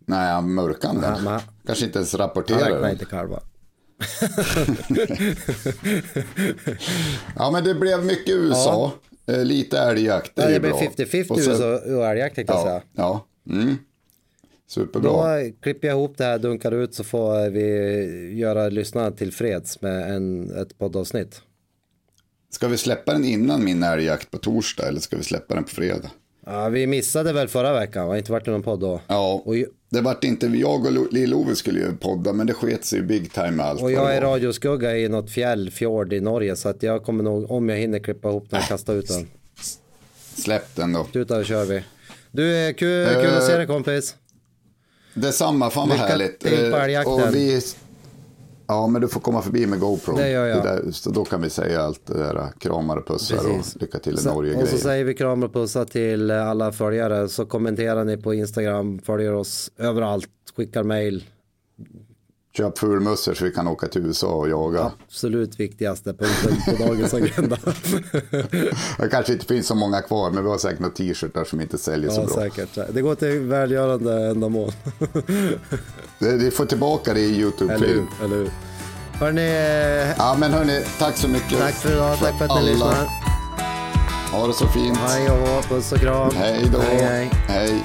Nej, 0.07 0.31
han 0.33 0.55
mörkade 0.55 1.01
den. 1.01 1.41
Kanske 1.67 1.85
inte 1.85 1.99
ens 1.99 2.13
Han 2.13 2.19
rapporterar 2.21 2.71
räknar 2.71 2.91
inte 2.91 3.05
kalvar. 3.05 3.43
Ja, 7.37 7.51
men 7.51 7.65
det 7.65 7.75
blev 7.75 8.05
mycket 8.05 8.35
USA. 8.35 8.93
Eh, 9.27 9.45
lite 9.45 9.79
älgjakt. 9.79 10.37
Det, 10.37 10.43
Ja, 10.43 10.49
det 10.49 10.61
bra. 10.61 10.81
50-50 10.97 11.31
Och 11.31 11.41
sen- 11.41 11.53
USA 11.53 11.75
och 11.97 12.07
älgjakt 12.07 12.35
tänkte 12.35 12.53
jag 12.55 12.61
Ja, 12.61 12.65
säga. 12.65 12.83
ja. 12.97 13.27
Mm. 13.51 13.77
Superbra. 14.69 15.11
Då 15.11 15.27
klipper 15.63 15.89
jag 15.89 15.95
ihop 15.97 16.15
det 16.19 16.25
här, 16.25 16.39
dunkar 16.39 16.73
ut 16.73 16.95
så 16.95 17.05
får 17.05 17.51
vi 17.51 18.35
göra 18.39 18.69
lyssnarna 18.69 19.11
tillfreds 19.11 19.81
med 19.81 20.15
en, 20.17 20.51
ett 20.61 20.79
poddavsnitt. 20.79 21.43
Ska 22.51 22.69
vi 22.69 22.77
släppa 22.77 23.13
den 23.13 23.25
innan 23.25 23.65
min 23.65 23.83
älgjakt 23.83 24.31
på 24.31 24.39
torsdag 24.39 24.89
eller 24.89 25.01
ska 25.01 25.17
vi 25.17 25.23
släppa 25.23 25.55
den 25.55 25.65
på 25.65 25.71
fredag? 25.71 26.11
Ja, 26.47 26.69
vi 26.69 26.87
missade 26.87 27.33
väl 27.33 27.49
förra 27.49 27.73
veckan, 27.73 28.09
har 28.09 28.17
inte 28.17 28.33
varit 28.33 28.49
i 28.49 28.51
någon 28.51 28.63
podd 28.63 28.81
då. 28.81 29.01
Ja, 29.07 29.43
Och, 29.45 29.55
det 29.93 30.01
vart 30.01 30.25
inte, 30.25 30.47
jag 30.47 30.87
och 30.87 30.93
Lo- 30.93 31.09
Lill-Ove 31.11 31.55
skulle 31.55 31.81
ju 31.81 31.97
podda 31.97 32.33
men 32.33 32.47
det 32.47 32.53
sket 32.55 32.85
sig 32.85 33.03
big 33.03 33.33
time 33.33 33.51
med 33.51 33.67
allt. 33.67 33.83
och 33.83 33.93
jag 33.93 34.15
är 34.17 34.21
radioskugga 34.21 34.97
i 34.97 35.09
något 35.09 35.31
fjäll, 35.31 35.71
fjord 35.71 36.13
i 36.13 36.21
Norge 36.21 36.57
så 36.57 36.69
att 36.69 36.83
jag 36.83 37.05
kommer 37.05 37.25
nog, 37.25 37.51
om 37.51 37.69
jag 37.69 37.77
hinner 37.77 37.99
klippa 37.99 38.29
ihop 38.29 38.51
den, 38.51 38.63
kasta 38.63 38.93
ut 38.93 39.09
den. 39.09 39.29
Släpp 40.35 40.77
den 40.77 40.93
då. 40.93 41.07
Ut 41.13 41.29
där 41.29 41.45
kör 41.45 41.65
vi. 41.65 41.83
Du, 42.31 42.55
är 42.57 42.73
kul, 42.73 43.07
kul 43.07 43.27
att 43.27 43.43
Eh, 43.43 43.47
se 43.49 43.57
dig 43.57 43.67
kompis. 43.67 44.17
Detsamma, 45.15 45.71
fan 45.71 45.89
vad 45.89 45.97
Lycka 45.99 46.07
härligt. 46.09 46.41
till 46.41 46.71
på 46.71 46.77
Eh, 46.77 46.85
älgjakten. 46.85 47.13
och 47.13 47.35
vi, 47.35 47.61
ja, 48.67 48.87
men 48.87 49.03
du 49.03 49.09
får 49.09 49.21
komma 49.21 49.43
förbi 49.43 49.67
med 49.67 49.81
GoPro. 49.81 50.17
Det 50.17 50.31
gör 50.31 50.47
jag. 50.47 50.63
där, 50.63 50.91
så 50.91 51.11
då 51.11 51.25
kan 51.25 51.43
vi 51.43 51.51
säga 51.51 51.83
allt 51.83 52.07
det 52.07 52.19
där, 52.19 52.53
kramar 52.59 52.97
och 52.97 53.07
pussar 53.07 53.37
Precis. 53.37 53.75
och 53.75 53.83
lycka 53.83 53.99
till 53.99 54.19
i 54.19 54.25
Norge 54.25 54.63
och 54.63 54.69
så 54.69 54.79
säger 54.79 55.05
vi 55.05 55.15
kram 55.15 55.43
och 55.43 55.53
pussar 55.53 55.85
till 55.85 56.31
alla 56.31 56.73
följare. 56.73 57.29
Så 57.29 57.47
kommenterar 57.47 58.05
ni 58.05 58.17
på 58.17 58.35
Instagram, 58.35 58.99
följer 58.99 59.33
oss 59.35 59.71
överallt, 59.79 60.31
skickar 60.57 60.83
mail. 60.83 61.25
Köp 62.57 62.79
fulmussor 62.79 63.35
så 63.35 63.45
vi 63.45 63.51
kan 63.51 63.69
åka 63.69 63.87
till 63.89 64.07
USA 64.07 64.27
och 64.27 64.49
jaga. 64.49 64.91
Absolut 65.09 65.61
viktigaste 65.61 66.15
punkten 66.15 66.77
på 66.79 66.85
dagens 66.87 67.15
agenda. 67.15 67.57
Det 68.99 69.09
kanske 69.11 69.33
inte 69.33 69.47
finns 69.47 69.67
så 69.67 69.75
många 69.75 70.01
kvar, 70.01 70.31
men 70.31 70.45
vi 70.45 70.51
har 70.51 70.59
säkert 70.59 70.81
några 70.81 70.95
t-shirtar 70.95 71.45
som 71.45 71.61
inte 71.61 71.79
säljer 71.79 72.11
så 72.11 72.21
ja, 72.21 72.25
bra. 72.27 72.35
säkert. 72.35 72.79
Det 72.95 73.03
går 73.03 73.15
till 73.15 73.41
välgörande 73.41 74.27
ändamål. 74.31 74.73
Det- 76.19 76.37
Vi 76.37 76.51
får 76.51 76.65
tillbaka 76.65 77.15
det 77.15 77.21
i 77.21 77.41
YouTube-film. 77.41 78.07
Eller 78.25 78.37
hur? 78.37 78.51
Hörni, 79.13 80.15
Ja, 80.19 80.37
men 80.39 80.53
hörni, 80.53 80.85
tack 80.99 81.17
så 81.17 81.29
mycket. 81.29 81.59
tack 81.59 81.75
för 81.75 81.93
idag. 81.93 82.19
Tack 82.19 82.39
för 82.39 82.45
att 82.45 82.63
ni 82.63 82.71
lyssnar. 82.71 83.07
Ha 84.33 84.47
det 84.47 84.53
så 84.55 84.67
fint. 84.67 84.99
Hej 84.99 85.31
och 85.31 85.65
puss 85.69 85.93
och 85.93 85.99
kram. 85.99 86.31
Hej 86.35 86.71
då. 86.73 86.79
Hej, 86.81 86.99
hej. 87.03 87.31
hej. 87.49 87.85